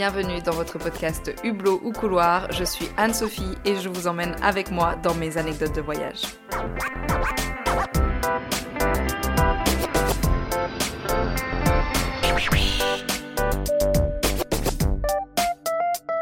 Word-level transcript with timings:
bienvenue 0.00 0.40
dans 0.40 0.52
votre 0.52 0.78
podcast 0.78 1.30
Hublot 1.44 1.78
ou 1.84 1.92
Couloir. 1.92 2.50
Je 2.52 2.64
suis 2.64 2.86
Anne-Sophie 2.96 3.54
et 3.66 3.76
je 3.76 3.90
vous 3.90 4.06
emmène 4.06 4.34
avec 4.40 4.70
moi 4.70 4.96
dans 4.96 5.12
mes 5.14 5.36
anecdotes 5.36 5.76
de 5.76 5.82
voyage. 5.82 6.22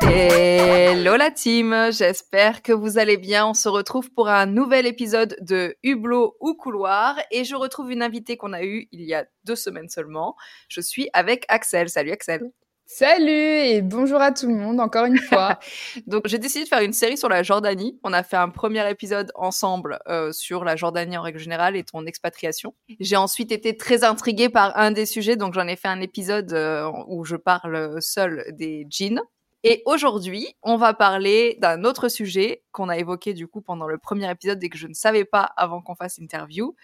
Hello 0.02 1.16
la 1.16 1.30
team, 1.30 1.92
j'espère 1.92 2.62
que 2.62 2.72
vous 2.72 2.98
allez 2.98 3.16
bien. 3.16 3.46
On 3.46 3.54
se 3.54 3.68
retrouve 3.68 4.10
pour 4.10 4.28
un 4.28 4.46
nouvel 4.46 4.86
épisode 4.86 5.36
de 5.40 5.76
Hublot 5.84 6.36
ou 6.40 6.54
Couloir 6.54 7.16
et 7.30 7.44
je 7.44 7.54
retrouve 7.54 7.92
une 7.92 8.02
invitée 8.02 8.36
qu'on 8.36 8.54
a 8.54 8.64
eue 8.64 8.88
il 8.90 9.02
y 9.02 9.14
a 9.14 9.24
deux 9.44 9.54
semaines 9.54 9.88
seulement. 9.88 10.34
Je 10.68 10.80
suis 10.80 11.08
avec 11.12 11.44
Axel. 11.46 11.88
Salut 11.88 12.10
Axel. 12.10 12.50
Salut 12.90 13.30
et 13.30 13.82
bonjour 13.82 14.18
à 14.18 14.32
tout 14.32 14.46
le 14.46 14.54
monde 14.54 14.80
encore 14.80 15.04
une 15.04 15.18
fois. 15.18 15.58
Donc 16.06 16.26
j'ai 16.26 16.38
décidé 16.38 16.64
de 16.64 16.68
faire 16.70 16.80
une 16.80 16.94
série 16.94 17.18
sur 17.18 17.28
la 17.28 17.42
Jordanie. 17.42 18.00
On 18.02 18.14
a 18.14 18.22
fait 18.22 18.38
un 18.38 18.48
premier 18.48 18.90
épisode 18.90 19.30
ensemble 19.34 19.98
euh, 20.08 20.32
sur 20.32 20.64
la 20.64 20.74
Jordanie 20.74 21.18
en 21.18 21.20
règle 21.20 21.38
générale 21.38 21.76
et 21.76 21.84
ton 21.84 22.06
expatriation. 22.06 22.74
J'ai 22.98 23.16
ensuite 23.16 23.52
été 23.52 23.76
très 23.76 24.04
intriguée 24.04 24.48
par 24.48 24.74
un 24.78 24.90
des 24.90 25.04
sujets, 25.04 25.36
donc 25.36 25.52
j'en 25.52 25.68
ai 25.68 25.76
fait 25.76 25.88
un 25.88 26.00
épisode 26.00 26.50
euh, 26.54 26.90
où 27.08 27.26
je 27.26 27.36
parle 27.36 28.00
seul 28.00 28.46
des 28.52 28.86
jeans. 28.88 29.20
Et 29.64 29.82
aujourd'hui, 29.84 30.48
on 30.62 30.78
va 30.78 30.94
parler 30.94 31.58
d'un 31.60 31.84
autre 31.84 32.08
sujet 32.08 32.62
qu'on 32.72 32.88
a 32.88 32.96
évoqué 32.96 33.34
du 33.34 33.46
coup 33.48 33.60
pendant 33.60 33.86
le 33.86 33.98
premier 33.98 34.30
épisode 34.30 34.64
et 34.64 34.70
que 34.70 34.78
je 34.78 34.86
ne 34.86 34.94
savais 34.94 35.26
pas 35.26 35.42
avant 35.58 35.82
qu'on 35.82 35.94
fasse 35.94 36.16
interview, 36.16 36.74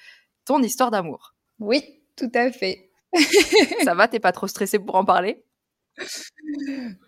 ton 0.45 0.63
histoire 0.63 0.91
d'amour. 0.91 1.35
Oui, 1.61 2.03
tout 2.15 2.31
à 2.35 2.53
fait. 2.53 2.91
Ça 3.85 3.95
va, 3.95 4.07
t'es 4.07 4.21
pas 4.21 4.33
trop 4.33 4.49
stressée 4.49 4.79
pour 4.79 4.97
en 4.97 5.07
parler? 5.07 5.43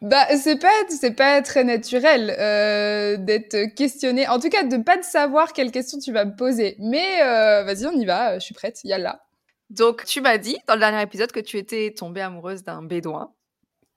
Bah, 0.01 0.27
c'est 0.37 0.59
pas, 0.59 0.73
c'est 0.89 1.15
pas 1.15 1.43
très 1.43 1.65
naturel 1.65 2.35
euh, 2.39 3.17
d'être 3.17 3.75
questionné. 3.75 4.29
En 4.29 4.39
tout 4.39 4.49
cas, 4.49 4.65
de 4.65 4.77
pas 4.79 4.97
de 4.97 5.05
savoir 5.05 5.53
quelle 5.53 5.71
question 5.71 5.99
tu 5.99 6.13
vas 6.13 6.25
me 6.25 6.37
poser. 6.37 6.77
Mais 6.79 7.23
euh, 7.23 7.65
vas-y, 7.65 7.87
on 7.87 7.93
y 7.93 8.05
va. 8.05 8.39
Je 8.39 8.45
suis 8.45 8.55
prête. 8.55 8.81
là. 8.85 9.23
Donc, 9.71 10.05
tu 10.05 10.21
m'as 10.21 10.39
dit 10.39 10.57
dans 10.69 10.75
le 10.75 10.81
dernier 10.81 11.03
épisode 11.03 11.33
que 11.33 11.41
tu 11.41 11.59
étais 11.59 11.93
tombée 11.97 12.21
amoureuse 12.21 12.63
d'un 12.63 12.83
bédouin. 12.83 13.33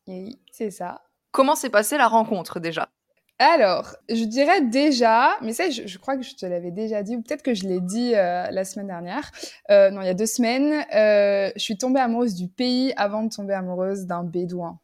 Oui, 0.08 0.40
c'est 0.52 0.72
ça. 0.72 1.02
Comment 1.32 1.56
s'est 1.56 1.70
passée 1.70 1.98
la 1.98 2.08
rencontre 2.08 2.60
déjà? 2.60 2.90
Alors, 3.40 3.96
je 4.10 4.26
dirais 4.26 4.62
déjà, 4.62 5.38
mais 5.42 5.54
ça, 5.54 5.70
je, 5.70 5.98
crois 5.98 6.18
que 6.18 6.24
je 6.24 6.36
te 6.36 6.46
l'avais 6.46 6.72
déjà 6.72 7.04
dit, 7.04 7.16
ou 7.16 7.22
peut-être 7.22 7.42
que 7.42 7.54
je 7.54 7.66
l'ai 7.66 7.80
dit 7.80 8.14
euh, 8.14 8.52
la 8.52 8.66
semaine 8.66 8.88
dernière. 8.88 9.32
Euh, 9.72 9.92
non, 9.92 10.02
il 10.02 10.08
y 10.08 10.10
a 10.10 10.14
deux 10.14 10.26
semaines, 10.26 10.86
euh, 10.94 11.50
je 11.56 11.62
suis 11.62 11.78
tombée 11.78 12.02
amoureuse 12.02 12.36
du 12.36 12.50
pays 12.50 12.94
avant 12.98 13.24
de 13.24 13.30
tomber 13.30 13.54
amoureuse 13.54 14.06
d'un 14.06 14.26
bédouin. 14.26 14.78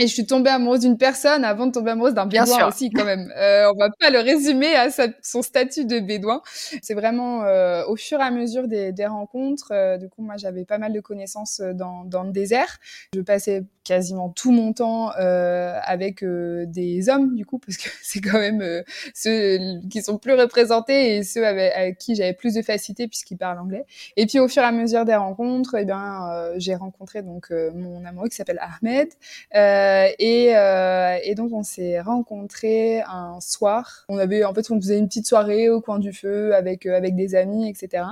Et 0.00 0.06
je 0.06 0.14
suis 0.14 0.24
tombée 0.24 0.48
amoureuse 0.48 0.80
d'une 0.80 0.96
personne 0.96 1.44
avant 1.44 1.66
de 1.66 1.72
tomber 1.72 1.90
amoureuse 1.90 2.14
d'un 2.14 2.24
bédouin 2.24 2.66
aussi, 2.66 2.90
quand 2.90 3.04
même. 3.04 3.30
Euh, 3.40 3.70
on 3.74 3.78
va 3.78 3.88
pas 3.90 4.10
le 4.10 4.18
résumer 4.18 4.74
à 4.74 4.88
son 5.22 5.42
statut 5.42 5.84
de 5.84 5.98
bédouin. 5.98 6.42
C'est 6.82 6.94
vraiment 6.94 7.42
euh, 7.44 7.84
au 7.86 7.96
fur 7.96 8.18
et 8.20 8.22
à 8.22 8.30
mesure 8.30 8.68
des, 8.68 8.92
des 8.92 9.06
rencontres. 9.06 9.72
Euh, 9.72 9.96
du 9.96 10.08
coup, 10.08 10.22
moi, 10.22 10.36
j'avais 10.36 10.64
pas 10.64 10.78
mal 10.78 10.92
de 10.92 11.00
connaissances 11.00 11.60
euh, 11.60 11.72
dans, 11.72 12.04
dans 12.04 12.22
le 12.22 12.32
désert. 12.32 12.78
Je 13.14 13.20
passais 13.20 13.64
quasiment 13.84 14.28
tout 14.28 14.52
mon 14.52 14.72
temps 14.72 15.10
euh, 15.18 15.78
avec 15.84 16.22
euh, 16.22 16.64
des 16.66 17.08
hommes, 17.08 17.34
du 17.34 17.46
coup, 17.46 17.58
parce 17.58 17.76
que 17.76 17.88
c'est 18.02 18.20
quand 18.20 18.38
même 18.38 18.82
ceux 19.14 19.58
qui 19.90 20.02
sont 20.02 20.18
plus 20.18 20.34
représentés 20.34 21.16
et 21.16 21.22
ceux 21.22 21.46
avec, 21.46 21.98
qui 21.98 22.14
j'avais 22.14 22.34
plus 22.34 22.54
de 22.54 22.62
facilité 22.62 23.08
puisqu'ils 23.08 23.38
parlent 23.38 23.58
anglais. 23.58 23.84
Et 24.16 24.26
puis, 24.26 24.38
au 24.38 24.48
fur 24.48 24.62
et 24.62 24.66
à 24.66 24.72
mesure 24.72 25.04
des 25.04 25.16
rencontres, 25.16 25.76
eh 25.76 25.84
bien, 25.84 26.52
j'ai 26.56 26.74
rencontré 26.74 27.22
donc 27.22 27.50
mon 27.50 28.04
amoureux 28.04 28.28
qui 28.28 28.36
s'appelle 28.36 28.60
Ahmed. 28.60 29.08
Euh, 29.54 29.89
et, 30.18 30.56
euh, 30.56 31.18
et, 31.22 31.34
donc 31.34 31.52
on 31.52 31.62
s'est 31.62 32.00
rencontrés 32.00 33.02
un 33.02 33.40
soir. 33.40 34.04
On 34.08 34.18
avait 34.18 34.44
en 34.44 34.54
fait 34.54 34.70
on 34.70 34.80
faisait 34.80 34.98
une 34.98 35.08
petite 35.08 35.26
soirée 35.26 35.68
au 35.68 35.80
coin 35.80 35.98
du 35.98 36.12
feu 36.12 36.54
avec 36.54 36.86
euh, 36.86 36.96
avec 36.96 37.16
des 37.16 37.34
amis, 37.34 37.68
etc. 37.68 38.04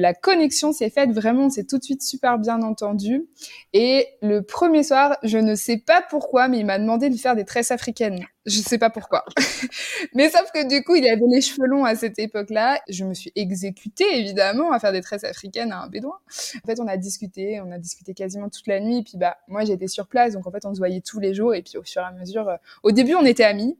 La 0.00 0.14
connexion 0.14 0.72
s'est 0.72 0.90
faite 0.90 1.10
vraiment, 1.10 1.50
c'est 1.50 1.64
tout 1.64 1.78
de 1.78 1.84
suite 1.84 2.02
super 2.02 2.38
bien 2.38 2.62
entendu. 2.62 3.26
Et 3.72 4.06
le 4.22 4.42
premier 4.42 4.82
soir, 4.82 5.16
je 5.22 5.38
ne 5.38 5.54
sais 5.54 5.78
pas 5.78 6.02
pourquoi, 6.08 6.48
mais 6.48 6.58
il 6.58 6.66
m'a 6.66 6.78
demandé 6.78 7.10
de 7.10 7.16
faire 7.16 7.36
des 7.36 7.44
tresses 7.44 7.70
africaines. 7.70 8.26
Je 8.46 8.60
sais 8.60 8.76
pas 8.78 8.90
pourquoi. 8.90 9.24
Mais 10.14 10.28
sauf 10.28 10.50
que 10.52 10.68
du 10.68 10.84
coup, 10.84 10.94
il 10.94 11.08
avait 11.08 11.22
les 11.26 11.40
cheveux 11.40 11.66
longs 11.66 11.84
à 11.84 11.94
cette 11.94 12.18
époque-là. 12.18 12.78
Je 12.88 13.04
me 13.04 13.14
suis 13.14 13.32
exécutée, 13.36 14.18
évidemment, 14.18 14.72
à 14.72 14.78
faire 14.78 14.92
des 14.92 15.00
tresses 15.00 15.24
africaines 15.24 15.72
à 15.72 15.80
un 15.82 15.88
bédouin. 15.88 16.18
En 16.62 16.66
fait, 16.66 16.78
on 16.78 16.86
a 16.86 16.98
discuté, 16.98 17.60
on 17.62 17.72
a 17.72 17.78
discuté 17.78 18.12
quasiment 18.12 18.50
toute 18.50 18.66
la 18.66 18.80
nuit. 18.80 18.98
Et 18.98 19.02
puis, 19.02 19.16
bah, 19.16 19.38
moi, 19.48 19.64
j'étais 19.64 19.88
sur 19.88 20.06
place. 20.06 20.34
Donc, 20.34 20.46
en 20.46 20.50
fait, 20.50 20.66
on 20.66 20.74
se 20.74 20.78
voyait 20.78 21.00
tous 21.00 21.20
les 21.20 21.32
jours. 21.32 21.54
Et 21.54 21.62
puis, 21.62 21.78
au 21.78 21.82
fur 21.82 22.02
et 22.02 22.04
à 22.04 22.12
mesure, 22.12 22.48
euh, 22.48 22.56
au 22.82 22.90
début, 22.90 23.14
on 23.14 23.24
était 23.24 23.44
amis 23.44 23.78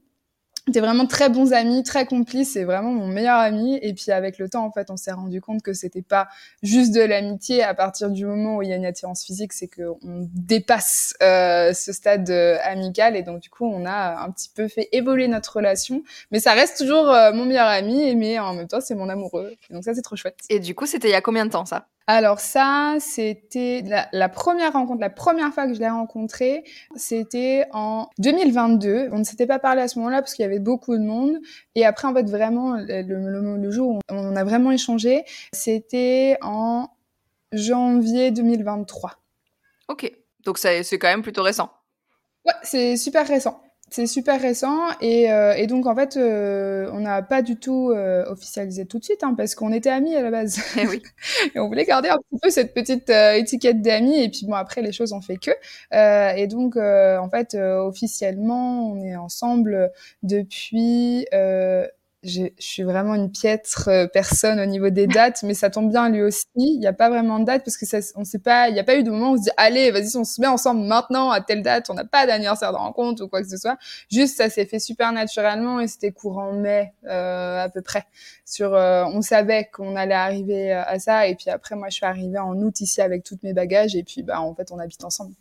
était 0.68 0.80
vraiment 0.80 1.06
très 1.06 1.28
bons 1.28 1.52
amis, 1.52 1.82
très 1.82 2.06
complices, 2.06 2.52
c'est 2.52 2.64
vraiment 2.64 2.90
mon 2.90 3.06
meilleur 3.06 3.38
ami. 3.38 3.78
Et 3.82 3.92
puis 3.92 4.10
avec 4.12 4.38
le 4.38 4.48
temps, 4.48 4.64
en 4.64 4.70
fait, 4.70 4.90
on 4.90 4.96
s'est 4.96 5.12
rendu 5.12 5.40
compte 5.40 5.62
que 5.62 5.72
c'était 5.72 6.02
pas 6.02 6.28
juste 6.62 6.94
de 6.94 7.00
l'amitié. 7.00 7.62
À 7.62 7.74
partir 7.74 8.10
du 8.10 8.24
moment 8.24 8.56
où 8.56 8.62
il 8.62 8.70
y 8.70 8.72
a 8.72 8.76
une 8.76 8.86
attirance 8.86 9.24
physique, 9.24 9.52
c'est 9.52 9.68
qu'on 9.68 9.98
dépasse 10.02 11.14
euh, 11.22 11.72
ce 11.74 11.92
stade 11.92 12.30
euh, 12.30 12.56
amical. 12.62 13.16
Et 13.16 13.22
donc 13.22 13.40
du 13.40 13.50
coup, 13.50 13.66
on 13.66 13.84
a 13.84 14.22
un 14.24 14.30
petit 14.30 14.50
peu 14.54 14.68
fait 14.68 14.88
évoluer 14.92 15.28
notre 15.28 15.56
relation. 15.56 16.02
Mais 16.30 16.40
ça 16.40 16.52
reste 16.54 16.78
toujours 16.78 17.08
euh, 17.10 17.32
mon 17.32 17.44
meilleur 17.44 17.68
ami, 17.68 18.14
mais 18.16 18.38
en 18.38 18.54
même 18.54 18.68
temps, 18.68 18.80
c'est 18.80 18.94
mon 18.94 19.08
amoureux. 19.08 19.54
donc 19.70 19.84
ça, 19.84 19.94
c'est 19.94 20.02
trop 20.02 20.16
chouette. 20.16 20.38
Et 20.48 20.60
du 20.60 20.74
coup, 20.74 20.86
c'était 20.86 21.08
il 21.08 21.12
y 21.12 21.16
a 21.16 21.20
combien 21.20 21.44
de 21.44 21.50
temps 21.50 21.66
ça? 21.66 21.88
Alors 22.06 22.38
ça, 22.38 22.96
c'était 23.00 23.82
la, 24.12 24.28
première 24.28 24.74
rencontre, 24.74 25.00
la 25.00 25.08
première 25.08 25.54
fois 25.54 25.66
que 25.66 25.72
je 25.72 25.78
l'ai 25.78 25.88
rencontré, 25.88 26.64
c'était 26.96 27.66
en 27.72 28.10
2022. 28.18 29.08
On 29.10 29.18
ne 29.18 29.24
s'était 29.24 29.46
pas 29.46 29.58
parlé 29.58 29.80
à 29.80 29.88
ce 29.88 29.98
moment-là 29.98 30.20
parce 30.20 30.34
qu'il 30.34 30.42
y 30.42 30.46
avait 30.46 30.58
beaucoup 30.58 30.98
de 30.98 31.02
monde. 31.02 31.38
Et 31.74 31.86
après, 31.86 32.06
en 32.06 32.12
fait, 32.12 32.28
vraiment, 32.28 32.76
le, 32.76 33.70
jour 33.70 33.96
où 33.96 34.00
on 34.10 34.36
a 34.36 34.44
vraiment 34.44 34.70
échangé, 34.70 35.24
c'était 35.52 36.36
en 36.42 36.90
janvier 37.52 38.30
2023. 38.32 39.12
Ok, 39.88 40.12
donc 40.44 40.58
c'est 40.58 40.98
quand 40.98 41.08
même 41.08 41.22
plutôt 41.22 41.42
récent. 41.42 41.72
Ouais, 42.44 42.52
c'est 42.62 42.98
super 42.98 43.26
récent. 43.26 43.62
C'est 43.94 44.08
super 44.08 44.40
récent 44.40 44.88
et, 45.00 45.30
euh, 45.30 45.54
et, 45.54 45.68
donc 45.68 45.86
en 45.86 45.94
fait 45.94 46.16
euh, 46.16 46.90
on 46.92 46.98
n'a 46.98 47.22
pas 47.22 47.42
du 47.42 47.54
tout 47.54 47.92
euh, 47.92 48.24
officialisé 48.28 48.86
tout 48.86 48.98
de 48.98 49.04
suite 49.04 49.22
hein, 49.22 49.34
parce 49.36 49.54
qu'on 49.54 49.70
était 49.70 49.88
amis 49.88 50.16
à 50.16 50.22
la 50.22 50.32
base 50.32 50.58
et, 50.76 50.88
oui. 50.88 51.00
et 51.54 51.60
on 51.60 51.68
voulait 51.68 51.84
garder 51.84 52.08
un 52.08 52.16
petit 52.16 52.40
peu 52.42 52.50
cette 52.50 52.74
petite 52.74 53.08
étiquette 53.08 53.82
d'amis 53.82 54.20
et 54.20 54.28
puis 54.30 54.46
bon 54.46 54.54
après 54.54 54.82
les 54.82 54.90
choses 54.90 55.12
ont 55.12 55.20
fait 55.20 55.36
que 55.36 55.52
et 56.36 56.48
donc 56.48 56.76
en 56.76 57.28
fait 57.30 57.54
officiellement 57.54 58.90
on 58.90 59.00
est 59.00 59.14
ensemble 59.14 59.92
depuis 60.24 61.24
je 62.24 62.44
suis 62.58 62.82
vraiment 62.82 63.14
une 63.14 63.30
piètre 63.30 63.88
euh, 63.88 64.06
personne 64.06 64.58
au 64.58 64.64
niveau 64.64 64.88
des 64.88 65.06
dates, 65.06 65.42
mais 65.42 65.54
ça 65.54 65.70
tombe 65.70 65.90
bien 65.90 66.08
lui 66.08 66.22
aussi. 66.22 66.46
Il 66.56 66.78
n'y 66.80 66.86
a 66.86 66.92
pas 66.92 67.10
vraiment 67.10 67.38
de 67.38 67.44
date 67.44 67.64
parce 67.64 67.76
que 67.76 67.86
ça, 67.86 67.98
on 68.16 68.24
sait 68.24 68.38
pas, 68.38 68.68
il 68.68 68.74
n'y 68.74 68.80
a 68.80 68.84
pas 68.84 68.96
eu 68.96 69.02
de 69.02 69.10
moment 69.10 69.32
où 69.32 69.34
on 69.34 69.36
se 69.36 69.42
dit 69.42 69.50
allez, 69.56 69.90
vas-y, 69.90 70.16
on 70.16 70.24
se 70.24 70.40
met 70.40 70.46
ensemble 70.46 70.80
maintenant 70.82 71.30
à 71.30 71.40
telle 71.40 71.62
date. 71.62 71.90
On 71.90 71.94
n'a 71.94 72.04
pas 72.04 72.26
d'anniversaire 72.26 72.72
de 72.72 72.78
rencontre 72.78 73.22
ou 73.22 73.28
quoi 73.28 73.42
que 73.42 73.48
ce 73.48 73.58
soit. 73.58 73.76
Juste, 74.10 74.38
ça 74.38 74.48
s'est 74.48 74.66
fait 74.66 74.78
super 74.78 75.12
naturellement 75.12 75.80
et 75.80 75.86
c'était 75.86 76.12
courant 76.12 76.52
mai 76.52 76.92
euh, 77.06 77.62
à 77.64 77.68
peu 77.68 77.82
près. 77.82 78.04
Sur, 78.46 78.74
euh, 78.74 79.04
on 79.04 79.20
savait 79.20 79.68
qu'on 79.72 79.94
allait 79.96 80.14
arriver 80.14 80.72
à 80.72 80.98
ça 80.98 81.26
et 81.26 81.34
puis 81.34 81.50
après, 81.50 81.76
moi, 81.76 81.88
je 81.90 81.96
suis 81.96 82.06
arrivée 82.06 82.38
en 82.38 82.56
août 82.56 82.80
ici 82.80 83.02
avec 83.02 83.22
tous 83.24 83.38
mes 83.42 83.52
bagages 83.52 83.94
et 83.94 84.02
puis 84.02 84.22
bah 84.22 84.40
en 84.40 84.54
fait, 84.54 84.72
on 84.72 84.78
habite 84.78 85.04
ensemble. 85.04 85.34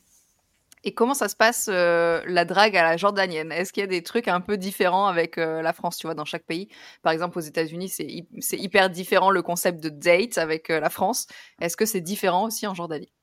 Et 0.86 0.94
comment 0.94 1.14
ça 1.14 1.30
se 1.30 1.36
passe 1.36 1.70
euh, 1.72 2.22
la 2.26 2.44
drague 2.44 2.76
à 2.76 2.84
la 2.84 2.98
jordanienne? 2.98 3.52
Est-ce 3.52 3.72
qu'il 3.72 3.82
y 3.82 3.84
a 3.86 3.88
des 3.88 4.04
trucs 4.04 4.28
un 4.28 4.42
peu 4.42 4.58
différents 4.58 5.08
avec 5.08 5.38
euh, 5.38 5.62
la 5.62 5.72
France, 5.72 5.98
tu 5.98 6.08
vois, 6.08 6.14
dans 6.14 6.26
chaque 6.26 6.44
pays? 6.44 6.68
Par 7.02 7.14
exemple, 7.14 7.38
aux 7.38 7.42
États-Unis, 7.42 7.90
c'est 7.90 8.58
hyper 8.58 8.90
différent 8.90 9.32
le 9.32 9.42
concept 9.42 9.82
de 9.82 9.90
date 9.90 10.38
avec 10.38 10.70
euh, 10.70 10.82
la 10.82 10.90
France. 10.90 11.28
Est-ce 11.62 11.78
que 11.78 11.86
c'est 11.86 12.02
différent 12.02 12.46
aussi 12.46 12.68
en 12.68 12.74
Jordanie? 12.74 13.14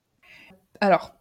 Alors, 0.81 1.13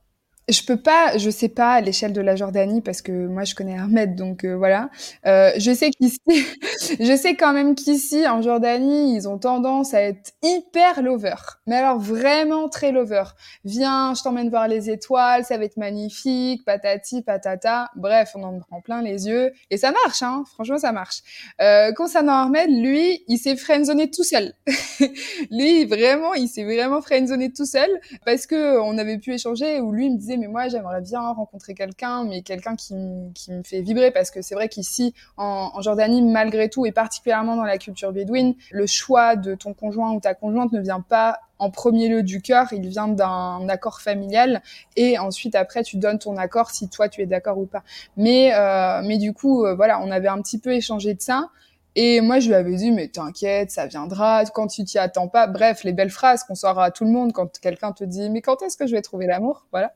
je 0.52 0.64
peux 0.64 0.78
pas, 0.78 1.18
je 1.18 1.30
sais 1.30 1.50
pas 1.50 1.74
à 1.74 1.82
l'échelle 1.82 2.14
de 2.14 2.22
la 2.22 2.36
Jordanie 2.36 2.82
parce 2.82 3.02
que 3.02 3.28
moi 3.28 3.44
je 3.44 3.56
connais 3.56 3.78
Ahmed, 3.78 4.16
donc 4.16 4.44
euh, 4.44 4.56
voilà. 4.56 4.90
Euh, 5.26 5.52
je 5.58 5.74
sais 5.74 5.92
qu'ici, 5.92 6.20
je 7.00 7.16
sais 7.16 7.36
quand 7.36 7.54
même 7.54 7.76
qu'ici 7.76 8.28
en 8.28 8.42
Jordanie, 8.42 9.16
ils 9.16 9.28
ont 9.28 9.38
tendance 9.38 9.94
à 9.94 10.02
être 10.02 10.32
hyper 10.42 11.02
lover. 11.02 11.36
Mais 11.68 11.76
alors 11.76 12.00
vraiment 12.00 12.70
très 12.70 12.92
lover. 12.92 13.24
Viens, 13.64 14.14
je 14.16 14.24
t'emmène 14.24 14.50
voir 14.50 14.68
les 14.68 14.90
étoiles, 14.90 15.46
ça 15.46 15.58
va 15.58 15.66
être 15.66 15.78
magnifique, 15.78 16.66
patati 16.66 17.22
patata. 17.22 17.90
Bref, 17.96 18.32
on 18.36 18.44
en 18.44 18.60
prend 18.60 18.82
plein 18.82 19.02
les 19.02 19.28
yeux 19.28 19.52
et 19.70 19.78
ça 19.78 19.92
marche, 19.92 20.24
hein. 20.24 20.44
Franchement, 20.54 20.80
ça 20.80 20.92
marche. 20.92 21.22
Euh, 21.62 21.92
concernant 21.94 22.46
Ahmed, 22.46 22.70
lui, 22.70 23.24
il 23.28 23.38
s'est 23.38 23.56
friendzoné 23.56 24.10
tout 24.10 24.24
seul. 24.24 24.54
lui, 25.52 25.86
vraiment, 25.86 26.34
il 26.34 26.48
s'est 26.48 26.64
vraiment 26.64 27.02
friendzoné 27.02 27.52
tout 27.52 27.66
seul 27.66 27.90
parce 28.26 28.48
que 28.48 28.80
on 28.80 28.98
avait 28.98 29.18
pu 29.18 29.34
échanger 29.34 29.80
où 29.80 29.92
lui 29.92 30.10
me 30.10 30.18
disait 30.18 30.38
mais 30.40 30.48
moi 30.48 30.68
j'aimerais 30.68 31.02
bien 31.02 31.22
rencontrer 31.22 31.74
quelqu'un, 31.74 32.24
mais 32.24 32.42
quelqu'un 32.42 32.76
qui, 32.76 32.96
me 32.96 33.64
fait 33.64 33.82
vibrer 33.82 34.12
parce 34.12 34.32
que 34.32 34.42
c'est 34.42 34.56
vrai 34.56 34.70
qu'ici 34.70 35.14
en, 35.38 35.72
en, 35.74 35.82
Jordanie, 35.82 36.22
malgré 36.22 36.70
tout, 36.70 36.86
et 36.86 36.92
particulièrement 36.92 37.56
dans 37.56 37.64
la 37.64 37.78
culture 37.78 38.12
bédouine, 38.12 38.56
le 38.72 38.88
choix 38.88 39.36
de 39.36 39.56
ton 39.56 39.74
conjoint 39.74 40.12
ou 40.14 40.20
ta 40.20 40.34
conjointe 40.34 40.72
ne 40.72 40.82
vient 40.82 41.02
pas 41.02 41.40
en 41.60 41.70
premier 41.70 42.08
lieu 42.08 42.24
du 42.24 42.42
cœur, 42.42 42.68
il 42.72 42.88
vient 42.88 43.10
d'un 43.10 43.68
accord 43.68 44.02
familial 44.02 44.62
et 44.96 45.20
ensuite 45.20 45.56
après 45.56 45.84
tu 45.84 45.98
donnes 45.98 46.20
ton 46.20 46.38
accord 46.38 46.72
si 46.72 46.90
toi 46.90 47.10
tu 47.10 47.22
es 47.22 47.26
d'accord 47.26 47.58
ou 47.58 47.66
pas. 47.66 47.84
Mais 48.18 48.54
euh, 48.56 49.02
mais 49.04 49.18
du 49.18 49.34
coup 49.34 49.66
euh, 49.66 49.76
voilà, 49.76 50.00
on 50.02 50.10
avait 50.10 50.30
un 50.30 50.42
petit 50.42 50.58
peu 50.58 50.72
échangé 50.74 51.14
de 51.14 51.22
ça 51.22 51.50
et 51.96 52.22
moi, 52.22 52.40
je 52.40 52.48
lui 52.48 52.56
avais 52.56 52.76
dit, 52.76 52.92
mais 52.92 53.08
t'inquiète, 53.08 53.72
ça 53.72 53.88
viendra 53.88 54.46
quand 54.46 54.68
tu 54.68 54.84
t'y 54.84 54.98
attends 54.98 55.28
pas. 55.28 55.48
Bref, 55.48 55.84
les 55.84 55.94
belles 55.94 56.12
phrases 56.12 56.44
qu'on 56.44 56.56
sort 56.56 56.80
à 56.80 56.92
tout 56.92 57.04
le 57.04 57.12
monde 57.12 57.34
quand 57.34 57.60
quelqu'un 57.60 57.92
te 57.92 58.04
dit, 58.04 58.30
mais 58.30 58.42
quand 58.42 58.62
est-ce 58.62 58.78
que 58.78 58.88
je 58.88 58.96
vais 58.96 59.02
trouver 59.02 59.26
l'amour? 59.28 59.66
Voilà. 59.72 59.94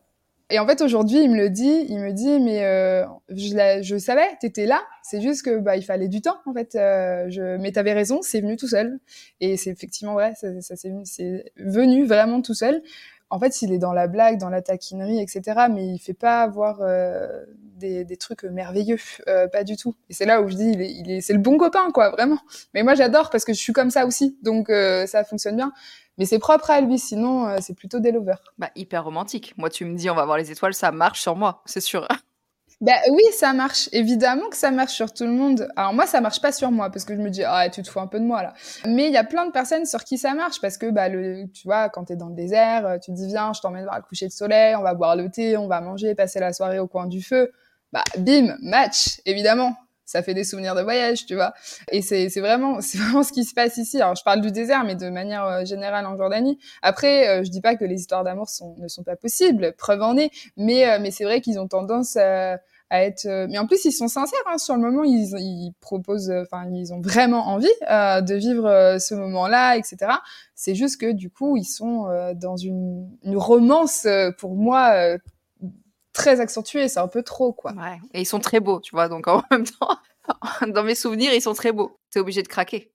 Et 0.50 0.60
en 0.60 0.68
fait, 0.68 0.82
aujourd'hui, 0.82 1.24
il 1.24 1.32
me 1.32 1.38
le 1.38 1.50
dit, 1.50 1.86
il 1.90 2.00
me 2.00 2.12
dit, 2.12 2.40
mais 2.40 2.64
euh, 2.64 3.06
je, 3.30 3.80
je 3.82 3.98
savais, 3.98 4.28
t'étais 4.40 4.66
là. 4.66 4.82
C'est 5.02 5.22
juste 5.22 5.44
que 5.44 5.58
bah 5.58 5.78
il 5.78 5.84
fallait 5.84 6.10
du 6.10 6.22
temps, 6.22 6.38
en 6.46 6.54
fait. 6.54 6.76
Euh, 6.76 7.26
je, 7.30 7.58
mais 7.58 7.72
t'avais 7.72 7.94
raison, 7.94 8.22
c'est 8.22 8.42
venu 8.42 8.58
tout 8.58 8.68
seul. 8.68 9.00
Et 9.40 9.58
c'est 9.58 9.72
effectivement 9.72 10.14
vrai, 10.14 10.34
ça, 10.36 10.62
ça 10.62 10.76
c'est 10.76 11.52
venu 11.58 12.06
vraiment 12.06 12.42
tout 12.42 12.54
seul 12.54 12.82
en 13.34 13.40
fait, 13.40 13.64
il 13.64 13.74
est 13.74 13.80
dans 13.80 13.94
la 13.94 14.06
blague, 14.06 14.38
dans 14.38 14.52
la 14.52 14.62
taquinerie, 14.62 15.20
etc. 15.20 15.66
Mais 15.72 15.88
il 15.88 15.98
fait 15.98 16.14
pas 16.14 16.44
avoir 16.44 16.82
euh, 16.82 17.44
des, 17.78 18.06
des, 18.06 18.16
trucs 18.16 18.44
merveilleux, 18.44 19.00
euh, 19.28 19.48
pas 19.48 19.64
du 19.64 19.76
tout. 19.76 19.96
Et 20.08 20.14
c'est 20.14 20.26
là 20.26 20.44
où 20.44 20.50
je 20.50 20.54
dis, 20.54 20.70
il 20.70 20.82
est, 20.84 20.92
il 20.92 21.10
est, 21.10 21.22
c'est 21.22 21.34
le 21.34 21.40
bon 21.40 21.58
copain, 21.58 21.90
quoi, 21.92 22.12
vraiment. 22.12 22.38
Mais 22.76 22.84
moi, 22.84 22.94
j'adore 22.94 23.32
parce 23.32 23.44
que 23.44 23.52
je 23.52 23.58
suis 23.58 23.74
comme 23.74 23.90
ça 23.90 24.06
aussi, 24.06 24.38
donc 24.44 24.70
euh, 24.70 25.08
ça 25.08 25.24
fonctionne 25.24 25.56
bien. 25.56 25.74
Mais 26.18 26.26
c'est 26.26 26.40
propre 26.40 26.70
à 26.70 26.82
lui, 26.82 27.00
sinon 27.00 27.48
euh, 27.48 27.58
c'est 27.60 27.74
plutôt 27.74 28.00
des 28.00 28.12
lovers. 28.12 28.42
Bah 28.58 28.70
hyper 28.76 29.04
romantique. 29.04 29.54
Moi, 29.58 29.70
tu 29.70 29.86
me 29.86 29.96
dis, 29.96 30.10
on 30.10 30.16
va 30.16 30.26
voir 30.26 30.38
les 30.38 30.52
étoiles, 30.52 30.74
ça 30.74 30.92
marche 30.92 31.22
sur 31.22 31.36
moi, 31.36 31.62
c'est 31.66 31.82
sûr. 31.82 32.08
Ben 32.82 32.98
oui, 33.12 33.24
ça 33.32 33.54
marche. 33.54 33.88
Évidemment 33.94 34.50
que 34.50 34.58
ça 34.58 34.70
marche 34.70 34.92
sur 34.92 35.14
tout 35.14 35.24
le 35.24 35.32
monde. 35.32 35.70
Alors 35.78 35.94
moi, 35.94 36.06
ça 36.06 36.20
marche 36.20 36.42
pas 36.42 36.52
sur 36.52 36.70
moi 36.70 36.90
parce 36.90 37.06
que 37.06 37.16
je 37.16 37.20
me 37.22 37.30
dis 37.30 37.42
ah 37.46 37.70
tu 37.70 37.82
te 37.82 37.90
fous 37.90 38.02
un 38.02 38.08
peu 38.08 38.20
de 38.20 38.26
moi 38.26 38.44
là. 38.44 38.54
Mais 38.86 39.08
il 39.08 39.14
y 39.14 39.18
a 39.18 39.24
plein 39.24 39.46
de 39.46 39.52
personnes 39.52 39.86
sur 39.86 40.04
qui 40.04 40.18
ça 40.18 40.34
marche 40.34 40.60
parce 40.60 40.78
que 40.78 40.90
bah 40.90 41.08
le 41.08 41.46
tu 41.54 41.66
vois 41.66 41.88
quand 41.88 42.04
t'es 42.06 42.18
dans 42.18 42.28
le 42.28 42.36
désert, 42.36 42.86
euh, 42.86 42.98
tu 42.98 43.12
te 43.12 43.16
dis 43.16 43.28
viens, 43.28 43.54
je 43.54 43.62
t'emmène 43.62 43.86
voir 43.86 43.96
le 43.96 44.04
coucher 44.04 44.28
de 44.28 44.34
soleil, 44.34 44.76
on 44.76 44.82
va 44.82 44.96
boire 44.96 45.16
le 45.16 45.30
thé, 45.30 45.56
on 45.56 45.68
va 45.68 45.80
manger, 45.80 46.14
passer 46.14 46.42
la 46.42 46.52
soirée 46.52 46.80
au 46.80 46.88
coin 46.88 47.06
du 47.06 47.22
feu. 47.22 47.54
Bah 47.94 48.04
bim, 48.18 48.58
match 48.62 49.22
évidemment 49.26 49.78
ça 50.06 50.22
fait 50.24 50.34
des 50.34 50.44
souvenirs 50.44 50.76
de 50.76 50.82
voyage, 50.82 51.26
tu 51.26 51.36
vois. 51.36 51.54
Et 51.92 52.02
c'est 52.02 52.28
vraiment 52.40 52.82
c'est 52.82 52.98
vraiment 52.98 53.24
ce 53.24 53.32
qui 53.32 53.44
se 53.44 53.54
passe 53.54 53.78
ici. 53.78 54.02
Alors 54.02 54.16
je 54.16 54.24
parle 54.24 54.42
du 54.42 54.52
désert, 54.52 54.84
mais 54.84 54.96
de 54.96 55.10
manière 55.10 55.46
euh, 55.46 55.66
générale 55.66 56.06
en 56.06 56.18
Jordanie. 56.18 56.60
Après, 56.82 57.28
euh, 57.30 57.44
je 57.44 57.50
dis 57.50 57.62
pas 57.62 57.76
que 57.76 57.86
les 57.86 57.96
histoires 57.96 58.24
d'amour 58.24 58.50
sont 58.50 58.76
ne 58.80 58.88
sont 58.88 59.04
pas 59.04 59.16
possibles, 59.16 59.74
preuve 59.78 60.02
en 60.02 60.18
est. 60.18 60.32
Mais 60.58 60.90
euh, 60.90 61.00
mais 61.02 61.12
c'est 61.12 61.24
vrai 61.24 61.42
qu'ils 61.42 61.60
ont 61.60 61.68
tendance 61.68 62.16
à, 62.18 62.60
à 62.90 63.04
être. 63.04 63.26
mais 63.50 63.58
en 63.58 63.66
plus, 63.66 63.86
ils 63.86 63.92
sont 63.92 64.08
sincères. 64.08 64.40
Hein, 64.46 64.58
sur 64.58 64.76
le 64.76 64.82
moment, 64.82 65.04
ils 65.04 65.36
ils 65.40 65.74
proposent, 65.80 66.32
enfin 66.32 66.66
ils 66.72 66.94
ont 66.94 67.02
vraiment 67.02 67.48
envie 67.48 67.68
de 67.90 68.36
vivre 68.36 68.98
ce 69.00 69.16
moment-là, 69.16 69.78
etc. 69.78 70.12
C'est 70.54 70.76
juste 70.76 71.00
que 71.02 71.12
du 71.12 71.30
coup, 71.30 71.58
ils 71.58 71.66
sont 71.66 72.08
dans 72.36 72.58
une, 72.58 73.10
une 73.24 73.38
romance 73.38 74.06
pour 74.38 74.56
moi 74.56 75.18
très 76.14 76.40
accentué, 76.40 76.88
c'est 76.88 77.00
un 77.00 77.08
peu 77.08 77.24
trop, 77.24 77.52
quoi. 77.52 77.74
Ouais. 77.74 78.00
Et 78.14 78.22
ils 78.22 78.26
sont 78.26 78.40
très 78.40 78.60
beaux, 78.60 78.80
tu 78.80 78.96
vois, 78.96 79.10
donc 79.10 79.28
en 79.28 79.44
même 79.52 79.66
temps, 79.66 79.98
dans 80.68 80.84
mes 80.84 80.96
souvenirs, 80.96 81.34
ils 81.34 81.42
sont 81.42 81.54
très 81.54 81.72
beaux. 81.72 81.98
T'es 82.12 82.20
obligé 82.20 82.44
de 82.44 82.48
craquer. 82.48 82.92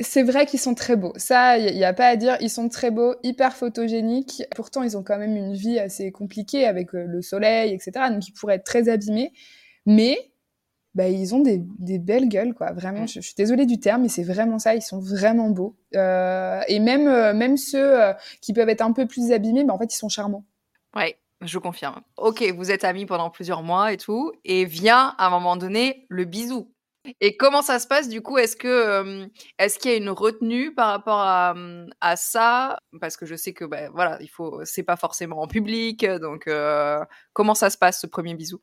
C'est 0.00 0.22
vrai 0.22 0.46
qu'ils 0.46 0.60
sont 0.60 0.74
très 0.74 0.94
beaux. 0.94 1.12
Ça, 1.16 1.58
il 1.58 1.74
n'y 1.74 1.84
a 1.84 1.92
pas 1.92 2.06
à 2.06 2.14
dire. 2.14 2.36
Ils 2.40 2.50
sont 2.50 2.68
très 2.68 2.92
beaux, 2.92 3.16
hyper 3.24 3.56
photogéniques. 3.56 4.44
Pourtant, 4.54 4.84
ils 4.84 4.96
ont 4.96 5.02
quand 5.02 5.18
même 5.18 5.34
une 5.34 5.54
vie 5.54 5.80
assez 5.80 6.12
compliquée 6.12 6.66
avec 6.66 6.94
euh, 6.94 7.04
le 7.04 7.20
soleil, 7.20 7.74
etc. 7.74 8.08
Donc, 8.10 8.28
ils 8.28 8.32
pourraient 8.32 8.56
être 8.56 8.64
très 8.64 8.88
abîmés. 8.88 9.32
Mais, 9.86 10.16
bah, 10.94 11.08
ils 11.08 11.34
ont 11.34 11.40
des, 11.40 11.60
des 11.80 11.98
belles 11.98 12.28
gueules, 12.28 12.54
quoi. 12.54 12.70
Vraiment, 12.70 13.02
mm. 13.04 13.08
je, 13.08 13.20
suis 13.20 13.34
désolée 13.36 13.66
du 13.66 13.80
terme, 13.80 14.02
mais 14.02 14.08
c'est 14.08 14.22
vraiment 14.22 14.60
ça. 14.60 14.76
Ils 14.76 14.82
sont 14.82 15.00
vraiment 15.00 15.50
beaux. 15.50 15.76
Euh, 15.96 16.60
et 16.68 16.78
même, 16.78 17.08
euh, 17.08 17.34
même 17.34 17.56
ceux 17.56 17.98
qui 18.40 18.52
peuvent 18.52 18.68
être 18.68 18.82
un 18.82 18.92
peu 18.92 19.06
plus 19.06 19.32
abîmés, 19.32 19.64
bah, 19.64 19.74
en 19.74 19.78
fait, 19.78 19.92
ils 19.92 19.98
sont 19.98 20.08
charmants. 20.08 20.44
Ouais, 20.94 21.16
je 21.40 21.58
confirme. 21.58 22.00
Ok, 22.16 22.42
vous 22.56 22.70
êtes 22.70 22.84
amis 22.84 23.06
pendant 23.06 23.30
plusieurs 23.30 23.62
mois 23.62 23.92
et 23.92 23.96
tout, 23.96 24.32
et 24.44 24.64
vient 24.64 25.14
à 25.18 25.26
un 25.26 25.30
moment 25.30 25.56
donné 25.56 26.06
le 26.08 26.24
bisou. 26.24 26.72
Et 27.20 27.36
comment 27.36 27.62
ça 27.62 27.78
se 27.78 27.86
passe 27.86 28.08
du 28.08 28.20
coup? 28.20 28.36
Est-ce 28.38 28.56
que 28.56 28.68
euh, 28.68 29.26
est-ce 29.58 29.78
qu'il 29.78 29.90
y 29.90 29.94
a 29.94 29.96
une 29.96 30.10
retenue 30.10 30.74
par 30.74 30.88
rapport 30.90 31.20
à, 31.20 31.54
à 32.00 32.16
ça? 32.16 32.78
Parce 33.00 33.16
que 33.16 33.24
je 33.24 33.34
sais 33.34 33.54
que 33.54 33.64
ben 33.64 33.90
voilà, 33.94 34.18
il 34.20 34.28
faut, 34.28 34.62
c'est 34.64 34.82
pas 34.82 34.96
forcément 34.96 35.40
en 35.40 35.46
public, 35.46 36.04
donc 36.04 36.46
euh, 36.48 37.02
comment 37.32 37.54
ça 37.54 37.70
se 37.70 37.78
passe 37.78 38.00
ce 38.00 38.06
premier 38.06 38.34
bisou? 38.34 38.60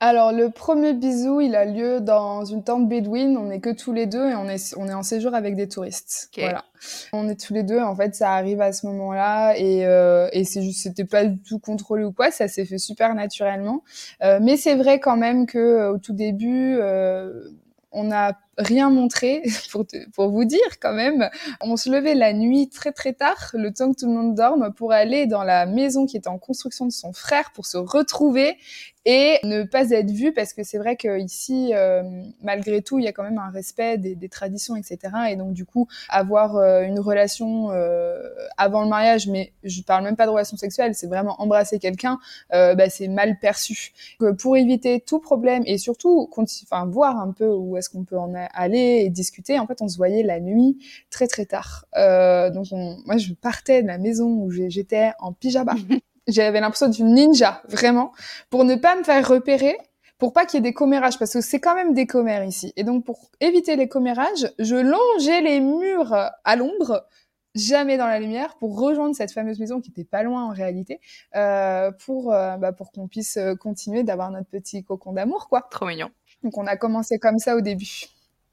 Alors, 0.00 0.32
le 0.32 0.50
premier 0.50 0.94
bisou, 0.94 1.40
il 1.40 1.54
a 1.54 1.64
lieu 1.64 2.00
dans 2.00 2.44
une 2.44 2.64
tente 2.64 2.88
bédouine. 2.88 3.36
On 3.36 3.44
n'est 3.44 3.60
que 3.60 3.70
tous 3.70 3.92
les 3.92 4.06
deux 4.06 4.30
et 4.30 4.34
on 4.34 4.48
est, 4.48 4.74
on 4.76 4.88
est 4.88 4.94
en 4.94 5.02
séjour 5.02 5.34
avec 5.34 5.56
des 5.56 5.68
touristes. 5.68 6.30
Voilà. 6.36 6.64
On 7.12 7.28
est 7.28 7.38
tous 7.38 7.52
les 7.52 7.62
deux. 7.62 7.78
En 7.80 7.94
fait, 7.94 8.14
ça 8.14 8.32
arrive 8.32 8.60
à 8.60 8.72
ce 8.72 8.86
moment-là 8.86 9.54
et, 9.56 9.84
euh, 9.84 10.28
et 10.32 10.44
c'est 10.44 10.62
juste, 10.62 10.82
c'était 10.82 11.04
pas 11.04 11.24
du 11.24 11.38
tout 11.38 11.58
contrôlé 11.58 12.04
ou 12.04 12.12
quoi. 12.12 12.30
Ça 12.30 12.48
s'est 12.48 12.64
fait 12.64 12.78
super 12.78 13.14
naturellement. 13.14 13.82
Euh, 14.22 14.38
mais 14.40 14.56
c'est 14.56 14.74
vrai 14.74 15.00
quand 15.00 15.16
même 15.16 15.46
que 15.46 15.58
euh, 15.58 15.92
au 15.92 15.98
tout 15.98 16.14
début, 16.14 16.78
on 17.92 18.04
n'a 18.04 18.38
rien 18.56 18.90
montré 18.90 19.42
pour, 19.72 19.84
pour 20.12 20.30
vous 20.30 20.44
dire 20.44 20.78
quand 20.80 20.92
même. 20.92 21.28
On 21.60 21.76
se 21.76 21.90
levait 21.90 22.14
la 22.14 22.32
nuit 22.32 22.68
très 22.68 22.92
très 22.92 23.12
tard, 23.12 23.50
le 23.54 23.72
temps 23.72 23.92
que 23.92 24.00
tout 24.00 24.06
le 24.06 24.12
monde 24.12 24.34
dorme, 24.34 24.72
pour 24.74 24.92
aller 24.92 25.26
dans 25.26 25.42
la 25.42 25.66
maison 25.66 26.06
qui 26.06 26.16
était 26.16 26.28
en 26.28 26.38
construction 26.38 26.86
de 26.86 26.92
son 26.92 27.12
frère 27.12 27.50
pour 27.52 27.66
se 27.66 27.76
retrouver 27.76 28.56
et 29.04 29.38
ne 29.44 29.62
pas 29.62 29.90
être 29.90 30.10
vu 30.10 30.32
parce 30.32 30.52
que 30.52 30.62
c'est 30.62 30.78
vrai 30.78 30.96
qu'ici, 30.96 31.72
euh, 31.74 32.02
malgré 32.42 32.82
tout, 32.82 32.98
il 32.98 33.04
y 33.04 33.08
a 33.08 33.12
quand 33.12 33.22
même 33.22 33.38
un 33.38 33.50
respect 33.50 33.98
des, 33.98 34.14
des 34.14 34.28
traditions, 34.28 34.76
etc. 34.76 34.98
Et 35.30 35.36
donc 35.36 35.52
du 35.52 35.64
coup, 35.64 35.88
avoir 36.08 36.56
euh, 36.56 36.82
une 36.82 37.00
relation 37.00 37.70
euh, 37.70 38.18
avant 38.56 38.82
le 38.82 38.88
mariage, 38.88 39.26
mais 39.26 39.52
je 39.62 39.82
parle 39.82 40.04
même 40.04 40.16
pas 40.16 40.26
de 40.26 40.30
relation 40.30 40.56
sexuelle, 40.56 40.94
c'est 40.94 41.06
vraiment 41.06 41.40
embrasser 41.40 41.78
quelqu'un, 41.78 42.18
euh, 42.52 42.74
bah, 42.74 42.90
c'est 42.90 43.08
mal 43.08 43.38
perçu. 43.40 43.92
Donc, 44.20 44.36
pour 44.38 44.56
éviter 44.56 45.00
tout 45.00 45.18
problème 45.18 45.62
et 45.66 45.78
surtout, 45.78 46.28
enfin 46.36 46.86
voir 46.86 47.18
un 47.18 47.32
peu 47.32 47.48
où 47.48 47.76
est-ce 47.76 47.88
qu'on 47.88 48.04
peut 48.04 48.18
en 48.18 48.34
aller 48.34 49.02
et 49.04 49.10
discuter. 49.10 49.58
En 49.58 49.66
fait, 49.66 49.80
on 49.80 49.88
se 49.88 49.96
voyait 49.96 50.22
la 50.22 50.40
nuit 50.40 50.78
très 51.10 51.26
très 51.26 51.46
tard. 51.46 51.86
donc 51.94 52.66
on, 52.72 52.98
moi, 53.06 53.16
je 53.16 53.32
partais 53.32 53.82
de 53.82 53.86
la 53.86 53.98
maison 53.98 54.28
où 54.28 54.50
j'étais 54.50 55.12
en 55.20 55.32
pyjama. 55.32 55.74
J'avais 56.30 56.60
l'impression 56.60 56.88
d'une 56.88 57.14
ninja, 57.14 57.62
vraiment, 57.68 58.12
pour 58.50 58.64
ne 58.64 58.76
pas 58.76 58.96
me 58.96 59.02
faire 59.02 59.26
repérer, 59.26 59.76
pour 60.18 60.32
pas 60.32 60.44
qu'il 60.44 60.58
y 60.58 60.60
ait 60.60 60.70
des 60.70 60.74
commérages, 60.74 61.18
parce 61.18 61.32
que 61.32 61.40
c'est 61.40 61.60
quand 61.60 61.74
même 61.74 61.94
des 61.94 62.06
commères 62.06 62.44
ici. 62.44 62.72
Et 62.76 62.84
donc, 62.84 63.04
pour 63.04 63.30
éviter 63.40 63.76
les 63.76 63.88
commérages, 63.88 64.52
je 64.58 64.76
longeais 64.76 65.40
les 65.40 65.60
murs 65.60 66.14
à 66.14 66.56
l'ombre, 66.56 67.06
jamais 67.54 67.96
dans 67.96 68.06
la 68.06 68.20
lumière, 68.20 68.56
pour 68.58 68.78
rejoindre 68.78 69.14
cette 69.14 69.32
fameuse 69.32 69.58
maison 69.58 69.80
qui 69.80 69.90
était 69.90 70.04
pas 70.04 70.22
loin 70.22 70.44
en 70.44 70.50
réalité, 70.50 71.00
euh, 71.36 71.90
pour 72.04 72.32
euh, 72.32 72.56
bah, 72.56 72.72
pour 72.72 72.92
qu'on 72.92 73.08
puisse 73.08 73.38
continuer 73.58 74.02
d'avoir 74.02 74.30
notre 74.30 74.48
petit 74.48 74.84
cocon 74.84 75.12
d'amour, 75.12 75.48
quoi. 75.48 75.66
Trop 75.70 75.86
mignon. 75.86 76.10
Donc, 76.42 76.56
on 76.58 76.66
a 76.66 76.76
commencé 76.76 77.18
comme 77.18 77.38
ça 77.38 77.56
au 77.56 77.60
début. 77.60 78.06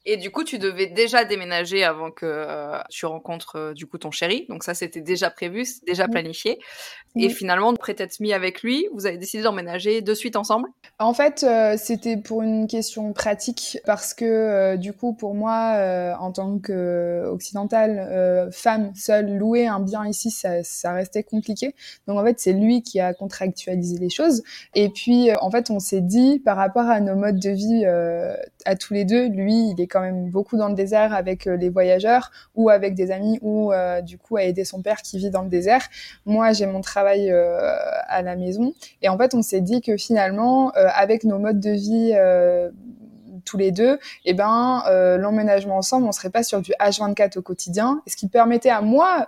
Et 0.10 0.16
du 0.16 0.32
coup, 0.32 0.46
tu 0.46 0.58
devais 0.58 0.88
déjà 0.88 1.26
déménager 1.26 1.84
avant 1.84 2.12
que 2.12 2.26
euh, 2.26 2.80
tu 2.90 3.06
rencontres 3.06 3.58
euh, 3.58 3.74
du 3.74 3.88
coup 3.88 3.98
ton 3.98 4.10
chéri. 4.10 4.46
Donc 4.48 4.64
ça, 4.64 4.74
c'était 4.74 5.02
déjà 5.02 5.30
prévu, 5.30 5.66
déjà 5.86 6.08
planifié. 6.08 6.60
Et 7.18 7.30
finalement, 7.30 7.74
peut-être 7.74 8.20
mis 8.20 8.32
avec 8.32 8.62
lui, 8.62 8.88
vous 8.94 9.06
avez 9.06 9.18
décidé 9.18 9.44
d'emménager 9.44 10.02
de 10.02 10.14
suite 10.14 10.36
ensemble? 10.36 10.70
En 11.00 11.14
fait, 11.14 11.44
euh, 11.44 11.76
c'était 11.76 12.16
pour 12.16 12.44
une 12.44 12.68
question 12.68 13.12
pratique 13.12 13.80
parce 13.86 14.14
que 14.14 14.76
du 14.78 14.94
coup, 14.94 15.14
pour 15.14 15.34
moi, 15.34 16.16
en 16.20 16.32
tant 16.32 16.60
qu'occidentale, 16.60 18.50
femme 18.54 18.92
seule, 18.96 19.36
louer 19.36 19.68
un 19.68 19.80
bien 19.80 20.06
ici, 20.06 20.30
ça, 20.30 20.64
ça 20.64 20.94
restait 20.94 21.24
compliqué. 21.24 21.74
Donc 22.08 22.20
en 22.20 22.24
fait, 22.24 22.40
c'est 22.40 22.54
lui 22.54 22.84
qui 22.84 23.00
a 23.00 23.14
contractualisé 23.14 23.98
les 23.98 24.12
choses. 24.12 24.44
Et 24.76 24.90
puis, 24.90 25.32
en 25.42 25.50
fait, 25.50 25.72
on 25.72 25.80
s'est 25.80 26.02
dit 26.02 26.40
par 26.40 26.56
rapport 26.56 26.86
à 26.86 27.02
nos 27.02 27.16
modes 27.16 27.40
de 27.40 27.50
vie 27.50 27.84
à 28.66 28.76
tous 28.76 28.94
les 28.94 29.06
deux, 29.06 29.28
lui, 29.28 29.72
il 29.72 29.82
est 29.82 29.88
quand 29.98 30.04
même 30.04 30.30
beaucoup 30.30 30.58
dans 30.58 30.70
le 30.70 30.76
désert 30.76 31.14
avec 31.14 31.48
euh, 31.48 31.58
les 31.58 31.70
voyageurs 31.70 32.32
ou 32.56 32.70
avec 32.70 32.94
des 32.94 33.10
amis 33.10 33.40
ou 33.42 33.74
euh, 33.74 34.02
du 34.02 34.20
coup 34.20 34.38
à 34.38 34.44
aider 34.44 34.64
son 34.64 34.84
père 34.84 35.02
qui 35.02 35.18
vit 35.18 35.32
dans 35.32 35.42
le 35.42 35.50
désert. 35.50 35.88
Moi, 36.26 36.54
j'ai 36.54 36.68
mon 36.68 36.82
travail 36.82 37.32
euh, 37.32 37.76
à 38.08 38.22
la 38.22 38.36
maison 38.36 38.74
et 39.02 39.10
en 39.10 39.18
fait, 39.18 39.34
on 39.34 39.42
s'est 39.42 39.62
dit 39.62 39.82
que 39.82 39.98
finalement, 39.98 40.72
avec 40.72 41.24
nos 41.24 41.40
modes 41.40 41.60
de 41.60 41.72
vie 41.72 42.14
tous 43.46 43.58
les 43.58 43.72
deux, 43.72 43.94
et 44.26 44.32
eh 44.32 44.34
ben 44.34 44.84
l'emménagement 45.20 45.78
ensemble, 45.78 46.06
on 46.06 46.12
serait 46.12 46.30
pas 46.30 46.44
sur 46.44 46.62
du 46.62 46.74
H24 46.80 47.40
au 47.40 47.42
quotidien, 47.42 48.02
ce 48.08 48.16
qui 48.16 48.28
permettait 48.28 48.70
à 48.70 48.82
moi, 48.82 49.28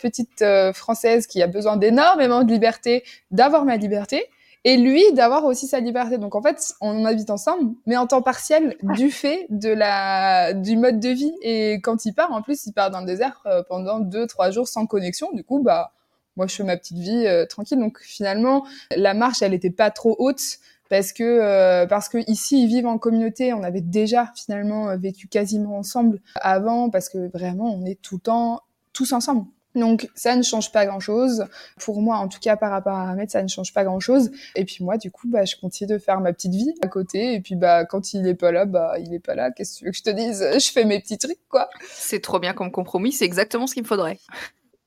petite 0.00 0.44
française 0.74 1.26
qui 1.26 1.42
a 1.42 1.46
besoin 1.46 1.76
d'énormément 1.76 2.42
de 2.42 2.50
liberté, 2.50 3.04
d'avoir 3.30 3.64
ma 3.64 3.76
liberté 3.76 4.24
et 4.64 4.76
lui 4.76 5.02
d'avoir 5.12 5.44
aussi 5.44 5.66
sa 5.66 5.80
liberté. 5.80 6.18
Donc 6.18 6.34
en 6.34 6.42
fait, 6.42 6.74
on 6.80 7.04
habite 7.04 7.30
ensemble, 7.30 7.74
mais 7.86 7.96
en 7.96 8.06
temps 8.06 8.22
partiel 8.22 8.76
du 8.82 9.10
fait 9.10 9.46
de 9.50 9.70
la 9.70 10.52
du 10.52 10.76
mode 10.76 11.00
de 11.00 11.08
vie. 11.10 11.32
Et 11.42 11.80
quand 11.82 12.04
il 12.04 12.14
part, 12.14 12.32
en 12.32 12.42
plus, 12.42 12.66
il 12.66 12.72
part 12.72 12.90
dans 12.90 13.00
le 13.00 13.06
désert 13.06 13.42
euh, 13.46 13.62
pendant 13.68 14.00
deux 14.00 14.26
trois 14.26 14.50
jours 14.50 14.68
sans 14.68 14.86
connexion. 14.86 15.32
Du 15.32 15.44
coup, 15.44 15.62
bah 15.62 15.92
moi 16.36 16.46
je 16.46 16.54
fais 16.54 16.64
ma 16.64 16.76
petite 16.76 16.98
vie 16.98 17.26
tranquille. 17.48 17.78
Donc 17.78 17.98
finalement, 18.00 18.66
la 18.96 19.14
marche, 19.14 19.42
elle 19.42 19.54
était 19.54 19.70
pas 19.70 19.90
trop 19.90 20.16
haute 20.18 20.58
parce 20.88 21.12
que 21.12 21.86
parce 21.86 22.08
que 22.08 22.18
ici 22.30 22.64
ils 22.64 22.68
vivent 22.68 22.86
en 22.86 22.98
communauté, 22.98 23.52
on 23.52 23.62
avait 23.62 23.80
déjà 23.80 24.32
finalement 24.34 24.96
vécu 24.96 25.28
quasiment 25.28 25.78
ensemble 25.78 26.20
avant 26.36 26.90
parce 26.90 27.08
que 27.08 27.28
vraiment 27.28 27.72
on 27.74 27.84
est 27.84 28.00
tout 28.00 28.16
le 28.16 28.20
temps 28.22 28.60
tous 28.92 29.12
ensemble. 29.12 29.44
Donc 29.74 30.08
ça 30.14 30.34
ne 30.36 30.42
change 30.42 30.72
pas 30.72 30.86
grand-chose. 30.86 31.46
Pour 31.78 32.02
moi, 32.02 32.16
en 32.16 32.28
tout 32.28 32.40
cas 32.40 32.56
par 32.56 32.70
rapport 32.70 32.94
à 32.94 33.10
Ahmed, 33.10 33.30
ça 33.30 33.42
ne 33.42 33.48
change 33.48 33.72
pas 33.72 33.84
grand-chose. 33.84 34.30
Et 34.56 34.64
puis 34.64 34.82
moi, 34.82 34.96
du 34.96 35.10
coup, 35.10 35.28
bah, 35.28 35.44
je 35.44 35.56
continue 35.56 35.88
de 35.88 35.98
faire 35.98 36.20
ma 36.20 36.32
petite 36.32 36.54
vie 36.54 36.74
à 36.82 36.88
côté. 36.88 37.34
Et 37.34 37.40
puis 37.40 37.54
bah, 37.54 37.84
quand 37.84 38.12
il 38.12 38.26
est 38.26 38.34
pas 38.34 38.52
là, 38.52 38.64
bah, 38.64 38.94
il 38.98 39.14
est 39.14 39.20
pas 39.20 39.34
là. 39.34 39.50
Qu'est-ce 39.50 39.74
que 39.74 39.78
tu 39.78 39.84
veux 39.84 39.90
que 39.92 39.96
je 39.96 40.02
te 40.02 40.10
dise? 40.10 40.44
Je 40.54 40.72
fais 40.72 40.84
mes 40.84 41.00
petits 41.00 41.18
trucs, 41.18 41.38
quoi. 41.48 41.68
C'est 41.88 42.20
trop 42.20 42.38
bien 42.38 42.52
comme 42.52 42.72
compromis. 42.72 43.12
C'est 43.12 43.24
exactement 43.24 43.66
ce 43.66 43.74
qu'il 43.74 43.82
me 43.82 43.88
faudrait. 43.88 44.18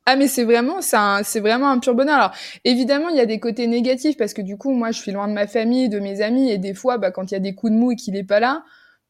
Ah 0.05 0.17
mais 0.17 0.27
c'est 0.27 0.43
vraiment 0.43 0.81
c'est 0.81 1.39
vraiment 1.39 1.69
un 1.69 1.79
pur 1.79 1.95
bonheur. 1.95 2.15
Alors 2.15 2.31
évidemment 2.65 3.07
il 3.07 3.15
y 3.15 3.21
a 3.21 3.25
des 3.25 3.39
côtés 3.39 3.67
négatifs 3.67 4.17
parce 4.17 4.33
que 4.33 4.41
du 4.41 4.57
coup 4.57 4.73
moi 4.73 4.91
je 4.91 4.99
suis 4.99 5.13
loin 5.13 5.29
de 5.29 5.33
ma 5.33 5.47
famille, 5.47 5.87
de 5.87 5.99
mes 5.99 6.21
amis 6.21 6.51
et 6.51 6.57
des 6.57 6.73
fois 6.73 6.97
bah 6.97 7.09
quand 7.09 7.31
il 7.31 7.35
y 7.35 7.37
a 7.37 7.39
des 7.39 7.55
coups 7.55 7.71
de 7.71 7.77
mou 7.77 7.93
et 7.93 7.95
qu'il 7.95 8.17
est 8.17 8.25
pas 8.25 8.41
là, 8.41 8.65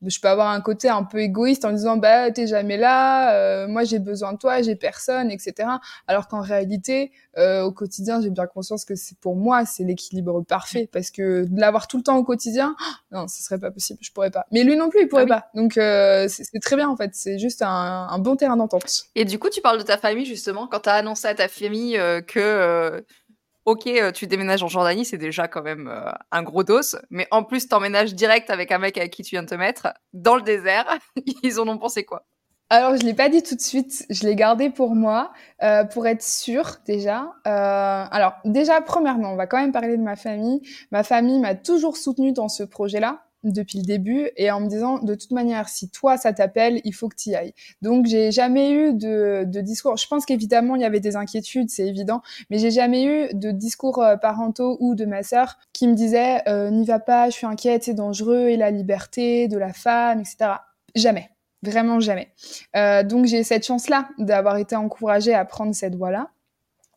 je 0.06 0.20
peux 0.20 0.28
avoir 0.28 0.50
un 0.50 0.62
côté 0.62 0.90
un 0.90 1.04
peu 1.04 1.20
égoïste 1.20 1.66
en 1.66 1.72
disant 1.72 1.98
bah 1.98 2.32
t'es 2.32 2.48
jamais 2.48 2.78
là, 2.78 3.34
euh, 3.36 3.68
moi 3.68 3.84
j'ai 3.84 4.00
besoin 4.00 4.34
de 4.34 4.38
toi, 4.38 4.62
j'ai 4.62 4.76
personne, 4.76 5.32
etc. 5.32 5.70
Alors 6.08 6.28
qu'en 6.28 6.42
réalité, 6.42 7.12
euh, 7.38 7.64
au 7.64 7.72
quotidien, 7.72 8.22
j'ai 8.22 8.30
bien 8.30 8.46
conscience 8.46 8.86
que 8.86 8.96
c'est 8.96 9.18
pour 9.20 9.36
moi 9.36 9.66
c'est 9.66 9.84
l'équilibre 9.84 10.42
parfait 10.42 10.90
parce 10.92 11.12
que 11.12 11.46
de 11.46 11.60
l'avoir 11.60 11.88
tout 11.88 11.98
le 11.98 12.04
temps 12.04 12.18
au 12.18 12.24
quotidien, 12.24 12.76
non, 13.12 13.28
ce 13.28 13.44
serait 13.44 13.60
pas 13.60 13.72
possible, 13.72 14.00
je 14.02 14.12
pourrais 14.12 14.32
pas. 14.32 14.46
Mais 14.52 14.64
lui 14.64 14.76
non 14.76 14.90
plus, 14.90 15.02
il 15.04 15.08
pourrait 15.08 15.26
ah 15.30 15.42
pas. 15.42 15.46
Donc 15.56 15.78
euh, 15.78 16.28
c'est 16.28 16.60
très 16.60 16.76
bien 16.76 16.90
en 16.90 16.96
fait, 16.96 17.12
c'est 17.14 17.40
juste 17.40 17.62
un, 17.62 18.08
un, 18.10 18.20
bon 18.20 18.36
terrain 18.36 18.58
d'entente. 18.58 19.06
Et 19.16 19.26
du 19.26 19.40
coup, 19.40 19.50
tu 19.50 19.62
parles 19.62 19.78
de 19.78 19.84
ta 19.84 19.98
famille 19.98 20.26
justement 20.26 20.68
quand 20.68 20.82
t'as 20.82 20.96
annoncé 20.96 21.28
à 21.28 21.36
ta 21.36 21.48
famille 21.48 22.00
que 22.28 23.04
ok, 23.66 23.88
euh, 23.88 24.12
tu 24.12 24.28
déménages 24.28 24.64
en 24.64 24.68
Jordanie, 24.68 25.06
c'est 25.06 25.18
déjà 25.18 25.48
quand 25.48 25.62
même 25.62 25.88
euh, 25.88 26.12
un 26.32 26.44
gros 26.44 26.64
dos, 26.64 26.96
mais 27.10 27.28
en 27.32 27.44
plus, 27.44 27.68
t'emménages 27.68 28.14
direct 28.14 28.50
avec 28.50 28.72
un 28.72 28.78
mec 28.78 28.98
avec 28.98 29.12
qui 29.12 29.24
tu 29.24 29.32
viens 29.32 29.44
de 29.44 29.48
te 29.48 29.56
mettre 29.56 29.94
dans 30.14 30.36
le 30.36 30.42
désert. 30.42 30.86
Ils 31.44 31.60
en 31.60 31.68
ont 31.68 31.78
pensé 31.78 32.04
quoi? 32.04 32.26
Alors, 32.70 32.96
je 32.98 33.04
l'ai 33.04 33.14
pas 33.14 33.30
dit 33.30 33.44
tout 33.44 33.56
de 33.56 33.62
suite, 33.62 34.06
je 34.10 34.26
l'ai 34.26 34.36
gardé 34.36 34.70
pour 34.70 34.96
moi, 34.96 35.32
euh, 35.62 35.84
pour 35.84 36.08
être 36.08 36.24
sûre 36.24 36.78
déjà. 36.88 37.34
alors, 37.46 38.34
déjà, 38.46 38.82
premièrement, 38.82 39.34
on 39.34 39.36
va 39.36 39.46
quand 39.48 39.60
même 39.60 39.72
parler 39.72 39.98
de 39.98 40.02
ma 40.02 40.16
famille. 40.16 40.62
Ma 40.92 41.04
famille 41.04 41.40
m'a 41.40 41.54
toujours 41.54 41.98
soutenue 41.98 42.32
dans 42.32 42.50
ce 42.50 42.64
projet-là 42.64 43.24
depuis 43.44 43.80
le 43.80 43.84
début 43.84 44.30
et 44.38 44.52
en 44.52 44.60
me 44.60 44.68
disant 44.68 45.00
de 45.00 45.16
toute 45.16 45.32
manière 45.32 45.70
si 45.70 45.90
toi 45.90 46.18
ça 46.18 46.34
t'appelle 46.34 46.82
il 46.84 46.94
faut 46.94 47.10
que 47.10 47.16
tu 47.16 47.34
ailles. 47.34 47.54
Donc 47.82 48.06
j'ai 48.06 48.32
jamais 48.32 48.72
eu 48.72 48.94
de, 48.94 49.44
de 49.46 49.62
discours. 49.62 49.98
Je 49.98 50.08
pense 50.08 50.26
qu'évidemment 50.26 50.76
il 50.76 50.82
y 50.82 50.86
avait 50.86 51.00
des 51.00 51.16
inquiétudes 51.16 51.70
c'est 51.70 51.88
évident 51.88 52.22
mais 52.50 52.58
j'ai 52.58 52.72
jamais 52.72 53.04
eu 53.04 53.34
de 53.34 53.52
discours 53.52 54.00
euh, 54.00 54.18
parentaux 54.18 54.78
ou 54.80 54.96
de 54.96 55.06
ma 55.06 55.24
sœur 55.24 55.58
qui 55.74 55.88
me 55.88 55.94
disait 55.94 56.48
euh, 56.48 56.70
n'y 56.70 56.86
va 56.86 57.00
pas 57.00 57.30
je 57.30 57.36
suis 57.36 57.48
inquiète 57.48 57.84
c'est 57.84 57.94
dangereux 57.94 58.50
et 58.50 58.58
la 58.58 58.72
liberté 58.72 59.48
de 59.48 59.58
la 59.58 59.74
femme 59.74 60.22
etc 60.22 60.52
jamais. 60.96 61.30
Vraiment 61.62 62.02
jamais. 62.02 62.28
Euh, 62.76 63.04
donc 63.04 63.26
j'ai 63.26 63.44
cette 63.44 63.66
chance 63.66 63.88
là 63.88 64.10
d'avoir 64.18 64.58
été 64.58 64.76
encouragée 64.76 65.34
à 65.34 65.46
prendre 65.46 65.74
cette 65.74 65.96
voie 65.96 66.12
là 66.12 66.30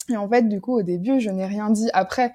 et 0.09 0.17
en 0.17 0.29
fait, 0.29 0.49
du 0.49 0.61
coup, 0.61 0.79
au 0.79 0.83
début, 0.83 1.21
je 1.21 1.31
n'ai 1.31 1.47
rien 1.47 1.71
dit. 1.71 1.88
Après, 1.93 2.33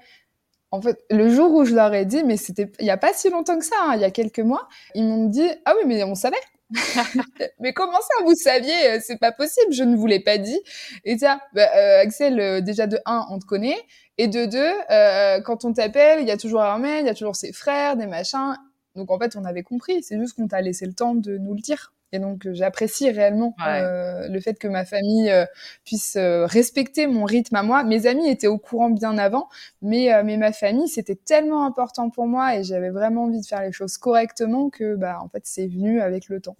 en 0.72 0.80
fait, 0.80 0.98
le 1.10 1.28
jour 1.28 1.52
où 1.52 1.64
je 1.64 1.74
leur 1.74 1.92
ai 1.94 2.06
dit, 2.06 2.24
mais 2.24 2.36
c'était 2.36 2.72
il 2.80 2.86
y 2.86 2.90
a 2.90 2.96
pas 2.96 3.12
si 3.12 3.30
longtemps 3.30 3.58
que 3.58 3.64
ça, 3.64 3.76
hein, 3.80 3.92
il 3.94 4.00
y 4.00 4.04
a 4.04 4.10
quelques 4.10 4.40
mois, 4.40 4.68
ils 4.94 5.04
m'ont 5.04 5.26
dit 5.26 5.48
ah 5.64 5.74
oui 5.76 5.84
mais 5.86 6.02
on 6.02 6.14
savait. 6.14 6.36
mais 7.60 7.72
comment 7.74 8.00
ça 8.00 8.24
vous 8.24 8.34
saviez 8.34 8.90
euh, 8.90 8.98
C'est 9.02 9.18
pas 9.18 9.32
possible, 9.32 9.72
je 9.72 9.84
ne 9.84 9.94
vous 9.94 10.06
l'ai 10.06 10.20
pas 10.20 10.38
dit. 10.38 10.58
Et 11.04 11.18
ça, 11.18 11.40
bah, 11.54 11.68
euh, 11.76 12.00
Axel, 12.00 12.40
euh, 12.40 12.60
déjà 12.62 12.86
de 12.86 12.98
un, 13.04 13.26
on 13.30 13.38
te 13.38 13.44
connaît, 13.44 13.78
et 14.18 14.28
de 14.28 14.46
deux, 14.46 15.42
quand 15.44 15.64
on 15.64 15.72
t'appelle, 15.72 16.20
il 16.20 16.28
y 16.28 16.30
a 16.30 16.36
toujours 16.36 16.62
mail, 16.78 17.04
il 17.04 17.06
y 17.06 17.10
a 17.10 17.14
toujours 17.14 17.36
ses 17.36 17.52
frères, 17.52 17.96
des 17.96 18.06
machins. 18.06 18.56
Donc 18.94 19.10
en 19.10 19.18
fait, 19.18 19.36
on 19.36 19.44
avait 19.44 19.62
compris. 19.62 20.02
C'est 20.02 20.18
juste 20.18 20.34
qu'on 20.36 20.48
t'a 20.48 20.60
laissé 20.60 20.86
le 20.86 20.92
temps 20.92 21.14
de 21.14 21.38
nous 21.38 21.54
le 21.54 21.60
dire. 21.60 21.92
Et 22.12 22.18
donc, 22.18 22.46
euh, 22.46 22.52
j'apprécie 22.52 23.10
réellement 23.10 23.54
euh, 23.66 24.28
le 24.28 24.40
fait 24.40 24.58
que 24.58 24.68
ma 24.68 24.84
famille 24.84 25.30
euh, 25.30 25.46
puisse 25.84 26.16
respecter 26.16 27.06
mon 27.06 27.24
rythme 27.24 27.56
à 27.56 27.62
moi. 27.62 27.84
Mes 27.84 28.06
amis 28.06 28.28
étaient 28.28 28.46
au 28.46 28.58
courant 28.58 28.90
bien 28.90 29.16
avant, 29.16 29.48
mais, 29.80 30.10
mais 30.22 30.36
ma 30.36 30.52
famille, 30.52 30.88
c'était 30.88 31.16
tellement 31.16 31.64
important 31.64 32.10
pour 32.10 32.26
moi 32.26 32.56
et 32.56 32.64
j'avais 32.64 32.90
vraiment 32.90 33.24
envie 33.24 33.40
de 33.40 33.46
faire 33.46 33.62
les 33.62 33.72
choses 33.72 33.96
correctement 33.96 34.68
que, 34.70 34.94
bah, 34.94 35.18
en 35.22 35.28
fait, 35.28 35.42
c'est 35.44 35.66
venu 35.66 36.00
avec 36.00 36.28
le 36.28 36.40
temps. 36.40 36.56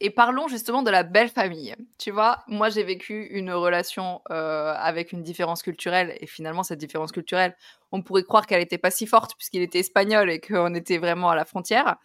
Et 0.00 0.10
parlons 0.10 0.48
justement 0.48 0.82
de 0.82 0.90
la 0.90 1.02
belle 1.02 1.28
famille. 1.28 1.74
Tu 1.98 2.10
vois, 2.10 2.42
moi 2.48 2.70
j'ai 2.70 2.82
vécu 2.82 3.26
une 3.26 3.52
relation 3.52 4.22
avec 4.28 5.12
une 5.12 5.22
différence 5.22 5.62
culturelle 5.62 6.16
et 6.20 6.26
finalement 6.26 6.62
cette 6.62 6.78
différence 6.78 7.12
culturelle, 7.12 7.54
on 7.92 8.02
pourrait 8.02 8.22
croire 8.22 8.46
qu'elle 8.46 8.60
n'était 8.60 8.78
pas 8.78 8.90
si 8.90 9.06
forte 9.06 9.34
puisqu'il 9.36 9.62
était 9.62 9.80
espagnol 9.80 10.30
et 10.30 10.40
qu'on 10.40 10.74
était 10.74 10.98
vraiment 10.98 11.30
à 11.30 11.34
la 11.34 11.44
frontière. 11.44 11.96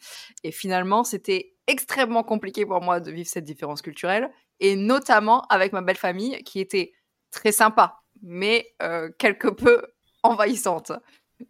Et 0.43 0.51
finalement, 0.51 1.03
c'était 1.03 1.55
extrêmement 1.67 2.23
compliqué 2.23 2.65
pour 2.65 2.81
moi 2.81 2.99
de 2.99 3.11
vivre 3.11 3.29
cette 3.29 3.43
différence 3.43 3.81
culturelle, 3.81 4.29
et 4.59 4.75
notamment 4.75 5.41
avec 5.49 5.73
ma 5.73 5.81
belle 5.81 5.97
famille 5.97 6.43
qui 6.43 6.59
était 6.59 6.93
très 7.31 7.51
sympa, 7.51 8.01
mais 8.21 8.67
euh, 8.81 9.09
quelque 9.17 9.47
peu 9.47 9.81
envahissante. 10.23 10.91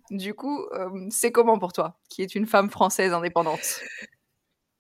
Du 0.10 0.34
coup, 0.34 0.66
euh, 0.74 0.90
c'est 1.10 1.32
comment 1.32 1.60
pour 1.60 1.72
toi, 1.72 2.00
qui 2.10 2.24
est 2.24 2.36
une 2.36 2.48
femme 2.48 2.70
française 2.70 3.14
indépendante? 3.14 3.82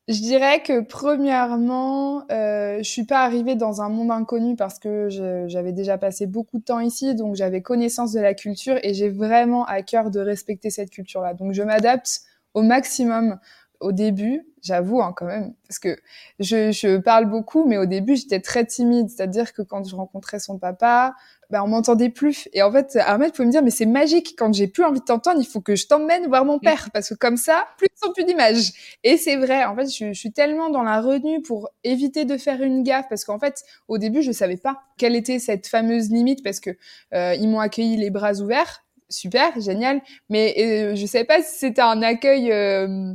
Je 0.08 0.20
dirais 0.20 0.62
que 0.62 0.82
premièrement, 0.82 2.26
euh, 2.32 2.78
je 2.78 2.90
suis 2.90 3.06
pas 3.06 3.24
arrivée 3.24 3.56
dans 3.56 3.82
un 3.82 3.90
monde 3.90 4.12
inconnu 4.12 4.56
parce 4.56 4.78
que 4.78 5.10
j'avais 5.48 5.72
déjà 5.72 5.98
passé 5.98 6.28
beaucoup 6.28 6.60
de 6.60 6.64
temps 6.64 6.80
ici, 6.80 7.16
donc 7.16 7.36
j'avais 7.36 7.62
connaissance 7.62 8.12
de 8.12 8.20
la 8.20 8.36
culture 8.36 8.78
et 8.84 8.94
j'ai 8.94 9.10
vraiment 9.10 9.66
à 9.66 9.82
cœur 9.82 10.12
de 10.12 10.20
respecter 10.20 10.70
cette 10.70 10.92
culture-là. 10.92 11.34
Donc 11.34 11.54
je 11.54 11.64
m'adapte 11.64 12.22
au 12.54 12.62
maximum 12.62 13.40
au 13.80 13.92
début, 13.92 14.48
j'avoue 14.62 15.02
hein, 15.02 15.14
quand 15.16 15.26
même, 15.26 15.54
parce 15.68 15.80
que 15.80 15.98
je, 16.40 16.72
je, 16.72 16.98
parle 16.98 17.26
beaucoup, 17.26 17.66
mais 17.66 17.78
au 17.78 17.86
début 17.86 18.16
j'étais 18.16 18.40
très 18.40 18.66
timide, 18.66 19.10
c'est-à-dire 19.10 19.54
que 19.54 19.62
quand 19.62 19.88
je 19.88 19.96
rencontrais 19.96 20.40
son 20.40 20.58
papa, 20.58 21.14
ben 21.50 21.62
on 21.62 21.68
m'entendait 21.68 22.10
plus. 22.10 22.50
Et 22.54 22.64
en 22.64 22.72
fait, 22.72 22.98
Ahmed 23.06 23.32
pouvait 23.32 23.46
me 23.46 23.52
dire 23.52 23.64
mais 23.64 23.70
c'est 23.70 23.86
magique, 23.86 24.36
quand 24.38 24.54
j'ai 24.54 24.68
plus 24.68 24.84
envie 24.84 25.00
de 25.00 25.06
t'entendre, 25.06 25.40
il 25.40 25.46
faut 25.46 25.62
que 25.62 25.76
je 25.76 25.88
t'emmène 25.88 26.28
voir 26.28 26.46
mon 26.46 26.60
père, 26.60 26.90
parce 26.94 27.10
que 27.10 27.16
comme 27.16 27.38
ça, 27.38 27.66
plus 27.78 27.88
de 27.88 27.94
son 28.04 28.12
plus 28.12 28.24
d'image. 28.24 28.72
Et 29.04 29.18
c'est 29.18 29.36
vrai, 29.36 29.64
en 29.66 29.76
fait, 29.76 29.88
je, 29.88 30.14
je, 30.14 30.20
suis 30.20 30.32
tellement 30.32 30.70
dans 30.70 30.84
la 30.84 31.02
retenue 31.02 31.42
pour 31.42 31.70
éviter 31.84 32.26
de 32.26 32.38
faire 32.38 32.62
une 32.62 32.84
gaffe, 32.84 33.06
parce 33.10 33.26
qu'en 33.26 33.40
fait, 33.40 33.64
au 33.88 33.98
début, 33.98 34.22
je 34.22 34.32
savais 34.32 34.58
pas 34.58 34.82
quelle 34.98 35.16
était 35.16 35.40
cette 35.40 35.68
fameuse 35.68 36.10
limite, 36.10 36.44
parce 36.44 36.60
que 36.60 36.72
euh, 37.14 37.36
ils 37.36 37.48
m'ont 37.48 37.60
accueilli 37.60 37.98
les 37.98 38.10
bras 38.10 38.34
ouverts. 38.34 38.82
Super, 39.10 39.60
génial. 39.60 40.02
Mais 40.30 40.56
euh, 40.58 40.96
je 40.96 41.06
savais 41.06 41.26
pas 41.26 41.42
si 41.42 41.60
c'était 41.60 41.82
un 41.82 42.02
accueil 42.02 42.52
euh, 42.52 43.14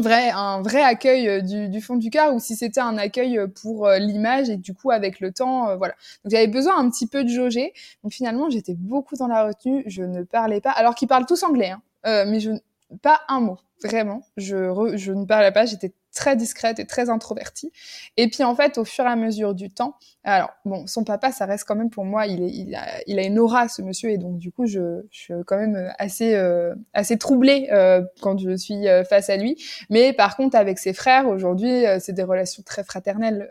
vrai, 0.00 0.30
un 0.30 0.62
vrai 0.62 0.82
accueil 0.82 1.28
euh, 1.28 1.40
du, 1.40 1.68
du 1.68 1.80
fond 1.80 1.96
du 1.96 2.10
cœur 2.10 2.34
ou 2.34 2.40
si 2.40 2.56
c'était 2.56 2.80
un 2.80 2.96
accueil 2.98 3.38
euh, 3.38 3.46
pour 3.46 3.86
euh, 3.86 3.98
l'image 3.98 4.50
et 4.50 4.56
du 4.56 4.74
coup 4.74 4.90
avec 4.90 5.20
le 5.20 5.32
temps, 5.32 5.76
voilà. 5.76 5.94
Donc 6.24 6.32
j'avais 6.32 6.46
besoin 6.46 6.78
un 6.78 6.90
petit 6.90 7.06
peu 7.06 7.24
de 7.24 7.28
jauger. 7.28 7.72
Donc 8.02 8.12
finalement 8.12 8.50
j'étais 8.50 8.74
beaucoup 8.74 9.16
dans 9.16 9.28
la 9.28 9.44
retenue, 9.46 9.82
je 9.86 10.02
ne 10.02 10.22
parlais 10.22 10.60
pas, 10.60 10.70
alors 10.70 10.94
qu'ils 10.94 11.08
parlent 11.08 11.26
tous 11.26 11.42
anglais, 11.42 11.70
hein, 11.70 11.82
euh, 12.06 12.24
mais 12.26 12.40
je 12.40 12.50
pas 13.02 13.20
un 13.28 13.40
mot, 13.40 13.58
vraiment. 13.84 14.22
Je, 14.36 14.92
je 14.96 15.12
ne 15.12 15.24
parlais 15.26 15.52
pas, 15.52 15.66
j'étais 15.66 15.92
très 16.18 16.34
discrète 16.36 16.78
et 16.80 16.86
très 16.86 17.08
introvertie. 17.10 17.70
Et 18.16 18.28
puis 18.28 18.42
en 18.42 18.54
fait, 18.56 18.76
au 18.76 18.84
fur 18.84 19.04
et 19.04 19.08
à 19.08 19.16
mesure 19.16 19.54
du 19.54 19.70
temps, 19.70 19.94
alors 20.24 20.50
bon, 20.64 20.86
son 20.86 21.04
papa, 21.04 21.30
ça 21.30 21.46
reste 21.46 21.64
quand 21.66 21.76
même 21.76 21.90
pour 21.90 22.04
moi, 22.04 22.26
il, 22.26 22.42
est, 22.42 22.50
il, 22.50 22.74
a, 22.74 22.84
il 23.06 23.18
a 23.20 23.22
une 23.22 23.38
aura 23.38 23.68
ce 23.68 23.82
monsieur, 23.82 24.10
et 24.10 24.18
donc 24.18 24.36
du 24.36 24.50
coup, 24.50 24.66
je, 24.66 25.02
je 25.10 25.18
suis 25.18 25.34
quand 25.46 25.56
même 25.56 25.92
assez 25.98 26.34
euh, 26.34 26.74
assez 26.92 27.16
troublée 27.18 27.68
euh, 27.72 28.02
quand 28.20 28.36
je 28.38 28.56
suis 28.56 28.88
euh, 28.88 29.04
face 29.04 29.30
à 29.30 29.36
lui. 29.36 29.56
Mais 29.90 30.12
par 30.12 30.36
contre, 30.36 30.56
avec 30.56 30.78
ses 30.80 30.92
frères, 30.92 31.28
aujourd'hui, 31.28 31.86
euh, 31.86 31.98
c'est 32.00 32.12
des 32.12 32.24
relations 32.24 32.62
très 32.64 32.82
fraternelles. 32.82 33.48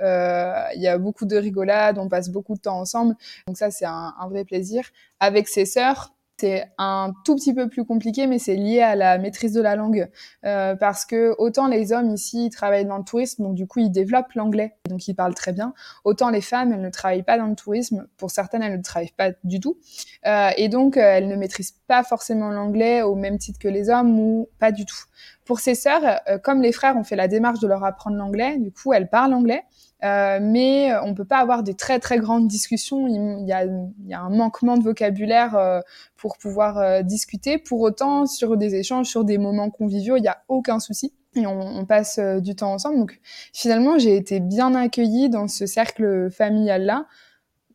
Il 0.75 0.81
y 0.81 0.87
a 0.87 0.97
beaucoup 0.97 1.25
de 1.25 1.37
rigolades, 1.37 1.97
on 1.97 2.09
passe 2.09 2.29
beaucoup 2.29 2.55
de 2.55 2.61
temps 2.61 2.79
ensemble, 2.79 3.15
donc 3.47 3.57
ça, 3.57 3.71
c'est 3.71 3.85
un, 3.85 4.13
un 4.19 4.27
vrai 4.27 4.43
plaisir. 4.43 4.83
Avec 5.19 5.47
ses 5.47 5.65
sœurs, 5.65 6.13
c'est 6.39 6.65
un 6.77 7.13
tout 7.25 7.35
petit 7.35 7.53
peu 7.53 7.67
plus 7.67 7.83
compliqué, 7.83 8.27
mais 8.27 8.37
c'est 8.37 8.55
lié 8.55 8.81
à 8.81 8.95
la 8.95 9.17
maîtrise 9.17 9.53
de 9.53 9.61
la 9.61 9.75
langue. 9.75 10.07
Euh, 10.45 10.75
parce 10.75 11.05
que 11.05 11.35
autant 11.39 11.67
les 11.67 11.93
hommes 11.93 12.11
ici 12.11 12.45
ils 12.45 12.49
travaillent 12.49 12.85
dans 12.85 12.97
le 12.97 13.03
tourisme, 13.03 13.43
donc 13.43 13.55
du 13.55 13.65
coup 13.65 13.79
ils 13.79 13.89
développent 13.89 14.33
l'anglais, 14.33 14.75
donc 14.87 15.07
ils 15.07 15.15
parlent 15.15 15.33
très 15.33 15.51
bien. 15.51 15.73
Autant 16.03 16.29
les 16.29 16.41
femmes, 16.41 16.71
elles 16.73 16.81
ne 16.81 16.89
travaillent 16.89 17.23
pas 17.23 17.37
dans 17.37 17.47
le 17.47 17.55
tourisme. 17.55 18.07
Pour 18.17 18.29
certaines, 18.29 18.61
elles 18.61 18.77
ne 18.77 18.83
travaillent 18.83 19.13
pas 19.17 19.31
du 19.43 19.59
tout. 19.59 19.77
Euh, 20.27 20.49
et 20.57 20.69
donc 20.69 20.95
euh, 20.97 21.01
elles 21.01 21.27
ne 21.27 21.35
maîtrisent 21.35 21.75
pas 21.87 22.03
forcément 22.03 22.49
l'anglais 22.49 23.01
au 23.01 23.15
même 23.15 23.39
titre 23.39 23.57
que 23.59 23.67
les 23.67 23.89
hommes 23.89 24.19
ou 24.19 24.47
pas 24.59 24.71
du 24.71 24.85
tout. 24.85 25.05
Pour 25.47 25.61
ses 25.61 25.75
sœurs, 25.75 26.01
euh, 26.27 26.37
comme 26.37 26.61
les 26.61 26.73
frères 26.73 26.97
ont 26.97 27.05
fait 27.05 27.15
la 27.15 27.29
démarche 27.29 27.59
de 27.59 27.67
leur 27.67 27.85
apprendre 27.85 28.17
l'anglais, 28.17 28.57
du 28.57 28.69
coup 28.71 28.91
elles 28.91 29.09
parlent 29.09 29.33
anglais. 29.33 29.63
Euh, 30.03 30.39
mais 30.41 30.91
on 31.03 31.15
peut 31.15 31.25
pas 31.25 31.37
avoir 31.37 31.63
des 31.63 31.73
très 31.73 31.99
très 31.99 32.19
grandes 32.19 32.47
discussions. 32.47 33.07
Il, 33.07 33.47
y, 33.47 33.53
a, 33.53 33.63
il 33.63 34.07
y 34.07 34.13
a, 34.13 34.19
un 34.19 34.29
manquement 34.29 34.77
de 34.77 34.83
vocabulaire 34.83 35.55
euh, 35.55 35.79
pour 36.17 36.37
pouvoir 36.37 37.03
discuter. 37.03 37.57
Pour 37.57 37.79
autant, 37.81 38.25
sur 38.27 38.57
des 38.57 38.75
échanges, 38.75 39.07
sur 39.07 39.23
des 39.23 39.39
moments 39.39 39.71
conviviaux, 39.71 40.17
il 40.17 40.21
n'y 40.21 40.27
a 40.27 40.43
aucun 40.49 40.79
souci. 40.79 41.13
Et 41.35 41.47
on, 41.47 41.61
on 41.61 41.85
passe 41.85 42.19
du 42.19 42.53
temps 42.53 42.73
ensemble. 42.73 42.97
Donc 42.97 43.19
finalement, 43.53 43.97
j'ai 43.97 44.17
été 44.17 44.39
bien 44.39 44.75
accueillie 44.75 45.29
dans 45.29 45.47
ce 45.47 45.65
cercle 45.65 46.29
familial 46.29 46.83
là. 46.83 47.05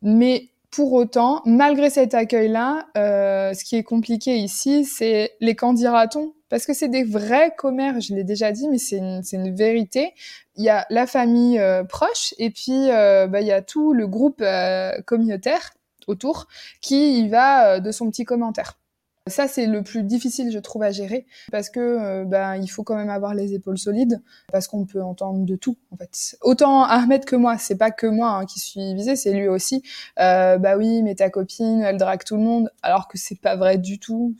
Mais 0.03 0.53
pour 0.73 0.93
autant, 0.93 1.41
malgré 1.45 1.89
cet 1.89 2.15
accueil-là, 2.15 2.87
euh, 2.97 3.53
ce 3.53 3.63
qui 3.63 3.75
est 3.75 3.83
compliqué 3.83 4.37
ici, 4.37 4.85
c'est 4.85 5.33
les 5.39 5.55
candidatons, 5.55 6.33
parce 6.53 6.67
que 6.67 6.73
c'est 6.75 6.87
des 6.87 7.03
vrais 7.03 7.51
commères, 7.57 7.99
je 7.99 8.13
l'ai 8.13 8.23
déjà 8.23 8.51
dit, 8.51 8.69
mais 8.69 8.77
c'est 8.77 8.97
une, 8.97 9.23
une, 9.31 9.55
vérité. 9.55 10.13
Il 10.55 10.63
y 10.63 10.69
a 10.69 10.85
la 10.91 11.07
famille 11.07 11.57
euh, 11.57 11.83
proche, 11.83 12.35
et 12.37 12.51
puis 12.51 12.91
euh, 12.91 13.25
bah, 13.25 13.41
il 13.41 13.47
y 13.47 13.51
a 13.51 13.63
tout 13.63 13.91
le 13.91 14.05
groupe 14.05 14.39
euh, 14.39 14.91
communautaire 15.07 15.73
autour 16.05 16.47
qui 16.79 17.23
y 17.23 17.27
va 17.27 17.79
de 17.79 17.91
son 17.91 18.07
petit 18.11 18.23
commentaire. 18.23 18.77
Ça, 19.27 19.47
c'est 19.47 19.65
le 19.65 19.81
plus 19.81 20.03
difficile, 20.03 20.51
je 20.51 20.59
trouve, 20.59 20.83
à 20.83 20.91
gérer, 20.91 21.25
parce 21.49 21.71
que 21.71 21.79
euh, 21.79 22.23
ben, 22.23 22.57
il 22.57 22.67
faut 22.67 22.83
quand 22.83 22.97
même 22.97 23.09
avoir 23.09 23.33
les 23.33 23.55
épaules 23.55 23.79
solides, 23.79 24.21
parce 24.51 24.67
qu'on 24.67 24.85
peut 24.85 25.01
entendre 25.01 25.45
de 25.45 25.55
tout, 25.55 25.77
en 25.91 25.97
fait. 25.97 26.37
Autant 26.41 26.83
Ahmed 26.83 27.25
que 27.25 27.35
moi, 27.35 27.57
c'est 27.57 27.77
pas 27.77 27.89
que 27.89 28.05
moi 28.05 28.29
hein, 28.29 28.45
qui 28.45 28.59
suis 28.59 28.93
visée, 28.93 29.15
c'est 29.15 29.31
lui 29.31 29.47
aussi. 29.47 29.81
Euh, 30.19 30.59
bah 30.59 30.77
oui, 30.77 31.01
mais 31.01 31.15
ta 31.15 31.31
copine, 31.31 31.81
elle 31.81 31.97
drague 31.97 32.23
tout 32.23 32.35
le 32.35 32.43
monde, 32.43 32.69
alors 32.83 33.07
que 33.07 33.17
c'est 33.17 33.39
pas 33.39 33.55
vrai 33.55 33.79
du 33.79 33.97
tout. 33.97 34.35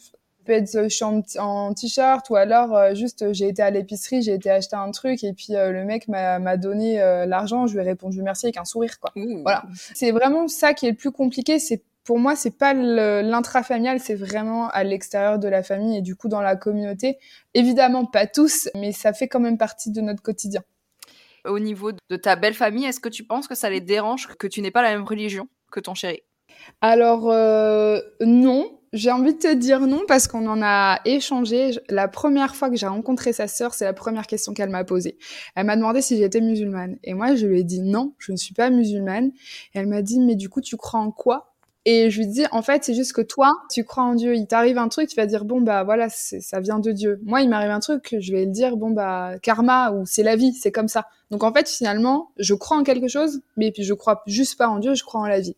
Peut 0.46 0.54
être 0.54 0.84
je 0.84 0.90
suis 0.90 1.04
en, 1.40 1.74
t-shirt 1.74 2.30
ou 2.30 2.36
alors 2.36 2.76
euh, 2.76 2.94
juste 2.94 3.32
j'ai 3.34 3.48
été 3.48 3.62
à 3.62 3.70
l'épicerie, 3.70 4.22
j'ai 4.22 4.34
été 4.34 4.50
acheter 4.50 4.76
un 4.76 4.92
truc 4.92 5.24
et 5.24 5.34
puis 5.34 5.56
euh, 5.56 5.72
le 5.72 5.86
mec 5.86 6.08
m'a 6.08 6.58
donné 6.58 6.98
l'argent, 7.28 7.68
je 7.68 7.74
lui 7.74 7.82
ai 7.82 7.84
répondu 7.84 8.22
merci 8.22 8.48
avec 8.48 8.58
un 8.58 8.66
sourire 8.66 9.00
quoi. 9.00 9.12
Voilà, 9.44 9.64
c'est 9.94 10.12
vraiment 10.12 10.48
ça 10.48 10.74
qui 10.74 10.88
est 10.88 10.92
le 10.92 10.98
plus 10.98 11.12
compliqué, 11.12 11.60
c'est 11.60 11.84
pour 12.04 12.20
moi, 12.20 12.36
c'est 12.36 12.58
pas 12.58 12.74
l'intrafamilial, 12.74 14.00
c'est 14.00 14.16
vraiment 14.16 14.70
à 14.70 14.84
l'extérieur 14.84 15.40
de 15.40 15.48
la 15.48 15.64
famille 15.64 15.98
et 15.98 16.02
du 16.02 16.16
coup 16.16 16.28
dans 16.28 16.42
la 16.42 16.56
communauté. 16.56 17.18
Évidemment, 17.54 18.06
pas 18.06 18.28
tous, 18.28 18.70
mais 18.76 18.92
ça 18.92 19.14
fait 19.14 19.28
quand 19.28 19.40
même 19.40 19.58
partie 19.58 19.92
de 19.92 20.02
notre 20.02 20.22
quotidien. 20.22 20.62
Au 21.46 21.60
niveau 21.60 21.92
de 21.92 22.16
ta 22.16 22.36
belle 22.36 22.54
famille, 22.54 22.86
est-ce 22.86 23.00
que 23.00 23.10
tu 23.10 23.24
penses 23.24 23.48
que 23.48 23.56
ça 23.56 23.70
les 23.70 23.82
dérange 23.82 24.28
que 24.38 24.48
tu 24.48 24.62
n'aies 24.62 24.72
pas 24.72 24.82
la 24.82 24.92
même 24.92 25.04
religion 25.04 25.48
que 25.72 25.80
ton 25.80 25.94
chéri? 25.94 26.22
Alors 26.82 27.30
euh, 27.30 28.00
non, 28.22 28.80
j'ai 28.94 29.12
envie 29.12 29.34
de 29.34 29.40
te 29.40 29.54
dire 29.54 29.82
non 29.82 30.04
parce 30.08 30.28
qu'on 30.28 30.48
en 30.48 30.62
a 30.62 31.00
échangé. 31.06 31.72
La 31.90 32.08
première 32.08 32.56
fois 32.56 32.70
que 32.70 32.76
j'ai 32.76 32.88
rencontré 32.88 33.34
sa 33.34 33.48
sœur, 33.48 33.74
c'est 33.74 33.86
la 33.86 33.94
première 33.94 34.28
question 34.28 34.54
qu'elle 34.54 34.70
m'a 34.70 34.84
posée. 34.84 35.18
Elle 35.56 35.66
m'a 35.66 35.76
demandé 35.76 36.02
si 36.02 36.18
j'étais 36.18 36.42
musulmane 36.42 36.98
et 37.04 37.14
moi 37.14 37.36
je 37.36 37.48
lui 37.48 37.60
ai 37.60 37.64
dit 37.64 37.82
non, 37.82 38.14
je 38.20 38.32
ne 38.32 38.38
suis 38.38 38.54
pas 38.54 38.70
musulmane. 38.70 39.32
Elle 39.74 39.88
m'a 39.88 40.02
dit 40.02 40.20
mais 40.20 40.36
du 40.36 40.48
coup 40.48 40.62
tu 40.62 40.78
crois 40.78 41.00
en 41.00 41.12
quoi? 41.12 41.54
Et 41.86 42.10
je 42.10 42.20
lui 42.20 42.28
dis, 42.28 42.46
en 42.52 42.62
fait, 42.62 42.86
c'est 42.86 42.94
juste 42.94 43.12
que 43.12 43.22
toi, 43.22 43.52
tu 43.70 43.84
crois 43.84 44.04
en 44.04 44.16
Dieu. 44.16 44.36
Il 44.36 44.48
t'arrive 44.48 44.78
un 44.78 44.88
truc, 44.88 45.10
tu 45.10 45.18
vas 45.18 45.26
dire, 45.26 45.44
bon, 45.44 45.60
bah 45.60 45.84
voilà, 45.84 46.08
ça 46.10 46.62
vient 46.62 46.80
de 46.80 46.94
Dieu. 46.94 47.20
Moi, 47.26 47.42
il 47.42 47.50
m'arrive 47.50 47.72
un 47.72 47.82
truc, 47.82 48.16
je 48.18 48.32
vais 48.32 48.46
le 48.46 48.52
dire, 48.52 48.78
bon, 48.78 48.92
bah, 48.92 49.34
karma, 49.42 49.92
ou 49.92 50.06
c'est 50.06 50.24
la 50.24 50.38
vie, 50.38 50.54
c'est 50.54 50.72
comme 50.72 50.88
ça. 50.88 51.08
Donc, 51.30 51.44
en 51.44 51.52
fait, 51.52 51.68
finalement, 51.68 52.32
je 52.38 52.54
crois 52.54 52.78
en 52.78 52.84
quelque 52.84 53.10
chose, 53.10 53.42
mais 53.58 53.72
puis 53.74 53.84
je 53.84 53.94
crois 53.94 54.24
juste 54.28 54.58
pas 54.58 54.70
en 54.70 54.80
Dieu, 54.80 54.96
je 54.96 55.04
crois 55.04 55.20
en 55.20 55.28
la 55.28 55.42
vie. 55.42 55.58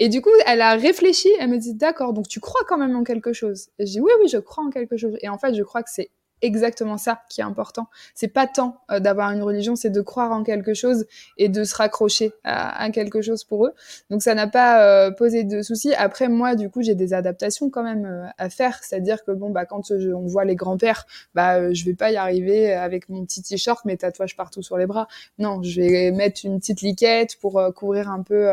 Et 0.00 0.08
du 0.08 0.22
coup, 0.22 0.30
elle 0.46 0.60
a 0.60 0.74
réfléchi, 0.74 1.28
elle 1.40 1.50
me 1.50 1.58
dit, 1.58 1.74
d'accord, 1.74 2.12
donc 2.12 2.28
tu 2.28 2.38
crois 2.40 2.60
quand 2.68 2.78
même 2.78 2.94
en 2.94 3.04
quelque 3.04 3.32
chose? 3.32 3.68
Et 3.78 3.86
je 3.86 3.92
dis, 3.92 4.00
oui, 4.00 4.12
oui, 4.20 4.28
je 4.28 4.38
crois 4.38 4.64
en 4.64 4.70
quelque 4.70 4.96
chose. 4.96 5.16
Et 5.22 5.28
en 5.28 5.38
fait, 5.38 5.54
je 5.54 5.62
crois 5.62 5.82
que 5.82 5.90
c'est 5.90 6.10
exactement 6.42 6.98
ça 6.98 7.22
qui 7.28 7.40
est 7.40 7.44
important. 7.44 7.88
C'est 8.14 8.28
pas 8.28 8.46
tant 8.46 8.80
euh, 8.90 9.00
d'avoir 9.00 9.30
une 9.32 9.42
religion, 9.42 9.76
c'est 9.76 9.90
de 9.90 10.00
croire 10.00 10.32
en 10.32 10.42
quelque 10.42 10.74
chose 10.74 11.06
et 11.36 11.48
de 11.48 11.64
se 11.64 11.74
raccrocher 11.74 12.32
à, 12.44 12.88
quelque 12.90 13.22
chose 13.22 13.44
pour 13.44 13.66
eux. 13.66 13.72
Donc 14.10 14.22
ça 14.22 14.34
n'a 14.34 14.46
pas 14.46 14.82
euh, 14.82 15.10
posé 15.10 15.44
de 15.44 15.62
soucis. 15.62 15.94
Après 15.94 16.28
moi, 16.28 16.54
du 16.54 16.70
coup, 16.70 16.82
j'ai 16.82 16.94
des 16.94 17.12
adaptations 17.12 17.70
quand 17.70 17.82
même 17.82 18.06
euh, 18.06 18.26
à 18.38 18.50
faire, 18.50 18.80
c'est-à-dire 18.82 19.24
que 19.24 19.32
bon 19.32 19.50
bah 19.50 19.64
quand 19.66 19.90
on 19.90 20.26
voit 20.26 20.44
les 20.44 20.54
grands-pères, 20.54 21.06
bah 21.34 21.72
je 21.72 21.84
vais 21.84 21.94
pas 21.94 22.10
y 22.10 22.16
arriver 22.16 22.72
avec 22.72 23.08
mon 23.08 23.24
petit 23.24 23.42
t-shirt, 23.42 23.84
mes 23.84 23.96
tatouages 23.96 24.36
partout 24.36 24.62
sur 24.62 24.78
les 24.78 24.86
bras. 24.86 25.08
Non, 25.38 25.62
je 25.62 25.80
vais 25.80 26.10
mettre 26.12 26.40
une 26.44 26.58
petite 26.58 26.80
liquette 26.80 27.36
pour 27.40 27.60
couvrir 27.74 28.10
un 28.10 28.22
peu, 28.22 28.48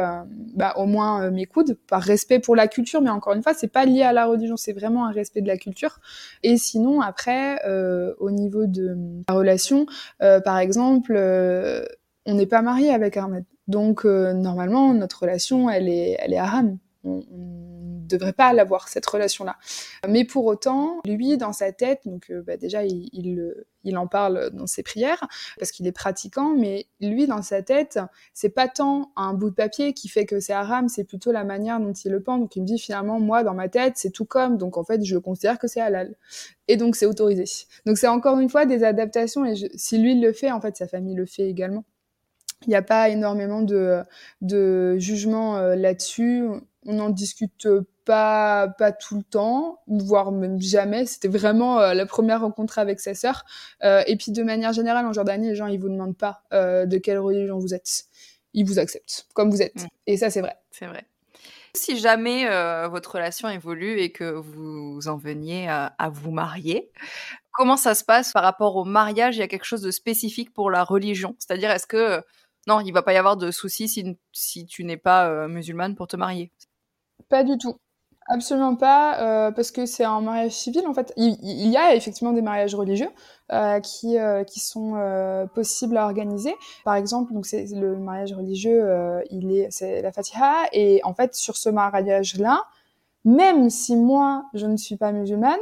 bah 0.55 0.73
au 0.77 0.85
moins 0.85 1.29
mes 1.31 1.45
coudes, 1.45 1.77
par 1.87 2.01
respect 2.01 2.39
pour 2.39 2.55
la 2.55 2.67
culture. 2.67 3.01
Mais 3.01 3.09
encore 3.09 3.33
une 3.33 3.43
fois, 3.43 3.53
c'est 3.53 3.67
pas 3.67 3.85
lié 3.85 4.01
à 4.03 4.13
la 4.13 4.25
religion, 4.25 4.57
c'est 4.57 4.73
vraiment 4.73 5.05
un 5.05 5.11
respect 5.11 5.41
de 5.41 5.47
la 5.47 5.57
culture. 5.57 5.99
Et 6.43 6.57
sinon 6.57 7.01
après 7.01 7.59
au 8.19 8.31
niveau 8.31 8.65
de 8.65 8.95
la 9.27 9.35
relation. 9.35 9.85
Euh, 10.21 10.39
par 10.39 10.59
exemple, 10.59 11.13
euh, 11.15 11.85
on 12.25 12.35
n'est 12.35 12.45
pas 12.45 12.61
marié 12.61 12.91
avec 12.91 13.17
Ahmed. 13.17 13.45
Donc 13.67 14.05
normalement, 14.05 14.93
notre 14.93 15.21
relation, 15.21 15.69
elle 15.69 15.89
est, 15.89 16.17
elle 16.19 16.33
est 16.33 16.37
haram. 16.37 16.77
On, 17.05 17.23
ne 18.05 18.07
devrait 18.07 18.33
pas 18.33 18.53
l'avoir 18.53 18.87
cette 18.87 19.05
relation-là. 19.05 19.57
Mais 20.07 20.25
pour 20.25 20.45
autant, 20.45 21.01
lui, 21.05 21.37
dans 21.37 21.53
sa 21.53 21.71
tête, 21.71 22.01
donc 22.05 22.31
bah, 22.45 22.55
déjà, 22.55 22.85
il, 22.85 23.09
il, 23.83 23.97
en 23.97 24.05
parle 24.05 24.51
dans 24.53 24.67
ses 24.67 24.83
prières 24.83 25.27
parce 25.57 25.71
qu'il 25.71 25.87
est 25.87 25.91
pratiquant, 25.91 26.53
mais 26.55 26.85
lui, 27.01 27.25
dans 27.25 27.41
sa 27.41 27.63
tête, 27.63 27.99
c'est 28.35 28.49
pas 28.49 28.67
tant 28.67 29.11
un 29.15 29.33
bout 29.33 29.49
de 29.49 29.55
papier 29.55 29.93
qui 29.93 30.07
fait 30.07 30.27
que 30.27 30.39
c'est 30.39 30.53
haram, 30.53 30.87
c'est 30.87 31.03
plutôt 31.03 31.31
la 31.31 31.43
manière 31.43 31.79
dont 31.79 31.93
il 31.93 32.11
le 32.11 32.21
pense. 32.21 32.39
Donc 32.39 32.55
il 32.55 32.61
me 32.61 32.67
dit 32.67 32.77
finalement, 32.77 33.19
moi, 33.19 33.43
dans 33.43 33.55
ma 33.55 33.69
tête, 33.69 33.93
c'est 33.95 34.11
tout 34.11 34.25
comme, 34.25 34.57
donc 34.57 34.77
en 34.77 34.83
fait, 34.83 35.03
je 35.03 35.17
considère 35.17 35.57
que 35.57 35.67
c'est 35.67 35.81
halal 35.81 36.15
et 36.67 36.77
donc 36.77 36.95
c'est 36.95 37.05
autorisé. 37.05 37.45
Donc 37.85 37.97
c'est 37.97 38.07
encore 38.07 38.39
une 38.39 38.49
fois 38.49 38.65
des 38.65 38.83
adaptations 38.83 39.45
et 39.45 39.55
si 39.75 39.97
lui 39.97 40.19
le 40.19 40.33
fait, 40.33 40.51
en 40.51 40.61
fait 40.61 40.77
sa 40.77 40.87
famille 40.87 41.15
le 41.15 41.25
fait 41.25 41.49
également. 41.49 41.85
Il 42.65 42.69
n'y 42.69 42.75
a 42.75 42.81
pas 42.81 43.09
énormément 43.09 43.61
de, 43.61 44.01
de 44.41 44.97
jugement 44.97 45.57
euh, 45.57 45.75
là-dessus. 45.75 46.45
On 46.85 46.93
n'en 46.93 47.09
discute 47.09 47.67
pas 48.05 48.67
pas 48.67 48.91
tout 48.91 49.17
le 49.17 49.23
temps, 49.23 49.79
voire 49.87 50.31
même 50.31 50.61
jamais. 50.61 51.05
C'était 51.05 51.27
vraiment 51.27 51.79
euh, 51.79 51.93
la 51.93 52.05
première 52.05 52.41
rencontre 52.41 52.77
avec 52.79 52.99
sa 52.99 53.15
sœur. 53.15 53.43
Euh, 53.83 54.03
et 54.07 54.15
puis 54.15 54.31
de 54.31 54.43
manière 54.43 54.73
générale, 54.73 55.05
en 55.05 55.13
Jordanie, 55.13 55.49
les 55.49 55.55
gens 55.55 55.67
ils 55.67 55.79
vous 55.79 55.89
demandent 55.89 56.17
pas 56.17 56.43
de 56.51 56.97
quelle 56.97 57.19
religion 57.19 57.57
vous 57.57 57.73
êtes. 57.73 58.05
Ils 58.53 58.65
vous 58.65 58.79
acceptent 58.79 59.27
comme 59.33 59.49
vous 59.51 59.61
êtes. 59.61 59.83
Mm. 59.83 59.87
Et 60.07 60.17
ça 60.17 60.29
c'est 60.29 60.41
vrai. 60.41 60.57
C'est 60.71 60.85
vrai. 60.85 61.05
Si 61.75 61.97
jamais 61.97 62.47
euh, 62.47 62.87
votre 62.87 63.15
relation 63.15 63.49
évolue 63.49 63.99
et 63.99 64.11
que 64.11 64.31
vous 64.31 65.07
en 65.07 65.17
veniez 65.17 65.67
à, 65.67 66.09
vous 66.09 66.31
marier, 66.31 66.89
comment 67.51 67.75
ça 67.75 67.95
se 67.95 68.03
passe 68.03 68.31
par 68.31 68.43
rapport 68.43 68.77
au 68.77 68.85
mariage? 68.85 69.35
Il 69.35 69.39
y 69.39 69.43
a 69.43 69.47
quelque 69.47 69.65
chose 69.65 69.81
de 69.81 69.91
spécifique 69.91 70.53
pour 70.53 70.71
la 70.71 70.85
religion? 70.85 71.35
C'est-à-dire, 71.37 71.69
est-ce 71.71 71.85
que 71.85 72.23
non, 72.67 72.79
il 72.79 72.91
va 72.93 73.03
pas 73.03 73.13
y 73.13 73.17
avoir 73.17 73.35
de 73.35 73.51
soucis 73.51 73.89
si, 73.89 74.17
si 74.31 74.65
tu 74.65 74.85
n'es 74.85 74.97
pas 74.97 75.27
euh, 75.27 75.47
musulmane 75.49 75.95
pour 75.95 76.07
te 76.07 76.15
marier? 76.15 76.51
Pas 77.29 77.43
du 77.43 77.57
tout. 77.57 77.75
Absolument 78.27 78.75
pas, 78.75 79.19
euh, 79.19 79.51
parce 79.51 79.69
que 79.69 79.85
c'est 79.85 80.03
un 80.03 80.19
mariage 80.19 80.53
civil 80.53 80.87
en 80.87 80.95
fait. 80.95 81.13
Il, 81.15 81.37
y 81.43 81.77
a 81.77 81.93
effectivement 81.93 82.33
des 82.33 82.41
mariages 82.41 82.73
religieux 82.73 83.09
euh, 83.51 83.79
qui 83.79 84.17
euh, 84.17 84.43
qui 84.43 84.59
sont 84.59 84.95
possibles 85.53 85.95
à 85.95 86.05
organiser. 86.05 86.55
Par 86.83 86.95
exemple, 86.95 87.33
donc 87.33 87.45
c'est 87.45 87.67
le 87.71 87.97
mariage 87.97 88.33
religieux, 88.33 89.21
il 89.29 89.55
est 89.55 89.67
c'est 89.69 90.01
la 90.01 90.11
Fatiha 90.11 90.65
et 90.73 91.01
en 91.03 91.13
fait 91.13 91.35
sur 91.35 91.55
ce 91.55 91.69
mariage 91.69 92.37
là, 92.39 92.63
même 93.25 93.69
si 93.69 93.95
moi 93.95 94.45
je 94.55 94.65
ne 94.65 94.75
suis 94.75 94.95
pas 94.95 95.11
musulmane, 95.11 95.59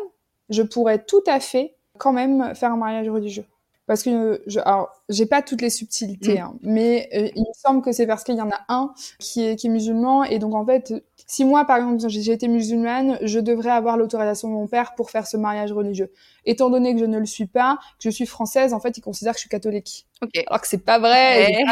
je 0.50 0.62
pourrais 0.62 1.04
tout 1.04 1.24
à 1.28 1.42
fait 1.42 1.76
quand 1.98 2.14
même 2.14 2.56
faire 2.56 2.72
un 2.72 2.78
mariage 2.78 3.10
religieux 3.10 3.46
parce 3.88 4.04
que 4.04 4.42
je, 4.48 4.60
alors 4.62 4.90
j'ai 5.10 5.26
pas 5.26 5.42
toutes 5.42 5.62
les 5.62 5.70
subtilités, 5.70 6.36
mm. 6.36 6.44
hein, 6.44 6.56
mais 6.62 7.10
il 7.36 7.42
me 7.42 7.54
semble 7.54 7.82
que 7.82 7.92
c'est 7.92 8.08
parce 8.08 8.24
qu'il 8.24 8.36
y 8.36 8.42
en 8.42 8.52
a 8.52 8.62
un 8.70 8.94
qui 9.20 9.44
est, 9.44 9.56
qui 9.58 9.68
est 9.68 9.70
musulman 9.70 10.24
et 10.24 10.40
donc 10.40 10.56
en 10.56 10.66
fait, 10.66 10.94
si 11.34 11.46
moi 11.46 11.66
par 11.66 11.78
exemple 11.78 11.98
j'ai 12.10 12.32
été 12.32 12.48
musulmane, 12.48 13.18
je 13.24 13.40
devrais 13.40 13.72
avoir 13.72 13.98
l'autorisation 13.98 14.50
de 14.50 14.54
mon 14.54 14.68
père 14.68 14.94
pour 14.94 15.10
faire 15.10 15.26
ce 15.26 15.36
mariage 15.36 15.72
religieux. 15.72 16.12
Étant 16.46 16.70
donné 16.70 16.94
que 16.94 17.00
je 17.00 17.06
ne 17.06 17.18
le 17.18 17.26
suis 17.26 17.48
pas, 17.48 17.80
que 17.98 18.04
je 18.04 18.10
suis 18.12 18.28
française, 18.28 18.72
en 18.72 18.80
fait, 18.80 19.00
il 19.00 19.02
considère 19.02 19.34
que 19.34 19.40
je 19.40 19.42
suis 19.42 19.50
catholique. 19.50 20.06
Okay. 20.22 20.44
Alors 20.46 20.62
que 20.62 20.68
c'est 20.68 20.86
pas 20.86 21.00
vrai, 21.00 21.66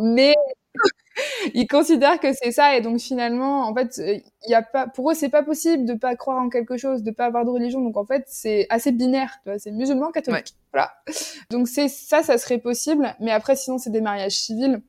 mais 0.00 0.34
ils 1.54 1.66
considèrent 1.66 2.18
que 2.20 2.32
c'est 2.32 2.52
ça 2.52 2.74
et 2.74 2.80
donc 2.80 2.98
finalement 3.00 3.66
en 3.68 3.74
fait 3.74 3.98
il 3.98 4.50
y 4.50 4.54
a 4.54 4.62
pas 4.62 4.86
pour 4.86 5.10
eux 5.10 5.14
c'est 5.14 5.30
pas 5.30 5.42
possible 5.42 5.86
de 5.86 5.94
pas 5.94 6.14
croire 6.14 6.38
en 6.38 6.50
quelque 6.50 6.76
chose 6.76 7.02
de 7.02 7.10
pas 7.10 7.24
avoir 7.24 7.46
de 7.46 7.50
religion 7.50 7.80
donc 7.80 7.96
en 7.96 8.04
fait 8.04 8.24
c'est 8.26 8.66
assez 8.68 8.92
binaire 8.92 9.40
c'est 9.56 9.70
musulman 9.70 10.12
catholique 10.12 10.54
voilà 10.74 10.92
donc 11.48 11.68
c'est 11.68 11.88
ça 11.88 12.22
ça 12.22 12.36
serait 12.36 12.58
possible 12.58 13.14
mais 13.18 13.30
après 13.30 13.56
sinon 13.56 13.78
c'est 13.78 13.88
des 13.88 14.02
mariages 14.02 14.36
civils 14.36 14.82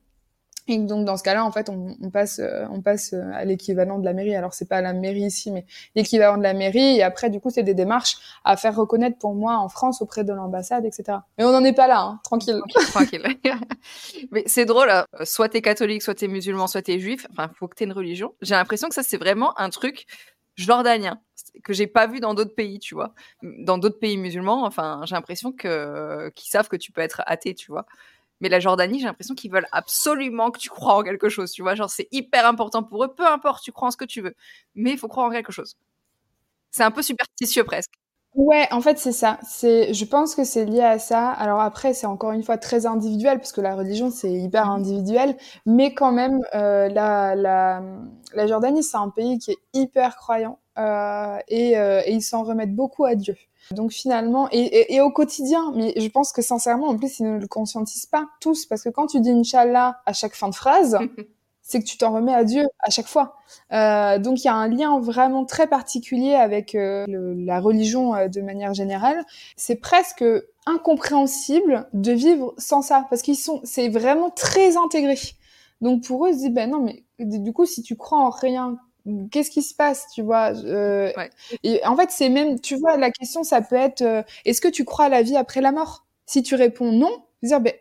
donc 0.76 1.06
dans 1.06 1.16
ce 1.16 1.22
cas-là, 1.22 1.44
en 1.44 1.50
fait, 1.50 1.70
on, 1.70 2.10
passe, 2.10 2.40
euh, 2.40 2.66
on 2.70 2.82
passe 2.82 3.14
euh, 3.14 3.22
à 3.32 3.44
l'équivalent 3.44 3.98
de 3.98 4.04
la 4.04 4.12
mairie. 4.12 4.34
Alors 4.34 4.52
c'est 4.52 4.68
pas 4.68 4.82
la 4.82 4.92
mairie 4.92 5.22
ici, 5.22 5.50
mais 5.50 5.64
l'équivalent 5.94 6.36
de 6.36 6.42
la 6.42 6.52
mairie. 6.52 6.98
Et 6.98 7.02
après, 7.02 7.30
du 7.30 7.40
coup, 7.40 7.48
c'est 7.50 7.62
des 7.62 7.74
démarches 7.74 8.18
à 8.44 8.56
faire 8.56 8.76
reconnaître 8.76 9.18
pour 9.18 9.34
moi 9.34 9.56
en 9.56 9.68
France 9.68 10.02
auprès 10.02 10.24
de 10.24 10.32
l'ambassade, 10.32 10.84
etc. 10.84 11.18
Mais 11.38 11.44
on 11.44 11.52
n'en 11.52 11.64
est 11.64 11.72
pas 11.72 11.86
là, 11.86 12.00
hein, 12.00 12.20
tranquille. 12.22 12.60
Tranquille. 12.90 13.22
mais 14.30 14.42
c'est 14.46 14.66
drôle. 14.66 14.90
Hein. 14.90 15.06
Soit 15.24 15.48
t'es 15.48 15.62
catholique, 15.62 16.02
soit 16.02 16.14
t'es 16.14 16.28
musulman, 16.28 16.66
soit 16.66 16.82
t'es 16.82 17.00
juif. 17.00 17.26
Enfin, 17.30 17.50
faut 17.58 17.66
que 17.66 17.74
t'aies 17.74 17.86
une 17.86 17.92
religion. 17.92 18.34
J'ai 18.42 18.54
l'impression 18.54 18.88
que 18.88 18.94
ça 18.94 19.02
c'est 19.02 19.16
vraiment 19.16 19.58
un 19.58 19.70
truc 19.70 20.06
jordanien 20.56 21.20
que 21.64 21.72
j'ai 21.72 21.86
pas 21.86 22.06
vu 22.06 22.20
dans 22.20 22.34
d'autres 22.34 22.54
pays, 22.54 22.78
tu 22.78 22.94
vois. 22.94 23.14
Dans 23.42 23.78
d'autres 23.78 23.98
pays 23.98 24.16
musulmans, 24.16 24.64
enfin, 24.64 25.02
j'ai 25.04 25.14
l'impression 25.14 25.52
que 25.52 26.30
qu'ils 26.34 26.50
savent 26.50 26.68
que 26.68 26.76
tu 26.76 26.92
peux 26.92 27.00
être 27.00 27.22
athée, 27.26 27.54
tu 27.54 27.70
vois. 27.70 27.86
Mais 28.40 28.48
la 28.48 28.60
Jordanie, 28.60 29.00
j'ai 29.00 29.06
l'impression 29.06 29.34
qu'ils 29.34 29.50
veulent 29.50 29.66
absolument 29.72 30.50
que 30.50 30.58
tu 30.58 30.70
crois 30.70 30.94
en 30.96 31.02
quelque 31.02 31.28
chose, 31.28 31.50
tu 31.52 31.62
vois. 31.62 31.74
Genre, 31.74 31.90
c'est 31.90 32.08
hyper 32.12 32.46
important 32.46 32.82
pour 32.84 33.04
eux, 33.04 33.14
peu 33.14 33.26
importe, 33.26 33.62
tu 33.64 33.72
crois 33.72 33.88
en 33.88 33.90
ce 33.90 33.96
que 33.96 34.04
tu 34.04 34.20
veux. 34.22 34.34
Mais 34.74 34.92
il 34.92 34.98
faut 34.98 35.08
croire 35.08 35.26
en 35.28 35.30
quelque 35.32 35.52
chose. 35.52 35.76
C'est 36.70 36.84
un 36.84 36.90
peu 36.90 37.02
superstitieux 37.02 37.64
presque. 37.64 37.92
Ouais, 38.34 38.68
en 38.70 38.80
fait, 38.80 38.98
c'est 38.98 39.12
ça. 39.12 39.38
C'est, 39.42 39.92
je 39.94 40.04
pense 40.04 40.34
que 40.34 40.44
c'est 40.44 40.64
lié 40.64 40.80
à 40.82 40.98
ça. 40.98 41.30
Alors 41.30 41.60
après, 41.60 41.92
c'est 41.92 42.06
encore 42.06 42.32
une 42.32 42.42
fois 42.44 42.56
très 42.56 42.86
individuel 42.86 43.38
parce 43.38 43.52
que 43.52 43.60
la 43.60 43.74
religion, 43.74 44.10
c'est 44.10 44.30
hyper 44.30 44.66
mmh. 44.66 44.70
individuel. 44.70 45.36
Mais 45.66 45.92
quand 45.94 46.12
même, 46.12 46.38
euh, 46.54 46.88
la, 46.88 47.34
la, 47.34 47.82
la 48.34 48.46
Jordanie, 48.46 48.82
c'est 48.82 48.96
un 48.96 49.08
pays 49.08 49.38
qui 49.38 49.52
est 49.52 49.58
hyper 49.74 50.16
croyant 50.16 50.58
euh, 50.78 51.38
et, 51.48 51.78
euh, 51.78 52.02
et 52.04 52.12
ils 52.12 52.22
s'en 52.22 52.44
remettent 52.44 52.76
beaucoup 52.76 53.04
à 53.04 53.14
Dieu. 53.16 53.34
Donc 53.72 53.90
finalement, 53.92 54.48
et, 54.52 54.60
et, 54.60 54.94
et, 54.94 55.00
au 55.00 55.10
quotidien, 55.10 55.72
mais 55.74 55.92
je 55.96 56.08
pense 56.08 56.32
que 56.32 56.40
sincèrement, 56.40 56.86
en 56.88 56.96
plus, 56.96 57.18
ils 57.20 57.24
ne 57.30 57.38
le 57.38 57.48
conscientisent 57.48 58.06
pas 58.06 58.26
tous, 58.40 58.64
parce 58.66 58.82
que 58.82 58.88
quand 58.88 59.06
tu 59.08 59.20
dis 59.20 59.30
Inch'Allah 59.30 60.00
à 60.06 60.12
chaque 60.14 60.34
fin 60.34 60.48
de 60.48 60.54
phrase, 60.54 60.96
c'est 61.68 61.80
que 61.80 61.84
tu 61.84 61.98
t'en 61.98 62.12
remets 62.12 62.34
à 62.34 62.44
Dieu 62.44 62.66
à 62.80 62.88
chaque 62.88 63.06
fois. 63.06 63.36
Euh, 63.72 64.18
donc 64.18 64.40
il 64.42 64.46
y 64.46 64.48
a 64.48 64.54
un 64.54 64.68
lien 64.68 64.98
vraiment 65.00 65.44
très 65.44 65.66
particulier 65.66 66.34
avec 66.34 66.74
euh, 66.74 67.04
le, 67.06 67.34
la 67.34 67.60
religion 67.60 68.14
euh, 68.14 68.28
de 68.28 68.40
manière 68.40 68.72
générale. 68.72 69.22
C'est 69.56 69.76
presque 69.76 70.24
incompréhensible 70.64 71.86
de 71.92 72.12
vivre 72.12 72.54
sans 72.56 72.80
ça, 72.80 73.06
parce 73.10 73.20
qu'ils 73.20 73.36
sont, 73.36 73.60
c'est 73.64 73.90
vraiment 73.90 74.30
très 74.30 74.78
intégré. 74.78 75.16
Donc 75.82 76.04
pour 76.04 76.24
eux, 76.24 76.30
ils 76.30 76.34
se 76.34 76.38
disent, 76.38 76.50
ben 76.54 76.70
non, 76.70 76.80
mais 76.80 77.04
du 77.18 77.52
coup, 77.52 77.66
si 77.66 77.82
tu 77.82 77.96
crois 77.96 78.18
en 78.18 78.30
rien, 78.30 78.78
qu'est-ce 79.30 79.50
qui 79.50 79.62
se 79.62 79.74
passe, 79.74 80.06
tu 80.14 80.22
vois 80.22 80.56
euh, 80.64 81.12
ouais. 81.18 81.30
Et 81.64 81.84
en 81.86 81.96
fait, 81.96 82.10
c'est 82.10 82.30
même, 82.30 82.60
tu 82.60 82.76
vois, 82.76 82.96
la 82.96 83.10
question, 83.10 83.44
ça 83.44 83.60
peut 83.60 83.76
être, 83.76 84.02
euh, 84.02 84.22
est-ce 84.46 84.62
que 84.62 84.68
tu 84.68 84.86
crois 84.86 85.06
à 85.06 85.08
la 85.10 85.22
vie 85.22 85.36
après 85.36 85.60
la 85.60 85.72
mort? 85.72 86.06
Si 86.26 86.42
tu 86.42 86.54
réponds 86.54 86.92
non, 86.92 87.10
dire, 87.42 87.60
ben, 87.60 87.74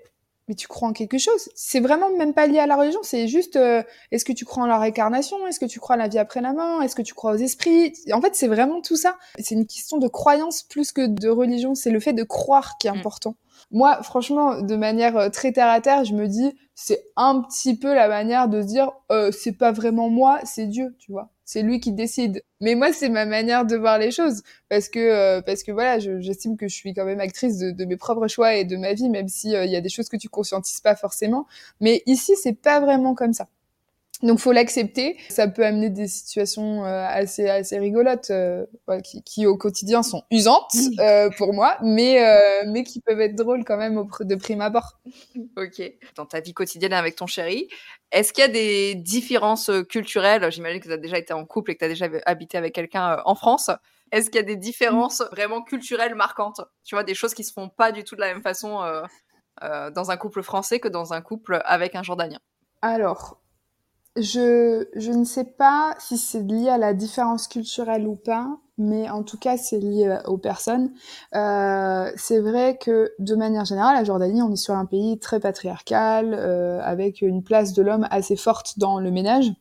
mais 0.48 0.56
tu 0.56 0.68
crois 0.68 0.88
en 0.88 0.94
quelque 0.94 1.18
chose. 1.18 1.50
C'est 1.56 1.80
vraiment 1.80 2.10
même 2.12 2.34
pas 2.34 2.48
lié 2.48 2.60
à 2.60 2.68
la 2.68 2.76
religion, 2.76 3.00
c'est 3.04 3.28
juste, 3.28 3.56
euh, 3.56 3.84
est-ce 4.12 4.26
que 4.26 4.34
tu 4.34 4.46
crois 4.46 4.64
en 4.64 4.68
la 4.68 4.80
réincarnation? 4.80 5.46
Est-ce 5.48 5.60
que 5.60 5.66
tu 5.66 5.80
crois 5.80 5.96
à 5.96 5.98
la 5.98 6.08
vie 6.08 6.20
après 6.20 6.42
la 6.42 6.54
mort? 6.54 6.82
Est-ce 6.84 6.96
que 6.96 7.02
tu 7.02 7.14
crois 7.14 7.34
aux 7.34 7.38
esprits? 7.38 7.94
En 8.12 8.22
fait, 8.22 8.36
c'est 8.36 8.48
vraiment 8.48 8.82
tout 8.82 8.96
ça. 8.96 9.18
C'est 9.40 9.56
une 9.56 9.68
question 9.68 9.98
de 9.98 10.08
croyance 10.08 10.64
plus 10.64 10.92
que 10.92 11.06
de 11.06 11.30
religion. 11.30 11.76
C'est 11.76 11.92
le 11.92 12.00
fait 12.00 12.14
de 12.14 12.24
croire 12.24 12.78
qui 12.80 12.88
est 12.88 12.92
mm. 12.92 12.98
important. 12.98 13.36
Moi, 13.72 14.02
franchement, 14.04 14.62
de 14.62 14.76
manière 14.76 15.32
très 15.32 15.52
terre 15.52 15.70
à 15.70 15.82
terre, 15.82 16.06
je 16.06 16.14
me 16.14 16.28
dis, 16.28 16.56
c'est 16.76 17.04
un 17.16 17.42
petit 17.42 17.78
peu 17.78 17.94
la 17.94 18.08
manière 18.08 18.50
de 18.50 18.62
se 18.62 18.68
dire, 18.68 18.92
euh, 19.12 19.32
c'est 19.32 19.58
pas 19.58 19.72
vraiment 19.72 20.10
moi, 20.10 20.40
c'est 20.44 20.68
Dieu, 20.68 20.96
tu 21.00 21.12
vois 21.12 21.30
c'est 21.48 21.62
lui 21.62 21.80
qui 21.80 21.94
décide. 21.94 22.44
Mais 22.60 22.76
moi, 22.76 22.92
c'est 22.92 23.10
ma 23.10 23.26
manière 23.26 23.66
de 23.66 23.78
voir 23.78 23.98
les 23.98 24.12
choses 24.12 24.44
parce 24.70 24.90
que 24.90 25.00
euh, 25.00 25.42
parce 25.42 25.64
que 25.64 25.72
voilà, 25.72 25.98
j'estime 25.98 26.58
que 26.58 26.68
je 26.68 26.76
suis 26.76 26.94
quand 26.94 27.06
même 27.06 27.22
actrice 27.22 27.58
de, 27.58 27.72
de, 27.72 27.86
mes 27.86 27.96
propres 27.96 28.28
choix 28.28 28.56
et 28.56 28.66
de 28.66 28.76
ma 28.76 28.94
vie, 28.94 29.10
même 29.10 29.30
si 29.30 29.56
euh, 29.56 29.66
il 29.66 29.72
y 29.72 29.78
a 29.78 29.82
des 29.82 29.90
choses 29.90 30.10
que 30.10 30.18
tu 30.18 30.28
conscientises 30.28 30.82
pas 30.82 30.96
forcément. 30.96 31.48
Mais 31.80 32.04
ici, 32.06 32.36
c'est 32.36 32.54
pas 32.54 32.82
vraiment 32.82 33.16
comme 33.16 33.32
ça. 33.34 33.48
Donc 34.24 34.40
faut 34.40 34.52
l'accepter. 34.52 35.18
Ça 35.30 35.48
peut 35.48 35.64
amener 35.64 35.90
des 35.90 36.08
situations 36.08 36.86
euh, 36.86 37.06
assez 37.08 37.48
assez 37.48 37.78
rigolotes 37.78 38.32
euh, 38.32 38.66
qui, 39.04 39.22
qui, 39.24 39.46
au 39.46 39.58
quotidien 39.58 40.02
sont 40.02 40.24
usantes 40.32 40.76
euh, 41.00 41.30
pour 41.38 41.54
moi, 41.54 41.78
mais 41.84 42.26
euh, 42.26 42.64
mais 42.68 42.84
qui 42.84 43.00
peuvent 43.00 43.22
être 43.22 43.36
drôles 43.36 43.64
quand 43.64 43.78
même 43.78 43.98
au, 43.98 44.08
de 44.22 44.36
prime 44.36 44.62
abord. 44.62 45.00
Ok. 45.58 45.82
Dans 46.16 46.26
ta 46.26 46.40
vie 46.40 46.54
quotidienne 46.54 46.94
avec 46.94 47.16
ton 47.16 47.28
chéri, 47.28 47.68
est-ce 48.12 48.34
qu'il 48.34 48.42
y 48.42 48.46
a 48.46 48.48
des 48.48 48.96
différences 48.96 49.70
culturelles? 49.90 50.52
J'imagine 50.52 50.80
que 50.80 50.88
tu 50.88 50.94
as 50.94 50.98
déjà 50.98 51.18
été 51.18 51.34
en 51.34 51.46
couple 51.46 51.72
et 51.72 51.76
que 51.76 51.80
tu 51.80 51.86
as 51.86 51.90
déjà 51.90 52.08
habité 52.26 52.58
avec 52.58 52.74
quelqu'un 52.74 53.22
en 53.26 53.36
France. 53.36 53.70
Est-ce 54.12 54.30
qu'il 54.30 54.38
y 54.38 54.44
a 54.44 54.46
des 54.46 54.56
différences 54.56 55.24
vraiment 55.32 55.62
culturelles 55.62 56.16
marquantes? 56.16 56.62
Tu 56.84 56.96
vois, 56.96 57.04
des 57.04 57.14
choses 57.14 57.34
qui 57.34 57.44
se 57.44 57.54
font 57.54 57.70
pas 57.70 57.92
du 57.92 58.04
tout 58.04 58.16
de 58.16 58.22
la 58.22 58.34
même 58.34 58.42
façon 58.44 58.82
dans 59.62 60.12
un 60.12 60.18
couple 60.18 60.44
français 60.44 60.80
que 60.80 60.88
dans 60.88 61.14
un 61.14 61.22
couple 61.22 61.60
avec 61.66 61.96
un 61.96 62.04
Jordanien 62.04 62.40
Alors, 62.82 63.42
je, 64.18 64.88
je 64.96 65.12
ne 65.12 65.24
sais 65.24 65.44
pas 65.44 65.96
si 66.00 66.18
c'est 66.18 66.42
lié 66.42 66.70
à 66.70 66.78
la 66.78 66.94
différence 66.94 67.48
culturelle 67.48 68.08
ou 68.08 68.16
pas, 68.16 68.58
mais 68.78 69.10
en 69.10 69.24
tout 69.24 69.38
cas, 69.38 69.58
c'est 69.58 69.80
lié 69.80 70.08
euh, 70.08 70.22
aux 70.24 70.38
personnes. 70.38 70.92
Euh, 71.36 72.12
c'est 72.16 72.40
vrai 72.40 72.78
que, 72.78 73.12
de 73.20 73.36
manière 73.36 73.66
générale, 73.66 73.96
la 73.96 74.04
Jordanie, 74.04 74.42
on 74.42 74.52
est 74.52 74.56
sur 74.56 74.76
un 74.76 74.86
pays 74.86 75.18
très 75.20 75.40
patriarcal, 75.40 76.34
euh, 76.34 76.80
avec 76.82 77.22
une 77.22 77.44
place 77.44 77.74
de 77.74 77.82
l'homme 77.82 78.08
assez 78.12 78.36
forte 78.36 78.78
dans 78.78 79.00
le 79.00 79.12
ménage. 79.12 79.52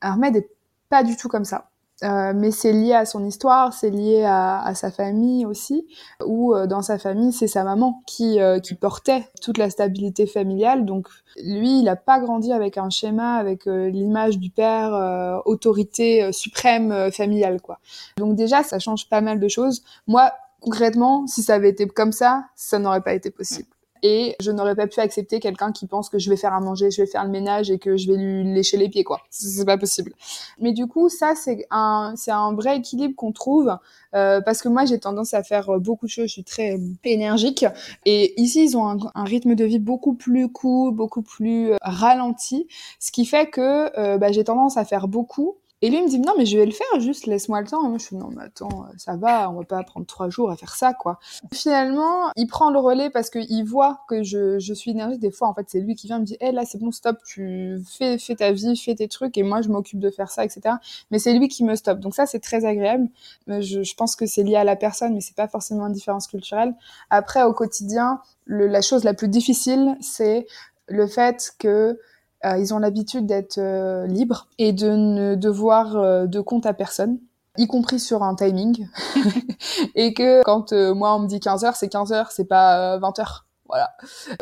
Ahmed 0.00 0.36
est 0.36 0.50
pas 0.88 1.04
du 1.04 1.16
tout 1.16 1.28
comme 1.28 1.44
ça. 1.44 1.69
Euh, 2.02 2.32
mais 2.34 2.50
c'est 2.50 2.72
lié 2.72 2.94
à 2.94 3.04
son 3.04 3.24
histoire, 3.24 3.72
c'est 3.72 3.90
lié 3.90 4.24
à, 4.24 4.62
à, 4.62 4.74
sa 4.74 4.90
famille 4.90 5.44
aussi, 5.44 5.86
où 6.24 6.54
euh, 6.54 6.66
dans 6.66 6.82
sa 6.82 6.98
famille, 6.98 7.32
c'est 7.32 7.46
sa 7.46 7.62
maman 7.62 8.02
qui, 8.06 8.40
euh, 8.40 8.58
qui 8.58 8.74
portait 8.74 9.28
toute 9.42 9.58
la 9.58 9.68
stabilité 9.68 10.26
familiale. 10.26 10.86
Donc 10.86 11.08
lui, 11.36 11.80
il 11.80 11.84
n'a 11.84 11.96
pas 11.96 12.18
grandi 12.18 12.52
avec 12.52 12.78
un 12.78 12.90
schéma, 12.90 13.34
avec 13.34 13.66
l'image 13.66 14.38
du 14.38 14.50
père, 14.50 15.42
autorité 15.44 16.32
suprême 16.32 17.10
familiale. 17.12 17.60
quoi. 17.60 17.78
Donc 18.16 18.34
déjà, 18.34 18.62
ça 18.62 18.78
change 18.78 19.08
pas 19.08 19.20
mal 19.20 19.38
de 19.38 19.48
choses. 19.48 19.82
Moi, 20.06 20.32
concrètement, 20.60 21.26
si 21.26 21.42
ça 21.42 21.54
avait 21.54 21.70
été 21.70 21.86
comme 21.86 22.12
ça, 22.12 22.44
ça 22.56 22.78
n'aurait 22.78 23.02
pas 23.02 23.14
été 23.14 23.30
possible 23.30 23.68
et 24.02 24.36
je 24.40 24.50
n'aurais 24.50 24.74
pas 24.74 24.86
pu 24.86 25.00
accepter 25.00 25.40
quelqu'un 25.40 25.72
qui 25.72 25.86
pense 25.86 26.08
que 26.08 26.18
je 26.18 26.30
vais 26.30 26.36
faire 26.36 26.52
à 26.52 26.60
manger, 26.60 26.90
je 26.90 27.02
vais 27.02 27.06
faire 27.06 27.24
le 27.24 27.30
ménage 27.30 27.70
et 27.70 27.78
que 27.78 27.96
je 27.96 28.10
vais 28.10 28.16
lui 28.16 28.54
lécher 28.54 28.76
les 28.76 28.88
pieds 28.88 29.04
quoi. 29.04 29.20
C'est 29.30 29.64
pas 29.64 29.78
possible. 29.78 30.12
Mais 30.58 30.72
du 30.72 30.86
coup, 30.86 31.08
ça 31.08 31.34
c'est 31.34 31.66
un 31.70 32.14
c'est 32.16 32.30
un 32.30 32.52
vrai 32.52 32.78
équilibre 32.78 33.14
qu'on 33.16 33.32
trouve 33.32 33.76
euh, 34.14 34.40
parce 34.40 34.62
que 34.62 34.68
moi 34.68 34.84
j'ai 34.84 34.98
tendance 34.98 35.34
à 35.34 35.42
faire 35.42 35.78
beaucoup 35.78 36.06
de 36.06 36.10
choses, 36.10 36.26
je 36.26 36.32
suis 36.32 36.44
très 36.44 36.78
énergique 37.04 37.64
et 38.06 38.40
ici 38.40 38.64
ils 38.64 38.76
ont 38.76 38.86
un, 38.86 39.24
rythme 39.24 39.54
de 39.54 39.64
vie 39.64 39.78
beaucoup 39.78 40.14
plus 40.14 40.48
court, 40.48 40.92
beaucoup 40.92 41.22
plus 41.22 41.72
ralenti, 41.82 42.66
ce 42.98 43.12
qui 43.12 43.24
fait 43.24 43.48
que 43.48 43.98
euh, 43.98 44.18
bah, 44.18 44.32
j'ai 44.32 44.44
tendance 44.44 44.76
à 44.76 44.84
faire 44.84 45.08
beaucoup 45.08 45.56
et 45.82 45.88
lui, 45.88 46.02
me 46.02 46.08
dit, 46.08 46.18
non, 46.18 46.34
mais 46.36 46.44
je 46.44 46.58
vais 46.58 46.66
le 46.66 46.72
faire, 46.72 47.00
juste 47.00 47.26
laisse-moi 47.26 47.62
le 47.62 47.66
temps. 47.66 47.82
Moi, 47.82 47.98
je 47.98 48.04
suis, 48.04 48.16
non, 48.16 48.28
mais 48.36 48.44
attends, 48.44 48.86
ça 48.98 49.16
va, 49.16 49.50
on 49.50 49.54
va 49.54 49.64
pas 49.64 49.82
prendre 49.82 50.06
trois 50.06 50.28
jours 50.28 50.50
à 50.50 50.56
faire 50.56 50.74
ça, 50.74 50.92
quoi. 50.92 51.18
Finalement, 51.52 52.30
il 52.36 52.46
prend 52.46 52.70
le 52.70 52.78
relais 52.78 53.08
parce 53.08 53.30
qu'il 53.30 53.64
voit 53.64 54.00
que 54.08 54.22
je, 54.22 54.58
je 54.58 54.74
suis 54.74 54.90
énergique. 54.90 55.20
Des 55.20 55.30
fois, 55.30 55.48
en 55.48 55.54
fait, 55.54 55.66
c'est 55.68 55.80
lui 55.80 55.94
qui 55.94 56.06
vient 56.06 56.18
me 56.18 56.24
dire, 56.24 56.36
hé, 56.40 56.46
hey, 56.46 56.52
là, 56.52 56.64
c'est 56.66 56.78
bon, 56.78 56.92
stop, 56.92 57.18
tu 57.26 57.78
fais, 57.88 58.18
fais 58.18 58.36
ta 58.36 58.52
vie, 58.52 58.76
fais 58.76 58.94
tes 58.94 59.08
trucs, 59.08 59.38
et 59.38 59.42
moi, 59.42 59.62
je 59.62 59.68
m'occupe 59.68 60.00
de 60.00 60.10
faire 60.10 60.30
ça, 60.30 60.44
etc. 60.44 60.76
Mais 61.10 61.18
c'est 61.18 61.32
lui 61.32 61.48
qui 61.48 61.64
me 61.64 61.74
stoppe. 61.76 62.00
Donc 62.00 62.14
ça, 62.14 62.26
c'est 62.26 62.40
très 62.40 62.64
agréable. 62.66 63.08
Je, 63.48 63.82
je 63.82 63.94
pense 63.94 64.16
que 64.16 64.26
c'est 64.26 64.42
lié 64.42 64.56
à 64.56 64.64
la 64.64 64.76
personne, 64.76 65.14
mais 65.14 65.20
c'est 65.20 65.36
pas 65.36 65.48
forcément 65.48 65.86
une 65.86 65.92
différence 65.92 66.26
culturelle. 66.26 66.74
Après, 67.08 67.42
au 67.42 67.54
quotidien, 67.54 68.20
le, 68.44 68.66
la 68.66 68.82
chose 68.82 69.04
la 69.04 69.14
plus 69.14 69.28
difficile, 69.28 69.96
c'est 70.00 70.46
le 70.88 71.06
fait 71.06 71.54
que 71.58 71.98
euh, 72.44 72.56
ils 72.58 72.72
ont 72.72 72.78
l'habitude 72.78 73.26
d'être 73.26 73.58
euh, 73.58 74.06
libres 74.06 74.48
et 74.58 74.72
de 74.72 74.90
ne 74.90 75.34
devoir 75.34 75.96
euh, 75.96 76.26
de 76.26 76.40
compte 76.40 76.66
à 76.66 76.72
personne 76.72 77.18
y 77.58 77.66
compris 77.66 78.00
sur 78.00 78.22
un 78.22 78.34
timing. 78.34 78.86
Et 79.94 80.14
que 80.14 80.42
quand 80.44 80.72
moi 80.72 81.14
on 81.16 81.18
me 81.18 81.26
dit 81.26 81.40
15 81.40 81.64
heures 81.64 81.76
c'est 81.76 81.88
15 81.88 82.12
heures 82.12 82.30
c'est 82.30 82.46
pas 82.46 82.96
20 82.98 83.18
heures. 83.18 83.46
Voilà. 83.66 83.90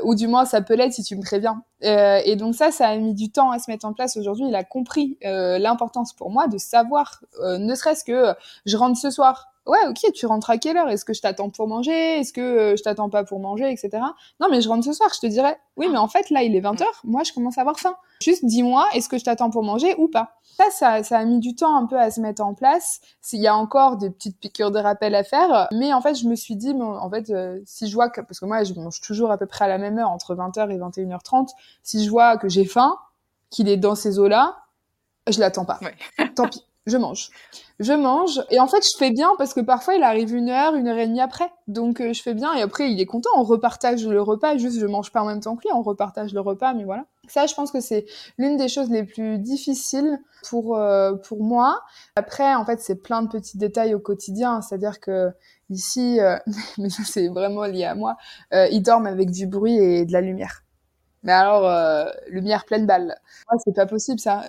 Ou 0.05 0.15
du 0.15 0.29
moins 0.29 0.45
ça 0.45 0.61
peut 0.61 0.75
l'être 0.75 0.93
si 0.93 1.03
tu 1.03 1.17
me 1.17 1.23
préviens. 1.23 1.63
Euh, 1.85 2.21
et 2.25 2.37
donc 2.37 2.55
ça 2.55 2.71
ça 2.71 2.87
a 2.87 2.97
mis 2.97 3.15
du 3.15 3.33
temps 3.33 3.51
à 3.51 3.59
se 3.59 3.71
mettre 3.71 3.87
en 3.87 3.93
place. 3.93 4.17
Aujourd'hui 4.17 4.47
il 4.47 4.55
a 4.55 4.63
compris 4.63 5.19
euh, 5.25 5.59
l'importance 5.59 6.13
pour 6.13 6.31
moi 6.31 6.47
de 6.47 6.59
savoir 6.59 7.25
ne 7.43 7.75
serait-ce 7.75 8.05
que 8.05 8.35
je 8.67 8.77
rentre 8.77 8.99
ce 8.99 9.11
soir 9.11 9.49
ouais, 9.69 9.87
ok, 9.89 10.13
tu 10.13 10.27
rentres 10.27 10.51
à 10.51 10.59
quelle 10.59 10.77
heure? 10.77 10.89
Est-ce 10.89 11.05
que 11.05 11.13
je 11.13 11.21
t'attends 11.21 11.51
pour 11.51 11.69
manger? 11.69 12.21
Est-ce 12.21 12.33
que 12.33 12.41
euh, 12.41 12.77
je 12.77 12.83
t'attends 12.83 13.11
pas 13.11 13.23
pour 13.23 13.39
manger, 13.39 13.71
etc. 13.71 14.03
Non, 14.41 14.49
mais 14.51 14.61
je 14.61 14.69
rentre 14.69 14.85
ce 14.85 14.93
soir. 14.93 15.11
Je 15.15 15.21
te 15.21 15.27
dirais, 15.27 15.59
oui, 15.77 15.89
mais 15.91 15.99
en 15.99 16.09
fait, 16.09 16.31
là, 16.31 16.43
il 16.43 16.57
est 16.57 16.61
20h. 16.61 16.85
Moi, 17.05 17.23
je 17.23 17.33
commence 17.33 17.59
à 17.59 17.61
avoir 17.61 17.79
faim. 17.79 17.95
Juste 18.23 18.45
dis-moi, 18.45 18.87
est-ce 18.95 19.09
que 19.09 19.19
je 19.19 19.25
t'attends 19.25 19.51
pour 19.51 19.63
manger 19.63 19.95
ou 19.99 20.09
pas? 20.09 20.39
Ça, 20.57 20.65
ça, 20.71 21.03
ça 21.05 21.19
a 21.19 21.25
mis 21.25 21.39
du 21.39 21.55
temps 21.55 21.77
un 21.77 21.87
peu 21.87 21.99
à 21.99 22.11
se 22.11 22.21
mettre 22.21 22.43
en 22.43 22.55
place. 22.55 23.01
Il 23.33 23.41
y 23.41 23.47
a 23.47 23.55
encore 23.55 23.97
des 23.97 24.11
petites 24.11 24.41
piqûres 24.41 24.71
de 24.71 24.79
rappel 24.79 25.15
à 25.15 25.23
faire, 25.23 25.69
mais 25.73 25.93
en 25.93 26.01
fait, 26.01 26.15
je 26.15 26.27
me 26.27 26.35
suis 26.35 26.57
dit, 26.57 26.73
en 26.73 27.11
fait, 27.11 27.31
euh, 27.31 27.61
si 27.65 27.89
je 27.89 27.95
vois 27.95 28.09
que, 28.09 28.21
parce 28.21 28.41
que 28.41 28.47
moi, 28.47 28.65
je 28.65 28.75
mange 28.75 29.01
toujours 29.01 29.31
à 29.31 29.39
peu 29.39 29.47
près 29.47 29.67
à 29.67 29.69
la 29.69 29.79
même 29.79 29.99
heure, 29.99 30.11
entre 30.11 30.35
20h 30.35 30.71
et 30.71 30.79
21h30, 30.79 31.51
si 31.83 32.05
je 32.05 32.11
vois 32.11 32.39
que 32.39 32.49
j'ai 32.49 32.65
faim, 32.65 32.97
qu'il 33.51 33.69
est 33.69 33.77
dans 33.77 33.95
ces 33.95 34.19
eaux-là, 34.19 34.57
je 35.29 35.39
l'attends 35.39 35.65
pas. 35.65 35.79
Tant 36.35 36.49
pis 36.49 36.65
je 36.89 36.97
mange. 36.97 37.31
Je 37.81 37.93
mange 37.93 38.43
et 38.51 38.59
en 38.59 38.67
fait 38.67 38.83
je 38.83 38.97
fais 38.99 39.11
bien 39.11 39.31
parce 39.39 39.55
que 39.55 39.61
parfois 39.61 39.95
il 39.95 40.03
arrive 40.03 40.35
une 40.35 40.49
heure, 40.49 40.75
une 40.75 40.89
heure 40.89 40.99
et 40.99 41.07
demie 41.07 41.21
après. 41.21 41.51
Donc 41.69 42.01
euh, 42.01 42.13
je 42.13 42.23
fais 42.23 42.35
bien 42.35 42.53
et 42.55 42.63
après 42.63 42.91
il 42.91 43.01
est 43.01 43.07
content, 43.07 43.31
on 43.37 43.43
repartage 43.45 44.07
le 44.07 44.21
repas, 44.21 44.57
juste 44.57 44.79
je 44.81 44.87
mange 44.87 45.13
pas 45.13 45.23
en 45.23 45.27
même 45.27 45.41
temps 45.41 45.57
que 45.57 45.63
lui, 45.63 45.71
on 45.73 45.83
repartage 45.83 46.33
le 46.33 46.41
repas, 46.41 46.75
mais 46.75 46.85
voilà. 46.85 47.05
Ça 47.29 47.47
je 47.47 47.55
pense 47.55 47.71
que 47.71 47.81
c'est 47.81 48.07
l'une 48.39 48.57
des 48.57 48.69
choses 48.69 48.91
les 48.91 49.05
plus 49.05 49.39
difficiles 49.39 50.19
pour, 50.49 50.77
euh, 50.77 51.15
pour 51.15 51.43
moi. 51.43 51.83
Après 52.17 52.55
en 52.55 52.65
fait 52.65 52.81
c'est 52.81 52.97
plein 52.97 53.23
de 53.23 53.29
petits 53.29 53.59
détails 53.59 53.95
au 53.95 54.01
quotidien, 54.01 54.61
c'est-à-dire 54.63 54.99
que 54.99 55.31
ici, 55.71 56.21
euh, 56.21 56.37
mais 56.79 56.91
ça 56.91 57.03
c'est 57.05 57.29
vraiment 57.29 57.65
lié 57.65 57.85
à 57.85 57.95
moi, 57.95 58.17
ils 58.53 58.83
dorment 58.83 59.07
avec 59.07 59.31
du 59.31 59.47
bruit 59.47 59.77
et 59.77 60.05
de 60.05 60.13
la 60.13 60.21
lumière. 60.21 60.65
Mais 61.25 61.33
alors, 61.33 61.69
lumière 62.29 62.65
pleine 62.65 62.87
balle. 62.87 63.17
Moi, 63.51 63.61
c'est 63.65 63.75
pas 63.75 63.87
possible 63.87 64.21
ça 64.21 64.45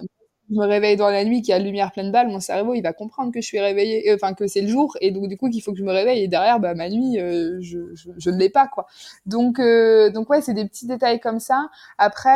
je 0.49 0.55
me 0.55 0.65
réveille 0.65 0.95
dans 0.95 1.09
la 1.09 1.23
nuit, 1.23 1.41
qu'il 1.41 1.51
y 1.51 1.53
a 1.53 1.59
lumière 1.59 1.91
pleine 1.91 2.11
balle, 2.11 2.27
mon 2.27 2.39
cerveau, 2.39 2.73
il 2.73 2.81
va 2.81 2.93
comprendre 2.93 3.31
que 3.31 3.41
je 3.41 3.45
suis 3.45 3.59
réveillée, 3.59 4.09
euh, 4.09 4.15
enfin 4.15 4.33
que 4.33 4.47
c'est 4.47 4.61
le 4.61 4.67
jour, 4.67 4.97
et 5.01 5.11
donc 5.11 5.27
du 5.27 5.37
coup 5.37 5.49
qu'il 5.49 5.61
faut 5.61 5.71
que 5.71 5.77
je 5.77 5.83
me 5.83 5.91
réveille, 5.91 6.23
et 6.23 6.27
derrière, 6.27 6.59
bah 6.59 6.73
ma 6.73 6.89
nuit, 6.89 7.19
euh, 7.19 7.57
je, 7.61 7.93
je, 7.93 8.09
je, 8.17 8.29
ne 8.29 8.37
l'ai 8.37 8.49
pas, 8.49 8.67
quoi. 8.67 8.87
Donc 9.25 9.59
euh, 9.59 10.09
donc 10.09 10.29
ouais, 10.29 10.41
c'est 10.41 10.53
des 10.53 10.65
petits 10.65 10.87
détails 10.87 11.19
comme 11.19 11.39
ça. 11.39 11.69
Après 11.97 12.29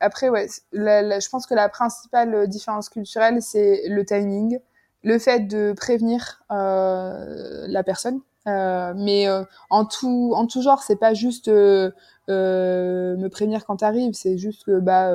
après 0.00 0.28
ouais, 0.28 0.46
je 0.72 1.28
pense 1.30 1.46
que 1.46 1.54
la 1.54 1.68
principale 1.68 2.48
différence 2.48 2.88
culturelle, 2.88 3.40
c'est 3.42 3.82
le 3.88 4.04
timing. 4.04 4.58
le 5.02 5.18
fait 5.18 5.40
de 5.40 5.72
prévenir 5.72 6.42
la 6.50 7.82
personne. 7.84 8.20
mais 8.46 9.26
en 9.70 9.84
tout 9.84 10.32
en 10.34 10.46
tout 10.46 10.62
genre, 10.62 10.82
c'est 10.82 10.96
pas 10.96 11.14
juste 11.14 11.48
me 11.48 13.28
prévenir 13.28 13.64
quand 13.64 13.76
t'arrives, 13.76 14.14
c'est 14.14 14.38
juste 14.38 14.64
que 14.64 14.78
bah 14.80 15.12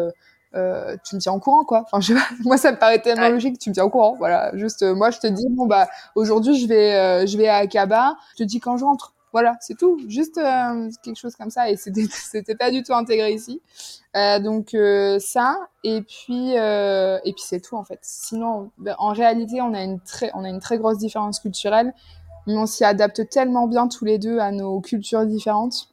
euh, 0.56 0.96
tu 1.04 1.16
me 1.16 1.22
tiens 1.22 1.34
au 1.34 1.39
courant 1.39 1.66
quoi. 1.66 1.82
Enfin, 1.86 2.00
je, 2.00 2.13
moi 2.44 2.58
ça 2.58 2.72
me 2.72 2.78
paraît 2.78 3.02
tellement 3.02 3.30
logique, 3.30 3.60
tu 3.60 3.70
me 3.70 3.74
tiens 3.74 3.86
au 3.86 3.89
courant. 3.89 4.16
Voilà, 4.18 4.56
juste 4.56 4.84
moi 4.84 5.12
je 5.12 5.20
te 5.20 5.28
dis 5.28 5.48
bon 5.50 5.66
bah 5.66 5.88
aujourd'hui 6.16 6.60
je 6.60 6.68
vais 6.68 7.28
je 7.28 7.38
vais 7.38 7.48
à 7.48 7.58
Akaba, 7.58 8.16
je 8.34 8.44
te 8.44 8.48
dis 8.48 8.60
quand 8.60 8.78
je 8.78 8.86
rentre. 8.86 9.13
Voilà, 9.34 9.58
c'est 9.62 9.76
tout. 9.76 10.00
Juste 10.08 10.38
euh, 10.38 10.92
quelque 11.02 11.18
chose 11.18 11.36
comme 11.36 11.50
ça. 11.50 11.70
Et 11.70 11.76
c'était, 11.76 12.06
c'était 12.12 12.56
pas 12.56 12.70
du 12.70 12.84
tout 12.84 12.94
intégré 12.94 13.34
ici. 13.34 13.62
Euh, 14.16 14.39
donc 14.39 14.76
euh, 14.76 15.18
ça. 15.20 15.58
Et 15.84 16.04
puis, 16.04 16.52
et 16.52 17.34
puis 17.34 17.44
c'est 17.44 17.60
tout 17.60 17.76
en 17.76 17.84
fait. 17.84 18.00
Sinon, 18.04 18.72
ben, 18.78 18.96
en 19.00 19.12
réalité, 19.12 19.60
on 19.62 19.74
a 19.74 19.84
une 19.84 20.00
très, 20.00 20.32
on 20.36 20.44
a 20.46 20.50
une 20.50 20.60
très 20.60 20.78
grosse 20.78 21.00
différence 21.00 21.39
culturelle, 21.39 21.94
mais 22.46 22.56
on 22.56 22.68
s'y 22.68 22.86
adapte 22.86 23.28
tellement 23.30 23.68
bien 23.68 23.88
tous 23.88 24.06
les 24.06 24.20
deux 24.20 24.38
à 24.38 24.52
nos 24.52 24.80
cultures 24.82 25.26
différentes. 25.26 25.89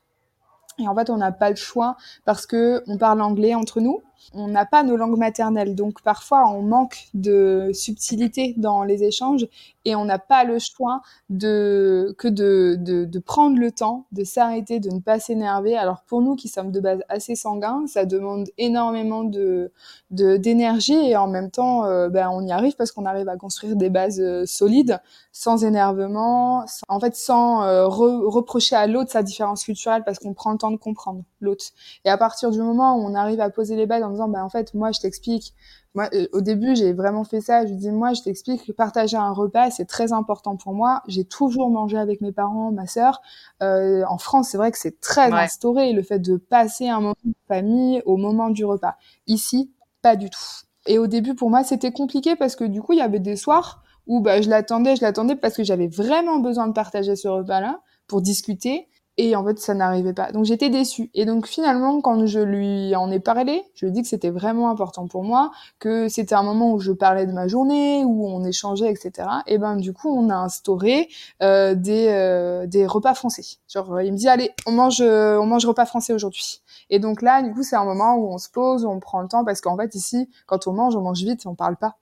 Et 0.78 0.86
en 0.86 0.94
fait, 0.94 1.08
on 1.10 1.16
n'a 1.16 1.32
pas 1.32 1.50
le 1.50 1.56
choix 1.56 1.96
parce 2.26 2.46
que 2.46 2.82
on 2.86 2.98
parle 2.98 3.22
anglais 3.22 3.54
entre 3.54 3.80
nous 3.80 4.02
on 4.34 4.48
n'a 4.48 4.66
pas 4.66 4.82
nos 4.82 4.96
langues 4.96 5.18
maternelles. 5.18 5.74
Donc 5.74 6.02
parfois, 6.02 6.48
on 6.50 6.62
manque 6.62 7.08
de 7.14 7.70
subtilité 7.72 8.54
dans 8.56 8.82
les 8.82 9.04
échanges 9.04 9.46
et 9.84 9.94
on 9.94 10.04
n'a 10.04 10.18
pas 10.18 10.44
le 10.44 10.58
choix 10.58 11.00
de 11.30 12.14
que 12.18 12.28
de, 12.28 12.76
de, 12.78 13.04
de 13.04 13.18
prendre 13.18 13.58
le 13.58 13.72
temps, 13.72 14.06
de 14.12 14.24
s'arrêter, 14.24 14.80
de 14.80 14.90
ne 14.90 15.00
pas 15.00 15.18
s'énerver. 15.20 15.76
Alors 15.76 16.02
pour 16.06 16.20
nous 16.22 16.36
qui 16.36 16.48
sommes 16.48 16.70
de 16.70 16.80
base 16.80 17.00
assez 17.08 17.34
sanguins, 17.34 17.84
ça 17.86 18.04
demande 18.04 18.48
énormément 18.58 19.24
de 19.24 19.72
d'énergie 20.10 20.92
et 20.92 21.16
en 21.16 21.28
même 21.28 21.50
temps, 21.50 21.84
euh, 21.84 22.08
ben, 22.08 22.28
on 22.32 22.44
y 22.46 22.52
arrive 22.52 22.74
parce 22.76 22.92
qu'on 22.92 23.06
arrive 23.06 23.28
à 23.28 23.36
construire 23.36 23.76
des 23.76 23.90
bases 23.90 24.20
euh, 24.20 24.44
solides, 24.44 25.00
sans 25.32 25.64
énervement, 25.64 26.64
en 26.88 27.00
fait 27.00 27.14
sans 27.14 27.62
euh, 27.62 27.86
reprocher 27.86 28.76
à 28.76 28.86
l'autre 28.86 29.10
sa 29.10 29.22
différence 29.22 29.64
culturelle 29.64 30.02
parce 30.04 30.18
qu'on 30.18 30.34
prend 30.34 30.52
le 30.52 30.58
temps 30.58 30.70
de 30.70 30.76
comprendre 30.76 31.22
l'autre. 31.40 31.64
Et 32.04 32.10
à 32.10 32.18
partir 32.18 32.50
du 32.50 32.60
moment 32.60 32.96
où 32.96 33.00
on 33.06 33.14
arrive 33.14 33.40
à 33.40 33.50
poser 33.50 33.76
les 33.76 33.86
bases 33.86 34.02
en 34.10 34.12
disant, 34.12 34.28
bah 34.28 34.44
en 34.44 34.48
fait, 34.48 34.74
moi 34.74 34.92
je 34.92 35.00
t'explique 35.00 35.54
moi, 35.94 36.08
euh, 36.14 36.26
au 36.32 36.40
début, 36.40 36.76
j'ai 36.76 36.92
vraiment 36.92 37.24
fait 37.24 37.40
ça. 37.40 37.66
Je 37.66 37.72
dis, 37.72 37.90
moi, 37.90 38.12
je 38.12 38.22
t'explique 38.22 38.64
que 38.64 38.72
partager 38.72 39.16
un 39.16 39.32
repas, 39.32 39.70
c'est 39.70 39.86
très 39.86 40.12
important 40.12 40.56
pour 40.56 40.72
moi. 40.72 41.02
J'ai 41.08 41.24
toujours 41.24 41.70
mangé 41.70 41.98
avec 41.98 42.20
mes 42.20 42.32
parents, 42.32 42.70
ma 42.70 42.86
sœur. 42.86 43.20
Euh, 43.62 44.04
en 44.08 44.18
France, 44.18 44.50
c'est 44.50 44.56
vrai 44.56 44.70
que 44.70 44.78
c'est 44.78 45.00
très 45.00 45.32
instauré, 45.32 45.92
le 45.92 46.02
fait 46.02 46.20
de 46.20 46.36
passer 46.36 46.88
un 46.88 47.00
moment 47.00 47.14
de 47.24 47.34
famille 47.48 48.02
au 48.06 48.16
moment 48.16 48.50
du 48.50 48.64
repas. 48.64 48.96
Ici, 49.26 49.72
pas 50.00 50.14
du 50.14 50.30
tout. 50.30 50.38
Et 50.86 50.98
au 50.98 51.08
début, 51.08 51.34
pour 51.34 51.50
moi, 51.50 51.64
c'était 51.64 51.92
compliqué 51.92 52.36
parce 52.36 52.54
que 52.54 52.64
du 52.64 52.80
coup, 52.80 52.92
il 52.92 52.98
y 52.98 53.02
avait 53.02 53.18
des 53.18 53.36
soirs 53.36 53.82
où 54.06 54.20
bah, 54.20 54.40
je 54.40 54.48
l'attendais, 54.48 54.96
je 54.96 55.02
l'attendais 55.02 55.36
parce 55.36 55.56
que 55.56 55.64
j'avais 55.64 55.88
vraiment 55.88 56.38
besoin 56.38 56.68
de 56.68 56.72
partager 56.72 57.16
ce 57.16 57.28
repas-là 57.28 57.80
pour 58.06 58.22
discuter. 58.22 58.88
Et 59.22 59.36
en 59.36 59.44
fait, 59.44 59.58
ça 59.58 59.74
n'arrivait 59.74 60.14
pas. 60.14 60.32
Donc 60.32 60.46
j'étais 60.46 60.70
déçue. 60.70 61.10
Et 61.12 61.26
donc 61.26 61.46
finalement, 61.46 62.00
quand 62.00 62.24
je 62.24 62.40
lui 62.40 62.96
en 62.96 63.10
ai 63.10 63.20
parlé, 63.20 63.62
je 63.74 63.84
lui 63.84 63.90
ai 63.90 63.92
dit 63.92 64.00
que 64.00 64.08
c'était 64.08 64.30
vraiment 64.30 64.70
important 64.70 65.06
pour 65.08 65.24
moi, 65.24 65.50
que 65.78 66.08
c'était 66.08 66.34
un 66.34 66.42
moment 66.42 66.72
où 66.72 66.80
je 66.80 66.90
parlais 66.90 67.26
de 67.26 67.32
ma 67.32 67.46
journée, 67.46 68.02
où 68.02 68.26
on 68.26 68.42
échangeait, 68.44 68.90
etc. 68.90 69.28
Et 69.46 69.58
ben 69.58 69.76
du 69.76 69.92
coup, 69.92 70.08
on 70.08 70.30
a 70.30 70.36
instauré 70.36 71.10
euh, 71.42 71.74
des, 71.74 72.06
euh, 72.08 72.66
des 72.66 72.86
repas 72.86 73.12
français. 73.12 73.44
Genre, 73.68 74.00
il 74.00 74.12
me 74.12 74.16
dit 74.16 74.26
allez, 74.26 74.52
on 74.64 74.72
mange, 74.72 75.02
on 75.02 75.44
mange 75.44 75.66
repas 75.66 75.84
français 75.84 76.14
aujourd'hui. 76.14 76.62
Et 76.88 76.98
donc 76.98 77.20
là, 77.20 77.42
du 77.42 77.52
coup, 77.52 77.62
c'est 77.62 77.76
un 77.76 77.84
moment 77.84 78.14
où 78.14 78.32
on 78.32 78.38
se 78.38 78.48
pose, 78.48 78.86
on 78.86 79.00
prend 79.00 79.20
le 79.20 79.28
temps, 79.28 79.44
parce 79.44 79.60
qu'en 79.60 79.76
fait 79.76 79.94
ici, 79.94 80.30
quand 80.46 80.66
on 80.66 80.72
mange, 80.72 80.96
on 80.96 81.02
mange 81.02 81.20
vite, 81.20 81.44
on 81.44 81.54
parle 81.54 81.76
pas. 81.76 81.98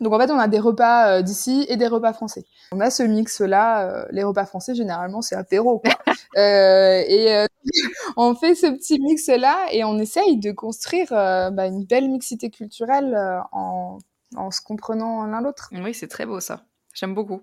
Donc 0.00 0.12
en 0.12 0.18
fait, 0.18 0.30
on 0.30 0.38
a 0.38 0.48
des 0.48 0.58
repas 0.58 1.18
euh, 1.18 1.22
d'ici 1.22 1.66
et 1.68 1.76
des 1.76 1.86
repas 1.88 2.12
français. 2.12 2.44
On 2.72 2.80
a 2.80 2.90
ce 2.90 3.02
mix-là. 3.02 3.88
Euh, 3.88 4.04
les 4.10 4.22
repas 4.22 4.46
français, 4.46 4.74
généralement, 4.74 5.22
c'est 5.22 5.34
apéro, 5.34 5.80
quoi. 5.80 5.92
euh, 6.36 7.02
et 7.06 7.34
euh, 7.34 7.46
on 8.16 8.34
fait 8.34 8.54
ce 8.54 8.66
petit 8.66 9.00
mix-là 9.00 9.68
et 9.72 9.84
on 9.84 9.98
essaye 9.98 10.38
de 10.38 10.52
construire 10.52 11.08
bah, 11.10 11.66
une 11.66 11.84
belle 11.84 12.08
mixité 12.08 12.50
culturelle 12.50 13.16
en, 13.52 13.98
en 14.36 14.50
se 14.50 14.60
comprenant 14.60 15.24
l'un 15.26 15.40
l'autre. 15.40 15.70
Oui, 15.72 15.94
c'est 15.94 16.08
très 16.08 16.26
beau 16.26 16.40
ça. 16.40 16.64
J'aime 16.94 17.14
beaucoup. 17.14 17.40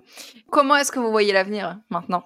Comment 0.51 0.75
est-ce 0.75 0.91
que 0.91 0.99
vous 0.99 1.11
voyez 1.11 1.33
l'avenir 1.33 1.79
maintenant? 1.89 2.23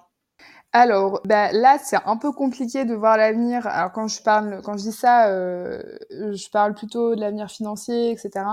Alors, 0.72 1.20
ben 1.24 1.50
là, 1.52 1.78
c'est 1.82 1.98
un 2.04 2.16
peu 2.16 2.30
compliqué 2.30 2.84
de 2.84 2.94
voir 2.94 3.16
l'avenir. 3.16 3.66
Alors 3.66 3.90
quand 3.90 4.06
je 4.06 4.22
parle, 4.22 4.62
quand 4.62 4.76
je 4.76 4.84
dis 4.84 4.92
ça, 4.92 5.28
euh, 5.28 5.82
je 6.10 6.48
parle 6.50 6.74
plutôt 6.74 7.16
de 7.16 7.20
l'avenir 7.20 7.50
financier, 7.50 8.12
etc. 8.12 8.44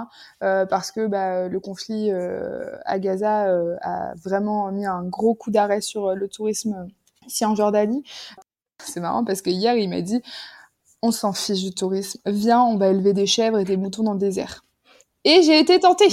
Euh, 0.43 0.65
parce 0.65 0.91
que 0.91 1.06
bah, 1.06 1.47
le 1.47 1.60
conflit 1.60 2.12
euh, 2.12 2.75
à 2.86 2.97
Gaza 2.97 3.47
a 3.82 4.15
vraiment 4.15 4.71
mis 4.71 4.88
un 4.88 5.03
gros 5.03 5.36
coup 5.36 5.51
d'arrêt 5.51 5.82
sur 5.82 6.15
le 6.15 6.27
tourisme 6.27 6.88
ici 7.27 7.45
en 7.45 7.53
Jordanie. 7.53 8.03
C'est 8.84 8.99
marrant 8.99 9.23
parce 9.23 9.43
que 9.43 9.51
hier, 9.51 9.75
il 9.75 9.89
m'a 9.89 10.01
dit, 10.01 10.21
on 11.03 11.12
s'en 11.12 11.34
fiche 11.34 11.63
du 11.63 11.73
tourisme. 11.73 12.19
Viens, 12.25 12.62
on 12.63 12.77
va 12.77 12.88
élever 12.88 13.13
des 13.13 13.27
chèvres 13.27 13.60
et 13.60 13.63
des 13.63 13.77
moutons 13.77 14.03
dans 14.03 14.13
le 14.13 14.19
désert. 14.19 14.63
Et 15.29 15.43
j'ai 15.43 15.59
été 15.59 15.77
tentée. 15.81 16.07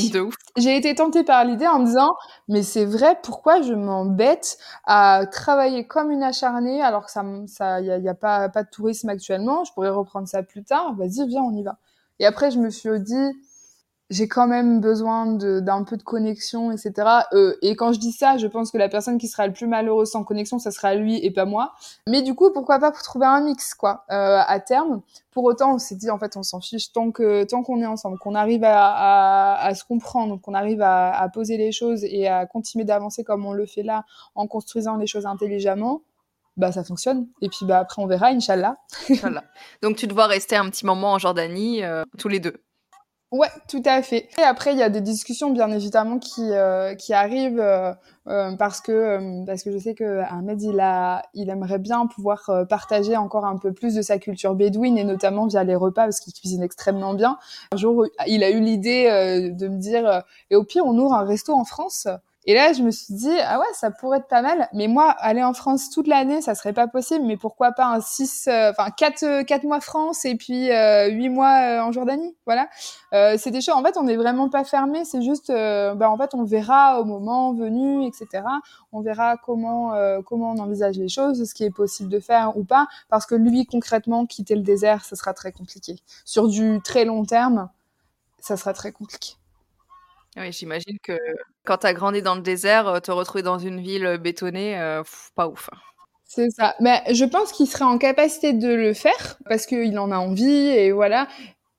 J'ai 0.57 0.77
été 0.77 0.93
tentée 0.97 1.23
par 1.23 1.45
l'idée 1.45 1.69
en 1.69 1.79
me 1.79 1.87
disant, 1.87 2.17
mais 2.49 2.65
c'est 2.65 2.85
vrai, 2.85 3.17
pourquoi 3.23 3.63
je 3.63 3.73
m'embête 3.73 4.59
à 4.87 5.25
travailler 5.31 5.87
comme 5.87 6.11
une 6.11 6.25
acharnée 6.25 6.83
alors 6.83 7.07
que 7.07 7.13
ça, 7.13 7.25
ça, 7.47 7.81
y 7.81 7.93
a, 7.93 7.99
y 7.99 8.09
a 8.09 8.15
pas, 8.15 8.49
pas 8.49 8.65
de 8.65 8.71
tourisme 8.71 9.09
actuellement? 9.11 9.63
Je 9.63 9.73
pourrais 9.73 9.91
reprendre 9.91 10.27
ça 10.27 10.43
plus 10.43 10.65
tard. 10.65 10.97
Vas-y, 10.97 11.29
viens, 11.29 11.43
on 11.43 11.55
y 11.55 11.63
va. 11.63 11.77
Et 12.19 12.27
après, 12.27 12.51
je 12.51 12.59
me 12.59 12.71
suis 12.71 12.99
dit, 12.99 13.31
j'ai 14.11 14.29
quand 14.29 14.47
même 14.47 14.81
besoin 14.81 15.27
d'un 15.27 15.83
peu 15.83 15.97
de 15.97 16.03
connexion, 16.03 16.71
etc. 16.71 16.93
Euh, 17.33 17.55
et 17.63 17.75
quand 17.75 17.93
je 17.93 17.99
dis 17.99 18.13
ça, 18.13 18.37
je 18.37 18.47
pense 18.47 18.71
que 18.71 18.79
la 18.79 18.89
personne 18.89 19.19
qui 19.19 19.29
sera 19.29 19.47
le 19.47 19.53
plus 19.53 19.67
malheureuse 19.67 20.11
sans 20.11 20.25
connexion, 20.25 20.59
ça 20.59 20.71
sera 20.71 20.95
lui 20.95 21.25
et 21.25 21.31
pas 21.31 21.47
moi. 21.47 21.73
Mais 22.09 22.23
du 22.23 22.35
coup, 22.35 22.53
pourquoi 22.53 22.79
pas 22.79 22.93
pour 22.93 23.03
trouver 23.03 23.27
un 23.27 23.41
mix, 23.41 23.75
quoi, 23.75 24.05
euh, 24.11 24.41
à 24.47 24.61
terme. 24.61 25.03
Pour 25.31 25.45
autant, 25.45 25.75
on 25.75 25.79
s'est 25.79 25.97
dit, 25.97 26.11
en 26.11 26.19
fait, 26.19 26.37
on 26.37 26.43
s'en 26.43 26.61
fiche 26.61 26.93
tant 26.93 27.11
que 27.11 27.45
tant 27.45 27.63
qu'on 27.63 27.81
est 27.81 27.87
ensemble, 27.87 28.19
qu'on 28.19 28.35
arrive 28.35 28.65
à, 28.65 28.89
à, 28.89 29.67
à, 29.67 29.75
se 29.75 29.85
comprendre, 29.85 30.41
qu'on 30.41 30.55
arrive 30.55 30.83
à, 30.83 31.11
à 31.11 31.29
poser 31.29 31.57
les 31.57 31.73
choses 31.73 32.05
et 32.05 32.29
à 32.29 32.47
continuer 32.47 32.85
d'avancer 32.85 33.25
comme 33.25 33.47
on 33.47 33.53
le 33.53 33.67
fait 33.67 33.83
là, 33.83 34.05
en 34.35 34.47
construisant 34.47 34.97
les 34.97 35.07
choses 35.07 35.27
intelligemment 35.27 36.03
bah 36.57 36.71
ça 36.71 36.85
fonctionne 36.85 37.27
et 37.43 37.49
puis 37.49 37.67
bah 37.67 37.81
après 37.81 38.01
on 38.01 38.07
verra 38.07 38.29
inchallah. 38.29 38.77
Inch'Allah. 39.11 39.43
Donc 39.83 39.97
tu 39.97 40.07
dois 40.07 40.27
rester 40.27 40.57
un 40.57 40.71
petit 40.71 40.87
moment 40.87 41.13
en 41.13 41.19
Jordanie 41.19 41.83
euh, 41.83 42.05
tous 42.17 42.29
les 42.29 42.39
deux. 42.39 42.64
Ouais, 43.35 43.49
tout 43.69 43.83
à 43.85 44.01
fait. 44.01 44.29
Et 44.39 44.43
après, 44.43 44.75
il 44.75 44.79
y 44.79 44.83
a 44.85 44.89
des 44.89 45.01
discussions, 45.01 45.51
bien 45.51 45.69
évidemment, 45.73 46.21
qui 46.21 46.53
euh, 46.53 46.95
qui 46.95 47.13
arrivent 47.13 47.59
euh, 47.59 47.93
euh, 48.29 48.55
parce 48.57 48.81
que 48.81 49.45
parce 49.45 49.65
que 49.65 49.73
je 49.73 49.79
sais 49.79 49.95
que 49.97 50.21
Ahmed, 50.31 50.63
il 50.63 50.79
a, 50.79 51.21
il 51.35 51.51
aimerait 51.51 51.81
bien 51.81 52.07
pouvoir 52.07 52.49
partager 52.69 53.17
encore 53.17 53.45
un 53.45 53.57
peu 53.57 53.73
plus 53.73 53.97
de 53.97 54.03
sa 54.03 54.19
culture 54.19 54.55
bédouine 54.55 54.97
et 54.99 55.03
notamment 55.03 55.49
via 55.49 55.65
les 55.65 55.75
repas 55.75 56.05
parce 56.05 56.21
qu'il 56.21 56.33
cuisine 56.33 56.63
extrêmement 56.63 57.15
bien. 57.15 57.37
Un 57.73 57.77
jour, 57.77 58.07
il 58.29 58.45
a 58.45 58.51
eu 58.51 58.61
l'idée 58.61 59.51
de 59.51 59.67
me 59.67 59.79
dire 59.79 60.23
et 60.51 60.55
au 60.55 60.63
pire, 60.63 60.87
on 60.87 60.97
ouvre 60.97 61.15
un 61.15 61.25
resto 61.25 61.53
en 61.55 61.65
France. 61.65 62.07
Et 62.47 62.55
là, 62.55 62.75
je 62.75 62.83
me 62.83 62.91
suis 62.91 63.15
dit, 63.15 63.33
ah 63.47 63.59
ouais, 63.59 63.67
ça 63.73 63.91
pourrait 63.91 64.19
être 64.19 64.29
pas 64.29 64.43
mal. 64.43 64.69
Mais 64.75 64.87
moi, 64.87 65.11
aller 65.19 65.43
en 65.43 65.55
France 65.55 65.89
toute 65.89 66.07
l'année, 66.07 66.43
ça 66.43 66.55
serait 66.55 66.75
pas 66.75 66.87
possible. 66.87 67.25
Mais 67.25 67.39
pourquoi 67.39 67.73
pas 67.73 67.87
un 67.87 68.01
6, 68.01 68.49
euh, 68.49 68.71
enfin, 68.71 68.91
4, 68.91 69.23
euh, 69.23 69.45
quatre 69.45 69.65
mois 69.65 69.81
France 69.81 70.27
et 70.27 70.35
puis 70.35 70.71
euh, 70.71 71.09
8 71.09 71.29
mois 71.31 71.61
euh, 71.63 71.81
en 71.81 71.93
Jordanie. 71.93 72.37
Voilà. 72.45 72.69
Euh, 73.15 73.37
c'est 73.39 73.51
des 73.51 73.63
choses, 73.63 73.75
en 73.75 73.83
fait, 73.83 73.97
on 73.97 74.03
n'est 74.03 74.17
vraiment 74.17 74.51
pas 74.51 74.65
fermé. 74.65 75.07
C'est 75.07 75.23
juste, 75.23 75.51
bah, 75.51 76.11
en 76.11 76.19
fait, 76.19 76.35
on 76.35 76.45
verra 76.45 77.01
au 77.01 77.05
moment 77.05 77.55
venu, 77.55 78.07
etc. 78.07 78.45
On 78.93 79.01
verra 79.01 79.37
comment, 79.39 79.95
comment 80.27 80.53
on 80.53 80.59
envisage 80.59 80.97
les 80.97 81.09
choses, 81.09 81.49
ce 81.49 81.55
qui 81.55 81.65
est 81.65 81.75
possible 81.75 82.11
de 82.11 82.21
faire 82.21 82.57
ou 82.57 82.65
pas. 82.65 82.87
Parce 83.09 83.25
que 83.25 83.35
lui, 83.35 83.65
concrètement, 83.65 84.27
quitter 84.27 84.55
le 84.55 84.63
désert, 84.63 85.05
ce 85.05 85.17
sera 85.17 85.33
très 85.33 85.53
compliqué. 85.53 85.97
Sur 86.25 86.49
du 86.49 86.81
très 86.85 87.05
long 87.07 87.25
terme, 87.25 87.71
ça 88.41 88.57
sera 88.57 88.75
très 88.75 88.93
compliqué. 88.93 89.37
Oui, 90.37 90.53
j'imagine 90.53 90.99
que 91.03 91.13
quand 91.65 91.79
tu 91.79 91.87
as 91.87 91.95
grandi 91.95 92.21
dans 92.23 92.35
le 92.35 92.41
désert, 92.41 92.89
euh, 92.89 93.01
te 93.01 93.13
retrouver 93.13 93.43
dans 93.43 93.59
une 93.59 93.81
ville 93.81 94.07
euh, 94.07 94.19
bétonnée, 94.19 94.79
euh, 94.79 95.03
pas 95.35 95.49
ouf. 95.49 95.71
Hein. 95.73 95.77
C'est 96.25 96.51
ça. 96.51 96.75
Mais 96.81 97.03
je 97.13 97.25
pense 97.25 97.53
qu'il 97.53 97.69
serait 97.69 97.85
en 97.85 97.99
capacité 97.99 98.53
de 98.53 98.69
le 98.69 98.93
faire 98.95 99.39
parce 99.49 99.67
qu'il 99.67 99.97
en 99.99 100.11
a 100.11 100.19
envie 100.19 100.69
et 100.69 100.91
voilà. 100.91 101.29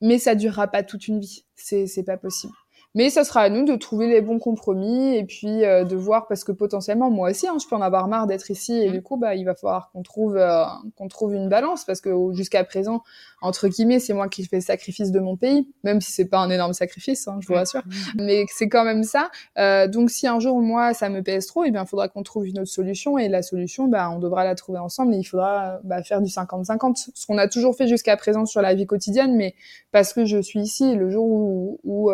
Mais 0.01 0.19
ça 0.19 0.35
durera 0.35 0.67
pas 0.67 0.83
toute 0.83 1.07
une 1.07 1.19
vie. 1.19 1.45
C'est, 1.55 1.87
c'est 1.87 2.03
pas 2.03 2.17
possible. 2.17 2.53
Mais 2.95 3.09
ça 3.09 3.25
sera 3.25 3.41
à 3.41 3.49
nous 3.49 3.65
de 3.65 3.75
trouver 3.75 4.07
les 4.07 4.21
bons 4.21 4.39
compromis 4.39 5.17
et 5.17 5.25
puis 5.25 5.65
euh, 5.65 5.83
de 5.83 5.97
voir 5.97 6.27
parce 6.27 6.45
que 6.45 6.53
potentiellement 6.53 7.11
moi 7.11 7.29
aussi 7.29 7.45
hein, 7.45 7.57
je 7.61 7.67
peux 7.67 7.75
en 7.75 7.81
avoir 7.81 8.07
marre 8.07 8.25
d'être 8.25 8.49
ici 8.49 8.73
et 8.73 8.87
mmh. 8.87 8.93
du 8.93 9.03
coup 9.03 9.17
bah 9.17 9.35
il 9.35 9.43
va 9.43 9.53
falloir 9.53 9.91
qu'on 9.91 10.01
trouve 10.01 10.37
euh, 10.37 10.63
qu'on 10.95 11.09
trouve 11.09 11.33
une 11.33 11.49
balance 11.49 11.83
parce 11.83 11.99
que 11.99 12.09
jusqu'à 12.31 12.63
présent 12.63 13.03
entre 13.45 13.67
guillemets 13.67 13.99
c'est 13.99 14.13
moi 14.13 14.29
qui 14.29 14.45
fais 14.45 14.57
le 14.57 14.61
sacrifice 14.61 15.11
de 15.11 15.19
mon 15.19 15.35
pays 15.35 15.67
même 15.83 16.01
si 16.01 16.11
c'est 16.11 16.25
pas 16.25 16.39
un 16.39 16.49
énorme 16.49 16.73
sacrifice 16.73 17.27
hein, 17.27 17.37
je 17.41 17.47
vous 17.47 17.53
rassure. 17.53 17.83
Mais 18.15 18.45
c'est 18.49 18.69
quand 18.69 18.83
même 18.83 19.03
ça. 19.03 19.29
Euh, 19.57 19.87
donc 19.87 20.09
si 20.09 20.27
un 20.27 20.39
jour 20.39 20.61
moi 20.61 20.93
ça 20.93 21.09
me 21.09 21.21
pèse 21.21 21.47
trop 21.47 21.63
et 21.63 21.67
eh 21.67 21.71
bien 21.71 21.83
il 21.83 21.87
faudra 21.87 22.07
qu'on 22.07 22.23
trouve 22.23 22.47
une 22.47 22.59
autre 22.59 22.71
solution. 22.71 23.17
Et 23.17 23.27
la 23.27 23.41
solution 23.41 23.87
bah 23.87 24.09
on 24.09 24.19
devra 24.19 24.43
la 24.43 24.55
trouver 24.55 24.79
ensemble 24.79 25.13
et 25.13 25.17
il 25.17 25.23
faudra 25.23 25.79
bah, 25.83 26.03
faire 26.03 26.21
du 26.21 26.29
50-50 26.29 27.09
ce 27.13 27.25
qu'on 27.25 27.37
a 27.37 27.47
toujours 27.47 27.75
fait 27.75 27.87
jusqu'à 27.87 28.15
présent 28.17 28.45
sur 28.45 28.61
la 28.61 28.73
vie 28.73 28.85
quotidienne 28.85 29.35
mais 29.35 29.55
parce 29.91 30.13
que 30.13 30.25
je 30.25 30.41
suis 30.41 30.59
ici 30.59 30.95
le 30.95 31.09
jour 31.09 31.25
où, 31.25 31.79
où, 31.83 32.11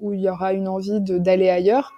où 0.00 0.08
où 0.08 0.12
il 0.12 0.20
y 0.20 0.28
aura 0.28 0.52
une 0.52 0.68
envie 0.68 1.00
d'aller 1.00 1.50
ailleurs, 1.50 1.92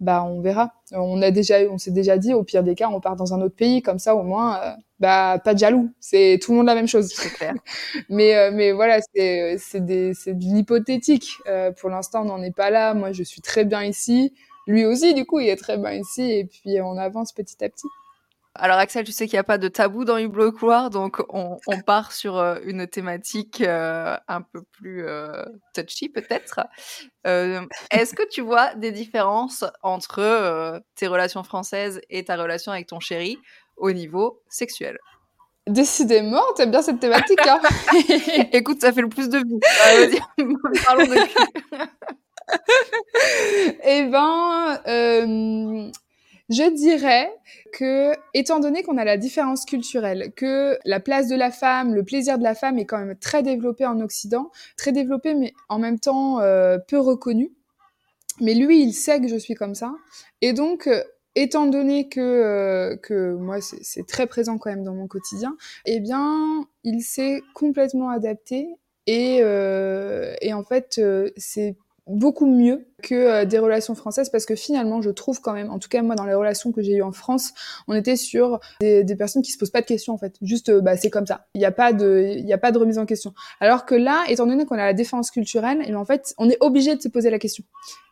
bah 0.00 0.24
on 0.24 0.40
verra. 0.40 0.72
On 0.92 1.22
a 1.22 1.30
déjà, 1.30 1.60
on 1.70 1.78
s'est 1.78 1.90
déjà 1.90 2.18
dit, 2.18 2.34
au 2.34 2.44
pire 2.44 2.62
des 2.62 2.74
cas, 2.74 2.88
on 2.88 3.00
part 3.00 3.16
dans 3.16 3.32
un 3.34 3.40
autre 3.40 3.56
pays, 3.56 3.82
comme 3.82 3.98
ça 3.98 4.14
au 4.14 4.22
moins, 4.22 4.60
euh, 4.62 4.72
bah 5.00 5.40
pas 5.44 5.54
de 5.54 5.58
jaloux. 5.58 5.90
C'est 6.00 6.38
tout 6.42 6.52
le 6.52 6.58
monde 6.58 6.66
la 6.66 6.74
même 6.74 6.88
chose. 6.88 7.08
C'est 7.08 7.30
clair. 7.32 7.54
mais 8.10 8.36
euh, 8.36 8.50
mais 8.52 8.72
voilà, 8.72 8.98
c'est 9.14 9.56
c'est 9.58 9.84
des 9.84 10.12
c'est 10.14 10.34
de 10.34 10.44
l'hypothétique. 10.44 11.30
Euh, 11.48 11.72
pour 11.72 11.90
l'instant, 11.90 12.22
on 12.22 12.26
n'en 12.26 12.42
est 12.42 12.54
pas 12.54 12.70
là. 12.70 12.94
Moi, 12.94 13.12
je 13.12 13.22
suis 13.22 13.40
très 13.42 13.64
bien 13.64 13.82
ici. 13.84 14.34
Lui 14.66 14.84
aussi, 14.84 15.14
du 15.14 15.24
coup, 15.26 15.40
il 15.40 15.48
est 15.48 15.56
très 15.56 15.78
bien 15.78 15.92
ici. 15.92 16.22
Et 16.30 16.44
puis 16.44 16.80
on 16.82 16.96
avance 16.98 17.32
petit 17.32 17.62
à 17.64 17.68
petit. 17.68 17.86
Alors 18.58 18.78
Axel, 18.78 19.04
tu 19.04 19.12
sais 19.12 19.26
qu'il 19.26 19.36
n'y 19.36 19.40
a 19.40 19.44
pas 19.44 19.58
de 19.58 19.68
tabou 19.68 20.04
dans 20.04 20.18
Hublot 20.18 20.52
Couloir, 20.52 20.90
donc 20.90 21.22
on, 21.28 21.58
on 21.66 21.80
part 21.86 22.12
sur 22.12 22.36
euh, 22.36 22.58
une 22.64 22.86
thématique 22.86 23.60
euh, 23.60 24.16
un 24.28 24.42
peu 24.42 24.62
plus 24.72 25.06
euh, 25.06 25.44
touchy 25.74 26.08
peut-être. 26.08 26.60
Est-ce 27.24 28.14
que 28.14 28.28
tu 28.28 28.40
vois 28.40 28.74
des 28.74 28.92
différences 28.92 29.64
entre 29.82 30.80
tes 30.94 31.08
relations 31.08 31.42
françaises 31.42 32.00
et 32.08 32.24
ta 32.24 32.36
relation 32.36 32.70
avec 32.70 32.86
ton 32.86 33.00
chéri 33.00 33.38
au 33.76 33.90
niveau 33.90 34.42
sexuel? 34.48 34.98
Décidément, 35.66 36.42
t'aimes 36.54 36.70
bien 36.70 36.82
cette 36.82 37.00
thématique. 37.00 37.44
Hein 37.44 37.60
Écoute, 38.52 38.80
ça 38.80 38.92
fait 38.92 39.00
le 39.00 39.08
plus 39.08 39.28
de 39.28 39.38
vues. 39.38 39.60
Euh, 39.88 40.08
parlons 40.84 41.06
de 41.06 41.14
cul. 41.26 41.34
eh 43.82 44.04
ben, 44.04 44.80
je 46.48 46.70
dirais 46.74 47.32
que, 47.72 48.12
étant 48.34 48.60
donné 48.60 48.82
qu'on 48.82 48.96
a 48.98 49.04
la 49.04 49.16
différence 49.16 49.64
culturelle, 49.64 50.32
que 50.36 50.78
la 50.84 51.00
place 51.00 51.28
de 51.28 51.36
la 51.36 51.50
femme, 51.50 51.94
le 51.94 52.04
plaisir 52.04 52.38
de 52.38 52.42
la 52.42 52.54
femme 52.54 52.78
est 52.78 52.86
quand 52.86 52.98
même 52.98 53.16
très 53.16 53.42
développé 53.42 53.86
en 53.86 54.00
Occident, 54.00 54.50
très 54.76 54.92
développé 54.92 55.34
mais 55.34 55.52
en 55.68 55.78
même 55.78 55.98
temps 55.98 56.40
euh, 56.40 56.78
peu 56.78 56.98
reconnu. 56.98 57.52
Mais 58.40 58.54
lui, 58.54 58.82
il 58.82 58.92
sait 58.92 59.20
que 59.20 59.28
je 59.28 59.36
suis 59.36 59.54
comme 59.54 59.74
ça. 59.74 59.94
Et 60.42 60.52
donc, 60.52 60.86
euh, 60.86 61.02
étant 61.36 61.66
donné 61.66 62.08
que, 62.08 62.20
euh, 62.20 62.96
que 62.96 63.34
moi, 63.34 63.58
c'est 63.60 64.06
très 64.06 64.26
présent 64.26 64.58
quand 64.58 64.70
même 64.70 64.82
dans 64.82 64.94
mon 64.94 65.06
quotidien, 65.06 65.56
eh 65.84 66.00
bien, 66.00 66.66
il 66.82 67.02
s'est 67.02 67.42
complètement 67.54 68.08
adapté. 68.10 68.68
Et, 69.06 69.38
euh, 69.42 70.34
et 70.40 70.52
en 70.52 70.64
fait, 70.64 70.96
euh, 70.98 71.30
c'est 71.36 71.76
beaucoup 72.06 72.46
mieux 72.46 72.86
que 73.02 73.14
euh, 73.14 73.44
des 73.44 73.58
relations 73.58 73.94
françaises 73.94 74.30
parce 74.30 74.46
que 74.46 74.54
finalement 74.54 75.02
je 75.02 75.10
trouve 75.10 75.40
quand 75.40 75.52
même 75.52 75.70
en 75.70 75.78
tout 75.78 75.88
cas 75.88 76.02
moi 76.02 76.14
dans 76.14 76.24
les 76.24 76.34
relations 76.34 76.72
que 76.72 76.80
j'ai 76.82 76.94
eues 76.94 77.02
en 77.02 77.12
France 77.12 77.52
on 77.88 77.94
était 77.94 78.16
sur 78.16 78.60
des, 78.80 79.04
personnes 79.16 79.42
qui 79.42 79.52
se 79.52 79.58
posent 79.58 79.70
pas 79.70 79.80
de 79.80 79.86
questions 79.86 80.14
en 80.14 80.18
fait. 80.18 80.36
Juste 80.42 80.68
euh, 80.68 80.80
bah 80.80 80.96
c'est 80.96 81.10
comme 81.10 81.26
ça. 81.26 81.46
Il 81.54 81.58
n'y 81.58 81.64
a 81.64 81.72
pas 81.72 81.92
de 81.92 82.36
y 82.36 82.52
a 82.52 82.58
pas 82.58 82.72
de 82.72 82.78
remise 82.78 82.98
en 82.98 83.06
question. 83.06 83.34
Alors 83.60 83.86
que 83.86 83.94
là 83.94 84.24
étant 84.28 84.46
donné 84.46 84.64
qu'on 84.66 84.76
a 84.76 84.84
la 84.84 84.94
défense 84.94 85.30
culturelle 85.30 85.82
et 85.86 85.94
en 85.94 86.04
fait 86.04 86.34
on 86.38 86.48
est 86.48 86.58
obligé 86.60 86.94
de 86.94 87.02
se 87.02 87.08
poser 87.08 87.30
la 87.30 87.38
question 87.38 87.64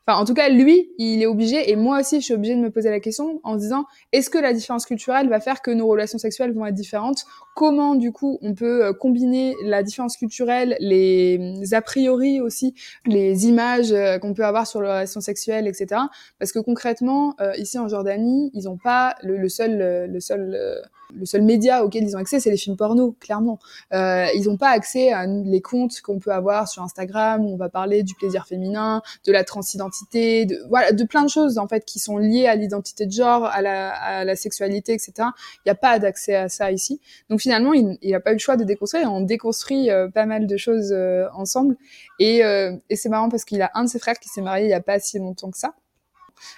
En 0.07 0.27
tout 0.27 0.35
cas, 0.35 0.51
lui, 0.51 0.91
il 0.99 1.23
est 1.23 1.27
obligé, 1.27 1.71
et 1.71 1.77
moi 1.77 2.01
aussi, 2.01 2.21
je 2.21 2.27
suis 2.27 2.35
obligée 2.35 2.55
de 2.55 2.61
me 2.61 2.71
poser 2.71 2.91
la 2.91 3.01
question 3.01 3.41
en 3.43 3.57
disant, 3.57 3.87
est-ce 4.13 4.29
que 4.29 4.37
la 4.37 4.53
différence 4.53 4.85
culturelle 4.85 5.31
va 5.31 5.41
faire 5.41 5.63
que 5.63 5.71
nos 5.71 5.87
relations 5.87 6.19
sexuelles 6.19 6.53
vont 6.53 6.67
être 6.67 6.75
différentes? 6.75 7.25
Comment, 7.57 7.95
du 7.95 8.13
coup, 8.13 8.39
on 8.43 8.55
peut 8.55 8.85
euh, 8.85 8.93
combiner 8.93 9.55
la 9.65 9.83
différence 9.83 10.19
culturelle, 10.19 10.77
les 10.79 11.73
a 11.73 11.81
priori 11.81 12.41
aussi, 12.43 12.75
les 13.07 13.47
images 13.47 13.93
euh, 13.93 14.19
qu'on 14.19 14.35
peut 14.35 14.45
avoir 14.45 14.67
sur 14.67 14.83
les 14.83 14.89
relations 14.89 15.23
sexuelles, 15.23 15.67
etc. 15.67 16.03
Parce 16.39 16.53
que 16.53 16.59
concrètement, 16.59 17.35
euh, 17.41 17.55
ici 17.57 17.79
en 17.79 17.89
Jordanie, 17.89 18.51
ils 18.53 18.65
n'ont 18.65 18.77
pas 18.77 19.15
le, 19.23 19.39
le, 19.39 19.49
seul, 19.49 20.11
le 20.11 20.21
seul 20.21 20.83
le 21.15 21.27
seul 21.27 21.43
média 21.43 21.85
auquel 21.85 22.05
ils 22.05 22.17
ont 22.17 22.21
accès, 22.21 22.41
c'est 22.41 22.51
les 22.51 22.57
films 22.57 22.77
porno, 22.77 23.15
clairement. 23.21 23.59
Euh, 23.93 24.27
ils 24.35 24.45
n'ont 24.45 24.57
pas 24.57 24.71
accès 24.71 25.13
à 25.13 25.27
les 25.27 25.61
comptes 25.61 26.01
qu'on 26.01 26.19
peut 26.19 26.33
avoir 26.33 26.69
sur 26.69 26.83
Instagram 26.83 27.45
où 27.45 27.55
on 27.55 27.57
va 27.57 27.69
parler 27.69 28.03
du 28.03 28.15
plaisir 28.15 28.47
féminin, 28.47 29.03
de 29.27 29.33
la 29.33 29.45
transidentité, 29.45 30.47
de 30.47 30.59
voilà, 30.69 30.93
de 30.93 31.05
plein 31.05 31.23
de 31.23 31.31
choses 31.31 31.59
en 31.59 31.69
fait 31.69 31.85
qui 31.85 31.99
sont 31.99 32.19
liées 32.19 32.47
à 32.47 32.55
l'identité 32.55 33.07
de 33.07 33.13
genre, 33.13 33.45
à 33.45 33.63
la, 33.63 33.93
à 33.93 34.25
la 34.25 34.37
sexualité, 34.37 34.93
etc. 34.93 35.13
Il 35.19 35.67
n'y 35.67 35.73
a 35.73 35.77
pas 35.77 35.99
d'accès 35.99 36.35
à 36.35 36.49
ça 36.49 36.73
ici. 36.73 37.01
Donc 37.31 37.41
finalement, 37.41 37.73
il 37.73 37.99
n'a 38.03 38.21
pas 38.21 38.31
eu 38.31 38.35
le 38.35 38.39
choix 38.39 38.57
de 38.57 38.65
déconstruire. 38.65 39.13
On 39.13 39.21
déconstruit 39.21 39.91
euh, 39.91 40.09
pas 40.09 40.27
mal 40.27 40.47
de 40.47 40.57
choses 40.57 40.93
euh, 40.93 41.27
ensemble. 41.35 41.77
Et, 42.19 42.45
euh, 42.45 42.77
et 42.91 42.97
c'est 42.97 43.09
marrant 43.09 43.29
parce 43.29 43.45
qu'il 43.45 43.61
a 43.63 43.71
un 43.75 43.85
de 43.85 43.89
ses 43.89 43.99
frères 43.99 44.19
qui 44.19 44.29
s'est 44.29 44.43
marié 44.43 44.65
il 44.65 44.69
n'y 44.69 44.75
a 44.75 44.81
pas 44.81 44.99
si 44.99 45.19
longtemps 45.19 45.51
que 45.51 45.59
ça. 45.59 45.75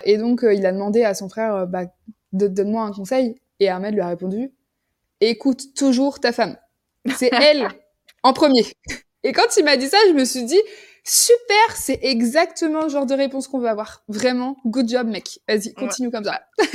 Et 0.05 0.19
donc, 0.19 0.45
euh, 0.45 0.55
il 0.55 0.65
a 0.67 0.73
demandé 0.73 1.05
à 1.05 1.15
son 1.15 1.29
frère, 1.29 1.67
bah, 1.67 1.85
donne-moi 2.33 2.83
un 2.83 2.93
conseil. 2.93 3.37
Et 3.61 3.69
Ahmed 3.69 3.95
lui 3.95 4.01
a 4.01 4.09
répondu 4.09 4.53
écoute 5.21 5.75
toujours 5.75 6.21
ta 6.21 6.33
femme. 6.33 6.57
C'est 7.17 7.31
elle 7.33 7.69
en 8.23 8.33
premier. 8.33 8.65
Et 9.23 9.33
quand 9.33 9.57
il 9.57 9.65
m'a 9.65 9.77
dit 9.77 9.89
ça, 9.89 9.99
je 10.09 10.13
me 10.13 10.25
suis 10.25 10.45
dit 10.45 10.61
super, 11.05 11.77
c'est 11.77 12.01
exactement 12.03 12.83
le 12.83 12.89
genre 12.89 13.07
de 13.07 13.15
réponse 13.15 13.49
qu'on 13.49 13.59
veut 13.59 13.69
avoir. 13.69 14.03
Vraiment, 14.09 14.57
good 14.67 14.89
job 14.89 15.07
mec. 15.07 15.41
Vas-y, 15.49 15.73
continue 15.75 16.09
ouais. 16.09 16.13
comme 16.13 16.25
ça. 16.25 16.43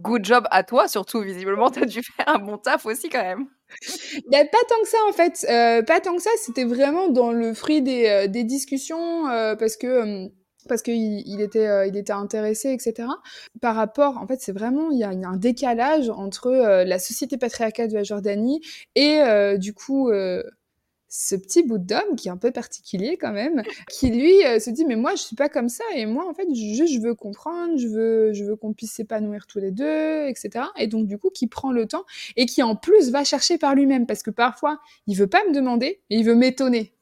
good 0.00 0.24
job 0.24 0.46
à 0.50 0.64
toi 0.64 0.88
surtout 0.88 1.20
visiblement, 1.20 1.70
t'as 1.70 1.84
dû 1.84 2.02
faire 2.02 2.28
un 2.28 2.38
bon 2.38 2.58
taf 2.58 2.86
aussi 2.86 3.08
quand 3.08 3.22
même. 3.22 3.46
Bah, 4.30 4.44
pas 4.44 4.58
tant 4.68 4.82
que 4.82 4.88
ça 4.88 4.98
en 5.08 5.12
fait, 5.12 5.46
euh, 5.48 5.82
pas 5.82 6.00
tant 6.00 6.16
que 6.16 6.22
ça, 6.22 6.30
c'était 6.38 6.64
vraiment 6.64 7.08
dans 7.08 7.30
le 7.32 7.54
fruit 7.54 7.82
des, 7.82 8.06
euh, 8.06 8.26
des 8.26 8.44
discussions 8.44 9.28
euh, 9.28 9.54
parce 9.54 9.76
que 9.76 10.28
parce 10.68 10.82
qu'il 10.82 11.22
il 11.26 11.40
était, 11.40 11.66
euh, 11.66 12.14
intéressé, 12.14 12.70
etc. 12.72 13.08
Par 13.60 13.74
rapport, 13.74 14.18
en 14.18 14.26
fait, 14.26 14.40
c'est 14.40 14.52
vraiment, 14.52 14.90
il 14.90 14.98
y, 14.98 15.04
a, 15.04 15.10
un 15.10 15.36
décalage 15.36 16.10
entre 16.10 16.48
euh, 16.48 16.84
la 16.84 16.98
société 16.98 17.36
patriarcale 17.36 17.88
de 17.88 17.94
la 17.94 18.02
Jordanie 18.02 18.60
et 18.94 19.20
euh, 19.20 19.56
du 19.56 19.72
coup 19.74 20.10
ce 21.08 21.36
petit 21.36 21.62
bout 21.62 21.76
d'homme 21.76 22.16
qui 22.16 22.28
est 22.28 22.30
un 22.30 22.38
peu 22.38 22.50
particulier 22.50 23.18
quand 23.18 23.32
même, 23.32 23.62
qui 23.90 24.10
lui 24.10 24.32
se 24.60 24.70
dit 24.70 24.86
mais 24.86 24.96
moi 24.96 25.14
je 25.14 25.22
suis 25.22 25.36
pas 25.36 25.50
comme 25.50 25.68
ça 25.68 25.84
et 25.94 26.06
moi 26.06 26.26
en 26.26 26.32
fait 26.32 26.46
juste 26.54 26.94
je 26.94 27.00
veux 27.00 27.14
comprendre, 27.14 27.76
je 27.76 27.86
veux 27.86 28.32
je 28.32 28.44
veux 28.44 28.56
qu'on 28.56 28.72
puisse 28.72 28.92
s'épanouir 28.92 29.46
tous 29.46 29.58
les 29.58 29.70
deux, 29.70 30.26
etc. 30.26 30.64
Et 30.78 30.86
donc 30.86 31.06
du 31.06 31.18
coup 31.18 31.28
qui 31.28 31.46
prend 31.48 31.70
le 31.70 31.86
temps 31.86 32.04
et 32.36 32.46
qui 32.46 32.62
en 32.62 32.76
plus 32.76 33.10
va 33.10 33.24
chercher 33.24 33.58
par 33.58 33.74
lui-même 33.74 34.06
parce 34.06 34.22
que 34.22 34.30
parfois 34.30 34.78
il 35.06 35.16
veut 35.16 35.26
pas 35.26 35.44
me 35.46 35.54
demander 35.54 36.00
mais 36.10 36.16
il 36.18 36.24
veut 36.24 36.34
m'étonner. 36.34 36.94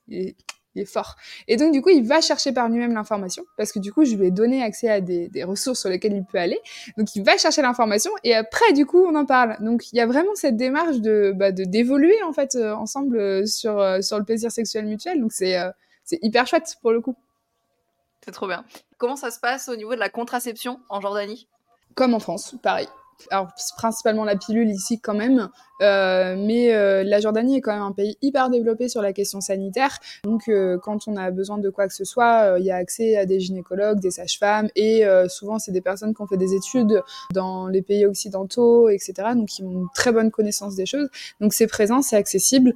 Il 0.75 0.83
est 0.83 0.87
fort. 0.87 1.17
Et 1.49 1.57
donc, 1.57 1.73
du 1.73 1.83
coup, 1.83 1.91
il 1.91 2.07
va 2.07 2.21
chercher 2.21 2.53
par 2.53 2.69
lui-même 2.69 2.95
l'information, 2.95 3.45
parce 3.57 3.73
que 3.73 3.79
du 3.79 3.93
coup, 3.93 4.05
je 4.05 4.15
lui 4.15 4.29
ai 4.29 4.31
donné 4.31 4.63
accès 4.63 4.89
à 4.89 5.01
des, 5.01 5.29
des, 5.29 5.45
ressources 5.45 5.81
sur 5.81 5.89
lesquelles 5.89 6.15
il 6.15 6.25
peut 6.25 6.39
aller. 6.39 6.59
Donc, 6.97 7.15
il 7.17 7.25
va 7.25 7.37
chercher 7.39 7.63
l'information, 7.63 8.11
et 8.25 8.35
après, 8.35 8.73
du 8.73 8.87
coup, 8.87 9.05
on 9.05 9.15
en 9.15 9.27
parle. 9.27 9.57
Donc, 9.61 9.93
il 9.93 9.97
y 9.97 10.01
a 10.01 10.07
vraiment 10.07 10.35
cette 10.35 10.57
démarche 10.57 10.99
de 10.99 11.33
bah, 11.35 11.53
d'évoluer, 11.53 12.23
en 12.23 12.33
fait, 12.33 12.55
euh, 12.55 12.75
ensemble 12.75 13.19
euh, 13.19 13.47
sur, 13.47 13.79
euh, 13.79 14.01
sur 14.01 14.19
le 14.19 14.25
plaisir 14.25 14.51
sexuel 14.51 14.87
mutuel. 14.87 15.21
Donc, 15.21 15.33
c'est 15.33 15.57
c'est 16.05 16.19
hyper 16.23 16.47
chouette, 16.47 16.77
pour 16.83 16.91
le 16.91 17.01
coup. 17.01 17.15
C'est 18.25 18.33
trop 18.33 18.49
bien. 18.49 18.65
Comment 18.99 19.17
ça 19.17 19.31
se 19.31 19.39
passe 19.39 19.69
au 19.69 19.77
niveau 19.77 19.95
de 19.95 20.01
la 20.01 20.09
contraception 20.09 20.81
en 20.89 21.01
Jordanie? 21.01 21.47
Comme 21.95 22.15
en 22.15 22.21
France, 22.21 22.57
pareil 22.63 22.89
alors 23.31 23.49
principalement 23.77 24.25
la 24.25 24.37
pilule 24.37 24.71
ici 24.71 25.01
quand 25.01 25.15
même, 25.15 25.49
euh, 25.83 26.37
mais 26.39 26.75
euh, 26.75 27.03
la 27.05 27.21
Jordanie 27.21 27.57
est 27.57 27.61
quand 27.61 27.73
même 27.73 27.83
un 27.83 27.93
pays 27.93 28.17
hyper 28.23 28.51
développé 28.51 28.89
sur 28.89 29.03
la 29.03 29.13
question 29.13 29.41
sanitaire. 29.41 29.99
Donc 30.25 30.49
euh, 30.49 30.79
quand 30.79 31.09
on 31.09 31.17
a 31.17 31.31
besoin 31.31 31.59
de 31.59 31.71
quoi 31.71 31.87
que 31.87 31.95
ce 31.95 32.05
soit, 32.05 32.57
il 32.59 32.65
y 32.65 32.71
a 32.71 32.77
accès 32.77 33.17
à 33.17 33.27
des 33.27 33.41
gynécologues, 33.41 34.01
des 34.01 34.11
sages-femmes, 34.11 34.69
et 34.77 35.05
souvent 35.29 35.59
c'est 35.59 35.73
des 35.73 35.81
personnes 35.81 36.15
qui 36.15 36.23
ont 36.23 36.27
fait 36.27 36.37
des 36.37 36.55
études 36.55 37.03
dans 37.33 37.67
les 37.67 37.83
pays 37.83 38.07
occidentaux, 38.07 38.89
etc. 38.89 39.13
Donc 39.35 39.49
qui 39.49 39.63
ont 39.63 39.71
une 39.71 39.87
très 39.95 40.13
bonne 40.13 40.31
connaissance 40.31 40.75
des 40.77 40.87
choses. 40.87 41.09
Donc 41.41 41.53
c'est 41.53 41.67
présent, 41.67 42.03
c'est 42.03 42.17
accessible. 42.17 42.73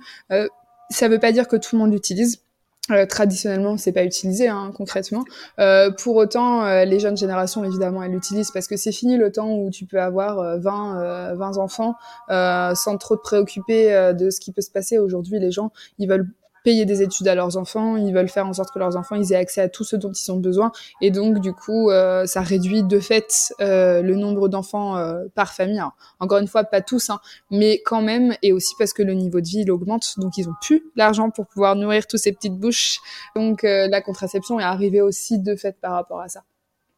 ça 0.90 1.08
veut 1.08 1.18
pas 1.18 1.32
dire 1.32 1.48
que 1.48 1.56
tout 1.56 1.76
le 1.76 1.80
monde 1.80 1.92
l'utilise. 1.92 2.43
Euh, 2.90 3.06
traditionnellement, 3.06 3.78
c'est 3.78 3.92
pas 3.92 4.04
utilisé 4.04 4.48
hein, 4.48 4.70
concrètement. 4.76 5.24
Euh, 5.58 5.90
pour 5.90 6.16
autant, 6.16 6.64
euh, 6.64 6.84
les 6.84 7.00
jeunes 7.00 7.16
générations, 7.16 7.64
évidemment, 7.64 8.02
elles 8.02 8.12
l'utilisent 8.12 8.50
parce 8.50 8.66
que 8.66 8.76
c'est 8.76 8.92
fini 8.92 9.16
le 9.16 9.32
temps 9.32 9.50
où 9.54 9.70
tu 9.70 9.86
peux 9.86 10.00
avoir 10.00 10.58
20, 10.58 11.34
20 11.34 11.56
enfants 11.58 11.94
sans 12.28 12.98
trop 12.98 13.16
te 13.16 13.22
préoccuper 13.22 14.12
de 14.12 14.30
ce 14.30 14.38
qui 14.38 14.52
peut 14.52 14.60
se 14.60 14.70
passer. 14.70 14.98
Aujourd'hui, 14.98 15.38
les 15.38 15.50
gens, 15.50 15.72
ils 15.98 16.08
veulent 16.08 16.28
payer 16.64 16.84
des 16.86 17.02
études 17.02 17.28
à 17.28 17.34
leurs 17.34 17.56
enfants, 17.56 17.96
ils 17.96 18.12
veulent 18.12 18.28
faire 18.28 18.46
en 18.46 18.52
sorte 18.52 18.72
que 18.72 18.78
leurs 18.78 18.96
enfants 18.96 19.14
ils 19.14 19.32
aient 19.32 19.36
accès 19.36 19.60
à 19.60 19.68
tout 19.68 19.84
ce 19.84 19.94
dont 19.94 20.10
ils 20.10 20.32
ont 20.32 20.38
besoin, 20.38 20.72
et 21.00 21.10
donc 21.10 21.38
du 21.38 21.52
coup 21.52 21.90
euh, 21.90 22.26
ça 22.26 22.40
réduit 22.40 22.82
de 22.82 22.98
fait 22.98 23.52
euh, 23.60 24.02
le 24.02 24.16
nombre 24.16 24.48
d'enfants 24.48 24.96
euh, 24.96 25.24
par 25.34 25.52
famille. 25.52 25.82
Encore 26.18 26.38
une 26.38 26.48
fois, 26.48 26.64
pas 26.64 26.80
tous, 26.80 27.10
hein, 27.10 27.20
mais 27.50 27.82
quand 27.84 28.02
même, 28.02 28.34
et 28.42 28.52
aussi 28.52 28.74
parce 28.78 28.92
que 28.92 29.02
le 29.02 29.14
niveau 29.14 29.40
de 29.40 29.46
vie 29.46 29.60
il 29.60 29.70
augmente, 29.70 30.18
donc 30.18 30.36
ils 30.38 30.48
ont 30.48 30.54
plus 30.60 30.82
l'argent 30.96 31.30
pour 31.30 31.46
pouvoir 31.46 31.76
nourrir 31.76 32.06
tous 32.06 32.16
ces 32.16 32.32
petites 32.32 32.58
bouches, 32.58 32.98
donc 33.36 33.62
la 33.62 34.00
contraception 34.00 34.58
est 34.58 34.64
arrivée 34.64 35.02
aussi 35.02 35.38
de 35.38 35.54
fait 35.54 35.76
par 35.80 35.92
rapport 35.92 36.20
à 36.20 36.28
ça. 36.28 36.42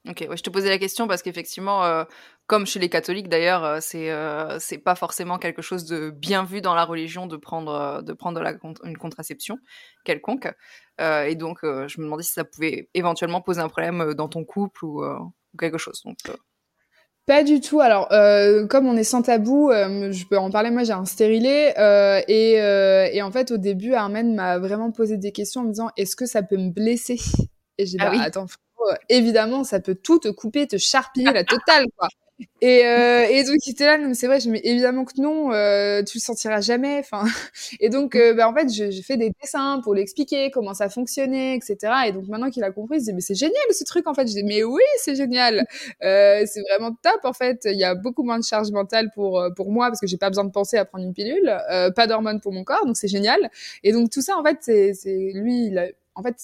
Ok, 0.09 0.25
ouais, 0.31 0.37
je 0.37 0.43
te 0.43 0.51
posais 0.51 0.69
la 0.69 0.79
question 0.79 1.09
parce 1.09 1.21
qu'effectivement, 1.21 1.85
euh, 1.85 2.05
comme 2.47 2.67
chez 2.67 2.79
les 2.79 2.89
catholiques 2.89 3.29
d'ailleurs, 3.29 3.65
euh, 3.65 3.79
c'est 3.81 4.11
euh, 4.11 4.59
c'est 4.61 4.79
pas 4.79 4.95
forcément 4.95 5.39
quelque 5.39 5.63
chose 5.63 5.85
de 5.85 6.11
bien 6.11 6.45
vu 6.45 6.61
dans 6.61 6.75
la 6.75 6.85
religion 6.85 7.27
de 7.27 7.37
prendre 7.37 7.73
euh, 7.73 8.03
de 8.03 8.13
prendre 8.13 8.41
la, 8.41 8.55
une 8.85 8.97
contraception 8.97 9.59
quelconque. 10.05 10.53
Euh, 11.01 11.25
et 11.25 11.35
donc, 11.35 11.59
je 11.63 12.01
me 12.01 12.05
demandais 12.05 12.23
si 12.23 12.33
ça 12.33 12.45
pouvait 12.45 12.89
éventuellement 12.95 13.41
poser 13.41 13.61
un 13.61 13.69
problème 13.69 14.15
dans 14.15 14.29
ton 14.29 14.45
couple 14.45 14.85
ou, 14.85 15.05
ou 15.05 15.57
quelque 15.59 15.79
chose. 15.79 16.01
Donc, 16.05 16.19
pas 17.27 17.43
du 17.43 17.61
tout. 17.61 17.81
Alors, 17.81 18.13
euh, 18.13 18.69
comme 18.69 18.87
on 18.87 18.97
est 18.97 19.05
sans 19.05 19.23
tabou, 19.23 19.71
euh, 19.71 20.13
je 20.13 20.25
peux 20.27 20.39
en 20.39 20.49
parler. 20.49 20.71
Moi, 20.71 20.85
j'ai 20.85 20.93
un 20.93 21.05
stérilet 21.05 21.75
euh, 21.77 22.23
et, 22.29 22.53
et, 22.53 23.23
en 23.23 23.33
fait, 23.33 23.51
au 23.51 23.57
début, 23.57 23.95
Armen 23.95 24.35
m'a 24.35 24.59
vraiment 24.59 24.93
posé 24.93 25.17
des 25.17 25.33
questions 25.33 25.63
en 25.63 25.65
me 25.65 25.71
disant 25.71 25.91
est-ce 25.97 26.15
que 26.15 26.25
ça 26.25 26.45
peut 26.45 26.57
me 26.57 26.71
blesser? 26.71 27.19
Et 27.79 27.85
j'ai 27.85 27.99
dit 27.99 28.05
ah 28.05 28.11
bah, 28.11 28.17
oui. 28.17 28.23
attends, 28.25 28.47
évidemment, 29.09 29.65
ça 29.65 29.81
peut 29.81 29.97
tout 29.97 30.21
te 30.21 30.29
couper, 30.29 30.67
te 30.67 30.79
charpiller 30.79 31.33
la 31.33 31.45
totale, 31.45 31.87
quoi. 31.99 32.09
Et, 32.61 32.85
euh, 32.87 33.27
et 33.31 33.45
donc 33.45 33.57
il 33.67 33.71
était 33.71 33.87
là, 33.87 33.99
c'est 34.15 34.27
vrai, 34.27 34.41
je 34.41 34.51
évidemment 34.51 35.05
que 35.05 35.19
non, 35.21 35.53
euh, 35.53 36.03
tu 36.03 36.19
le 36.19 36.23
sentiras 36.23 36.61
jamais. 36.61 36.99
Enfin, 36.99 37.25
et 37.81 37.89
donc 37.89 38.15
euh, 38.15 38.35
bah, 38.35 38.49
en 38.49 38.55
fait, 38.55 38.69
j'ai 38.69 39.03
fait 39.03 39.17
des 39.17 39.31
dessins 39.43 39.81
pour 39.83 39.95
l'expliquer 39.95 40.51
comment 40.51 40.75
ça 40.75 40.91
fonctionnait, 40.91 41.57
etc. 41.57 41.95
Et 42.09 42.13
donc 42.13 42.27
maintenant 42.29 42.51
qu'il 42.51 42.63
a 42.65 42.71
compris, 42.73 42.99
il 42.99 43.01
se 43.01 43.07
dit 43.07 43.15
mais 43.15 43.21
c'est 43.23 43.35
génial 43.35 43.55
ce 43.73 43.85
truc 43.85 44.07
en 44.07 44.15
fait. 44.15 44.27
Je 44.29 44.35
dis 44.35 44.45
mais 44.45 44.65
oui, 44.65 44.83
c'est 44.99 45.15
génial, 45.15 45.67
euh, 46.03 46.43
c'est 46.47 46.61
vraiment 46.71 46.95
top 47.03 47.21
en 47.25 47.33
fait. 47.33 47.61
Il 47.65 47.79
y 47.79 47.85
a 47.85 47.95
beaucoup 47.95 48.23
moins 48.23 48.39
de 48.39 48.45
charge 48.45 48.71
mentale 48.71 49.11
pour 49.15 49.41
euh, 49.41 49.51
pour 49.51 49.71
moi 49.73 49.89
parce 49.89 50.01
que 50.01 50.07
j'ai 50.07 50.19
pas 50.19 50.29
besoin 50.29 50.45
de 50.45 50.51
penser 50.53 50.77
à 50.77 50.85
prendre 50.85 51.05
une 51.05 51.15
pilule, 51.15 51.57
euh, 51.71 51.91
pas 51.91 52.07
d'hormones 52.07 52.41
pour 52.41 52.53
mon 52.53 52.65
corps, 52.65 52.85
donc 52.87 52.97
c'est 52.99 53.09
génial. 53.09 53.51
Et 53.83 53.93
donc 53.93 54.11
tout 54.11 54.21
ça 54.23 54.37
en 54.39 54.45
fait, 54.45 54.59
c'est 54.61 54.93
c'est 54.95 55.33
lui, 55.35 55.67
il 55.69 55.79
a, 55.79 55.87
en 56.15 56.23
fait 56.23 56.37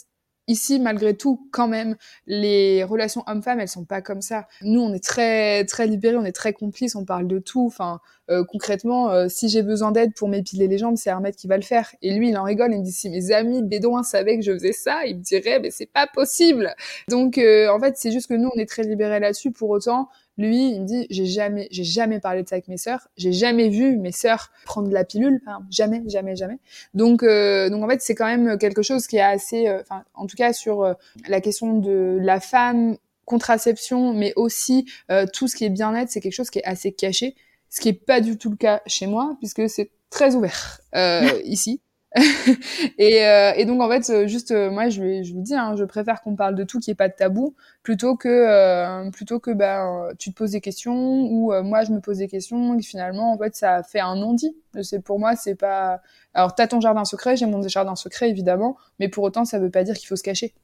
Ici, 0.48 0.80
malgré 0.80 1.16
tout, 1.16 1.48
quand 1.52 1.68
même, 1.68 1.96
les 2.26 2.82
relations 2.82 3.22
hommes-femmes, 3.28 3.60
elles 3.60 3.68
sont 3.68 3.84
pas 3.84 4.02
comme 4.02 4.22
ça. 4.22 4.48
Nous, 4.62 4.80
on 4.80 4.92
est 4.92 5.02
très 5.02 5.64
très 5.66 5.86
libérés, 5.86 6.16
on 6.16 6.24
est 6.24 6.32
très 6.32 6.52
complices, 6.52 6.96
on 6.96 7.04
parle 7.04 7.28
de 7.28 7.38
tout. 7.38 7.66
Enfin, 7.66 8.00
euh, 8.28 8.44
concrètement, 8.44 9.10
euh, 9.10 9.26
si 9.28 9.48
j'ai 9.48 9.62
besoin 9.62 9.92
d'aide 9.92 10.14
pour 10.14 10.28
m'épiler 10.28 10.66
les 10.66 10.78
jambes, 10.78 10.96
c'est 10.96 11.10
Hermès 11.10 11.36
qui 11.36 11.46
va 11.46 11.56
le 11.56 11.62
faire. 11.62 11.94
Et 12.02 12.12
lui, 12.12 12.30
il 12.30 12.36
en 12.36 12.42
rigole, 12.42 12.72
il 12.72 12.80
me 12.80 12.84
dit 12.84 12.92
si 12.92 13.08
mes 13.08 13.30
amis 13.30 13.62
bédouins 13.62 14.02
savaient 14.02 14.36
que 14.36 14.44
je 14.44 14.52
faisais 14.52 14.72
ça, 14.72 15.06
ils 15.06 15.18
me 15.18 15.22
diraient 15.22 15.60
mais 15.60 15.70
c'est 15.70 15.86
pas 15.86 16.08
possible. 16.12 16.74
Donc, 17.08 17.38
euh, 17.38 17.68
en 17.68 17.78
fait, 17.78 17.96
c'est 17.96 18.10
juste 18.10 18.28
que 18.28 18.34
nous, 18.34 18.50
on 18.54 18.58
est 18.58 18.68
très 18.68 18.82
libérés 18.82 19.20
là-dessus. 19.20 19.52
Pour 19.52 19.70
autant, 19.70 20.08
lui, 20.38 20.70
il 20.70 20.82
me 20.82 20.86
dit, 20.86 21.06
j'ai 21.10 21.26
jamais, 21.26 21.68
j'ai 21.70 21.84
jamais 21.84 22.18
parlé 22.18 22.42
de 22.42 22.48
ça 22.48 22.54
avec 22.54 22.68
mes 22.68 22.78
sœurs, 22.78 23.08
j'ai 23.16 23.32
jamais 23.32 23.68
vu 23.68 23.96
mes 23.98 24.12
sœurs 24.12 24.50
prendre 24.64 24.88
de 24.88 24.94
la 24.94 25.04
pilule, 25.04 25.40
jamais, 25.70 26.02
jamais, 26.06 26.36
jamais. 26.36 26.58
Donc, 26.94 27.22
euh, 27.22 27.68
donc 27.68 27.84
en 27.84 27.88
fait, 27.88 28.00
c'est 28.00 28.14
quand 28.14 28.26
même 28.26 28.56
quelque 28.58 28.82
chose 28.82 29.06
qui 29.06 29.16
est 29.16 29.22
assez, 29.22 29.68
euh, 29.68 29.80
enfin, 29.82 30.04
en 30.14 30.26
tout 30.26 30.36
cas 30.36 30.52
sur 30.52 30.82
euh, 30.82 30.94
la 31.28 31.40
question 31.40 31.78
de 31.78 32.18
la 32.20 32.40
femme, 32.40 32.96
contraception, 33.24 34.12
mais 34.14 34.32
aussi 34.36 34.86
tout 35.32 35.46
ce 35.46 35.54
qui 35.54 35.64
est 35.64 35.70
bien-être, 35.70 36.10
c'est 36.10 36.20
quelque 36.20 36.34
chose 36.34 36.50
qui 36.50 36.58
est 36.58 36.64
assez 36.64 36.92
caché, 36.92 37.36
ce 37.70 37.80
qui 37.80 37.88
est 37.88 37.92
pas 37.92 38.20
du 38.20 38.36
tout 38.36 38.50
le 38.50 38.56
cas 38.56 38.82
chez 38.86 39.06
moi, 39.06 39.36
puisque 39.38 39.70
c'est 39.70 39.90
très 40.10 40.34
ouvert 40.34 40.80
ici. 41.44 41.80
et, 42.98 43.24
euh, 43.24 43.52
et, 43.56 43.64
donc 43.64 43.80
en 43.80 43.88
fait, 43.88 44.10
euh, 44.10 44.26
juste 44.26 44.50
euh, 44.50 44.70
moi 44.70 44.90
je 44.90 45.00
lui, 45.02 45.24
je 45.24 45.32
dis, 45.34 45.54
hein, 45.54 45.76
je 45.76 45.84
préfère 45.84 46.20
qu'on 46.22 46.36
parle 46.36 46.54
de 46.54 46.64
tout 46.64 46.78
qui 46.78 46.90
est 46.90 46.94
pas 46.94 47.08
de 47.08 47.14
tabou, 47.14 47.54
plutôt 47.82 48.16
que 48.16 48.28
euh, 48.28 49.10
plutôt 49.10 49.40
que 49.40 49.50
ben 49.50 50.10
tu 50.18 50.30
te 50.30 50.36
poses 50.36 50.50
des 50.50 50.60
questions 50.60 50.94
ou 50.94 51.52
moi 51.62 51.84
je 51.84 51.92
me 51.92 52.00
pose 52.00 52.18
des 52.18 52.28
questions 52.28 52.78
et 52.78 52.82
finalement 52.82 53.32
en 53.32 53.38
fait 53.38 53.56
ça 53.56 53.82
fait 53.82 54.00
un 54.00 54.16
non-dit. 54.16 54.54
C'est 54.82 55.00
pour 55.02 55.18
moi 55.18 55.36
c'est 55.36 55.54
pas. 55.54 56.02
Alors 56.34 56.54
t'as 56.54 56.66
ton 56.66 56.80
jardin 56.80 57.04
secret, 57.04 57.36
j'ai 57.36 57.46
mon 57.46 57.66
jardin 57.66 57.96
secret 57.96 58.28
évidemment, 58.28 58.76
mais 58.98 59.08
pour 59.08 59.24
autant 59.24 59.44
ça 59.46 59.58
veut 59.58 59.70
pas 59.70 59.84
dire 59.84 59.96
qu'il 59.96 60.06
faut 60.08 60.16
se 60.16 60.22
cacher. 60.22 60.54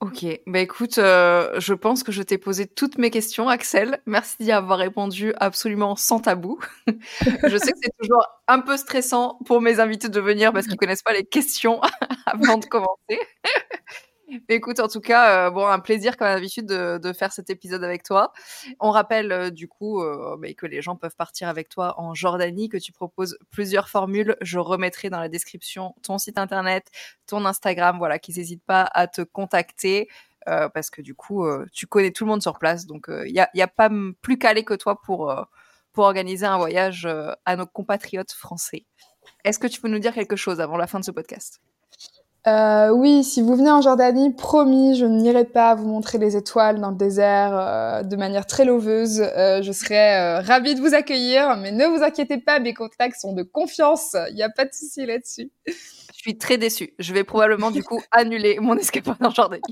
Ok, 0.00 0.26
bah 0.46 0.60
écoute, 0.60 0.98
euh, 0.98 1.58
je 1.58 1.72
pense 1.72 2.02
que 2.02 2.12
je 2.12 2.22
t'ai 2.22 2.36
posé 2.36 2.66
toutes 2.66 2.98
mes 2.98 3.10
questions, 3.10 3.48
Axel. 3.48 4.02
Merci 4.04 4.36
d'y 4.40 4.52
avoir 4.52 4.78
répondu 4.78 5.32
absolument 5.38 5.96
sans 5.96 6.20
tabou. 6.20 6.58
je 6.86 7.56
sais 7.56 7.72
que 7.72 7.78
c'est 7.82 7.96
toujours 7.98 8.22
un 8.46 8.60
peu 8.60 8.76
stressant 8.76 9.38
pour 9.46 9.62
mes 9.62 9.80
invités 9.80 10.10
de 10.10 10.20
venir 10.20 10.52
parce 10.52 10.66
qu'ils 10.66 10.76
connaissent 10.76 11.02
pas 11.02 11.14
les 11.14 11.24
questions 11.24 11.80
avant 12.26 12.58
de 12.58 12.66
commencer. 12.66 13.20
Écoute, 14.48 14.80
en 14.80 14.88
tout 14.88 15.00
cas, 15.00 15.48
euh, 15.48 15.66
un 15.66 15.78
plaisir 15.78 16.16
comme 16.16 16.26
d'habitude 16.26 16.66
de, 16.66 17.12
faire 17.12 17.32
cet 17.32 17.48
épisode 17.48 17.84
avec 17.84 18.02
toi. 18.02 18.32
On 18.80 18.90
rappelle 18.90 19.30
euh, 19.30 19.50
du 19.50 19.68
coup 19.68 20.02
euh, 20.02 20.36
bah, 20.36 20.52
que 20.54 20.66
les 20.66 20.82
gens 20.82 20.96
peuvent 20.96 21.14
partir 21.14 21.48
avec 21.48 21.68
toi 21.68 21.94
en 22.00 22.12
Jordanie, 22.14 22.68
que 22.68 22.76
tu 22.76 22.90
proposes 22.92 23.38
plusieurs 23.50 23.88
formules. 23.88 24.36
Je 24.40 24.58
remettrai 24.58 25.10
dans 25.10 25.20
la 25.20 25.28
description 25.28 25.94
ton 26.02 26.18
site 26.18 26.38
internet, 26.38 26.90
ton 27.26 27.44
Instagram, 27.44 27.98
voilà, 27.98 28.18
qu'ils 28.18 28.36
n'hésitent 28.36 28.64
pas 28.64 28.82
à 28.92 29.06
te 29.06 29.22
contacter. 29.22 30.08
Parce 30.46 30.90
que 30.90 31.02
du 31.02 31.16
coup, 31.16 31.44
tu 31.72 31.88
connais 31.88 32.12
tout 32.12 32.24
le 32.24 32.30
monde 32.30 32.40
sur 32.40 32.60
place, 32.60 32.86
donc 32.86 33.06
il 33.08 33.32
n'y 33.32 33.40
a, 33.40 33.50
a, 33.52 33.66
pas 33.66 33.90
plus 34.22 34.38
calé 34.38 34.62
que 34.62 34.74
toi 34.74 35.02
pour, 35.02 35.34
pour 35.92 36.04
organiser 36.04 36.46
un 36.46 36.56
voyage 36.56 37.08
à 37.44 37.56
nos 37.56 37.66
compatriotes 37.66 38.30
français. 38.30 38.86
Est-ce 39.42 39.58
que 39.58 39.66
tu 39.66 39.80
peux 39.80 39.88
nous 39.88 39.98
dire 39.98 40.14
quelque 40.14 40.36
chose 40.36 40.60
avant 40.60 40.76
la 40.76 40.86
fin 40.86 41.00
de 41.00 41.04
ce 41.04 41.10
podcast? 41.10 41.60
Euh, 42.46 42.90
oui, 42.90 43.24
si 43.24 43.42
vous 43.42 43.56
venez 43.56 43.70
en 43.70 43.80
Jordanie, 43.80 44.32
promis, 44.32 44.96
je 44.96 45.04
n'irai 45.04 45.44
pas 45.44 45.74
vous 45.74 45.88
montrer 45.88 46.18
les 46.18 46.36
étoiles 46.36 46.80
dans 46.80 46.90
le 46.90 46.96
désert 46.96 47.50
euh, 47.52 48.02
de 48.04 48.14
manière 48.14 48.46
très 48.46 48.64
loveuse. 48.64 49.20
Euh, 49.20 49.62
je 49.62 49.72
serai 49.72 50.38
ravie 50.40 50.76
de 50.76 50.80
vous 50.80 50.94
accueillir, 50.94 51.56
mais 51.56 51.72
ne 51.72 51.86
vous 51.86 52.04
inquiétez 52.04 52.38
pas, 52.38 52.60
mes 52.60 52.72
contacts 52.72 53.20
sont 53.20 53.32
de 53.32 53.42
confiance. 53.42 54.16
Il 54.30 54.36
n'y 54.36 54.44
a 54.44 54.50
pas 54.50 54.64
de 54.64 54.72
souci 54.72 55.04
là-dessus. 55.06 55.50
Je 55.66 55.72
suis 56.14 56.38
très 56.38 56.56
déçue. 56.56 56.94
Je 57.00 57.12
vais 57.12 57.24
probablement 57.24 57.72
du 57.72 57.82
coup 57.82 58.00
annuler 58.12 58.58
mon 58.60 58.76
escapade 58.76 59.16
en 59.20 59.30
Jordanie. 59.30 59.62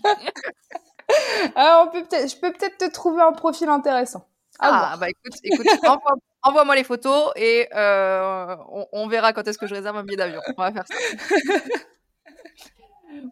Alors, 1.54 1.86
on 1.88 1.92
peut 1.92 2.04
peut-être, 2.04 2.28
je 2.28 2.36
peux 2.36 2.52
peut-être 2.52 2.78
te 2.78 2.90
trouver 2.90 3.22
un 3.22 3.32
profil 3.32 3.68
intéressant. 3.68 4.26
Ah, 4.58 4.96
bah 5.00 5.08
écoute, 5.08 5.34
écoute 5.42 5.66
envoie-moi 6.42 6.76
les 6.76 6.84
photos 6.84 7.30
et 7.36 7.68
on, 7.72 8.86
on 8.92 9.06
verra 9.06 9.32
quand 9.32 9.46
est-ce 9.46 9.58
que 9.58 9.66
je 9.68 9.74
réserve 9.76 9.96
un 9.96 10.02
billet 10.02 10.16
d'avion. 10.16 10.40
On 10.56 10.62
va 10.62 10.72
faire 10.72 10.84
ça. 10.88 10.94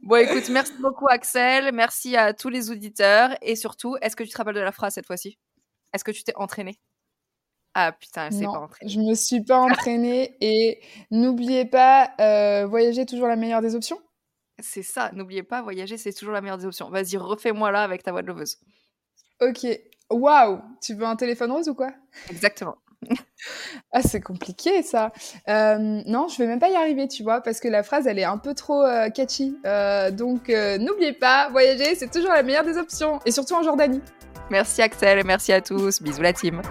Bon, 0.03 0.17
écoute, 0.17 0.49
merci 0.51 0.73
beaucoup, 0.81 1.07
Axel. 1.09 1.73
Merci 1.73 2.17
à 2.17 2.33
tous 2.33 2.49
les 2.49 2.71
auditeurs. 2.71 3.37
Et 3.43 3.57
surtout, 3.57 3.97
est-ce 4.01 4.17
que 4.17 4.25
tu 4.25 4.31
te 4.31 4.37
rappelles 4.37 4.55
de 4.55 4.61
la 4.61 4.73
phrase 4.73 4.95
cette 4.95 5.07
fois-ci? 5.07 5.39
Est-ce 5.93 6.05
que 6.05 6.11
tu 6.11 6.25
t'es 6.25 6.35
entraîné 6.37 6.81
Ah 7.75 7.93
putain, 7.93 8.27
elle 8.27 8.33
s'est 8.33 8.45
pas 8.45 8.61
entraînée. 8.61 8.91
Je 8.91 9.01
me 9.01 9.15
suis 9.15 9.43
pas 9.43 9.59
entraînée. 9.59 10.37
et 10.41 10.81
n'oubliez 11.11 11.65
pas, 11.65 12.13
euh, 12.21 12.67
voyager 12.67 13.07
toujours 13.07 13.29
la 13.29 13.37
meilleure 13.37 13.63
des 13.63 13.75
options. 13.75 14.01
C'est 14.59 14.83
ça, 14.83 15.11
n'oubliez 15.13 15.43
pas, 15.43 15.63
voyager, 15.63 15.97
c'est 15.97 16.13
toujours 16.13 16.33
la 16.35 16.41
meilleure 16.41 16.59
des 16.59 16.67
options. 16.67 16.89
Vas-y, 16.91 17.17
refais-moi 17.17 17.71
là 17.73 17.83
avec 17.83 18.03
ta 18.03 18.13
voix 18.13 18.23
de 18.23 18.29
loveuse. 18.29 18.59
Ok. 19.41 19.67
Waouh 20.11 20.61
Tu 20.81 20.95
veux 20.95 21.07
un 21.07 21.17
téléphone 21.17 21.53
rose 21.53 21.69
ou 21.69 21.75
quoi? 21.75 21.93
Exactement 22.31 22.77
ah, 23.93 24.03
c'est 24.03 24.21
compliqué 24.21 24.83
ça. 24.83 25.13
Euh, 25.49 26.03
non, 26.07 26.29
je 26.29 26.39
vais 26.39 26.47
même 26.47 26.61
pas 26.61 26.71
y 26.71 26.77
arriver, 26.77 27.09
tu 27.09 27.23
vois, 27.23 27.41
parce 27.41 27.61
que 27.61 27.69
la 27.69 27.83
phrase, 27.83 28.07
elle 28.07 28.19
est 28.19 28.25
un 28.25 28.39
peu 28.39 28.55
trop 28.55 28.83
euh, 28.83 29.11
catchy. 29.11 29.57
Euh, 29.67 30.11
donc, 30.11 30.49
n'oubliez 30.49 31.13
pas, 31.13 31.49
voyager, 31.51 31.95
c'est 31.95 32.11
toujours 32.11 32.33
la 32.33 32.43
meilleure 32.43 32.65
des 32.65 32.79
options, 32.79 33.21
et 33.27 33.31
surtout 33.31 33.55
en 33.55 33.63
Jordanie. 33.63 34.01
Merci 34.51 34.83
Axel, 34.83 35.23
merci 35.25 35.53
à 35.53 35.61
tous. 35.61 36.03
Bisous 36.03 36.23
la 36.23 36.33
team. 36.33 36.63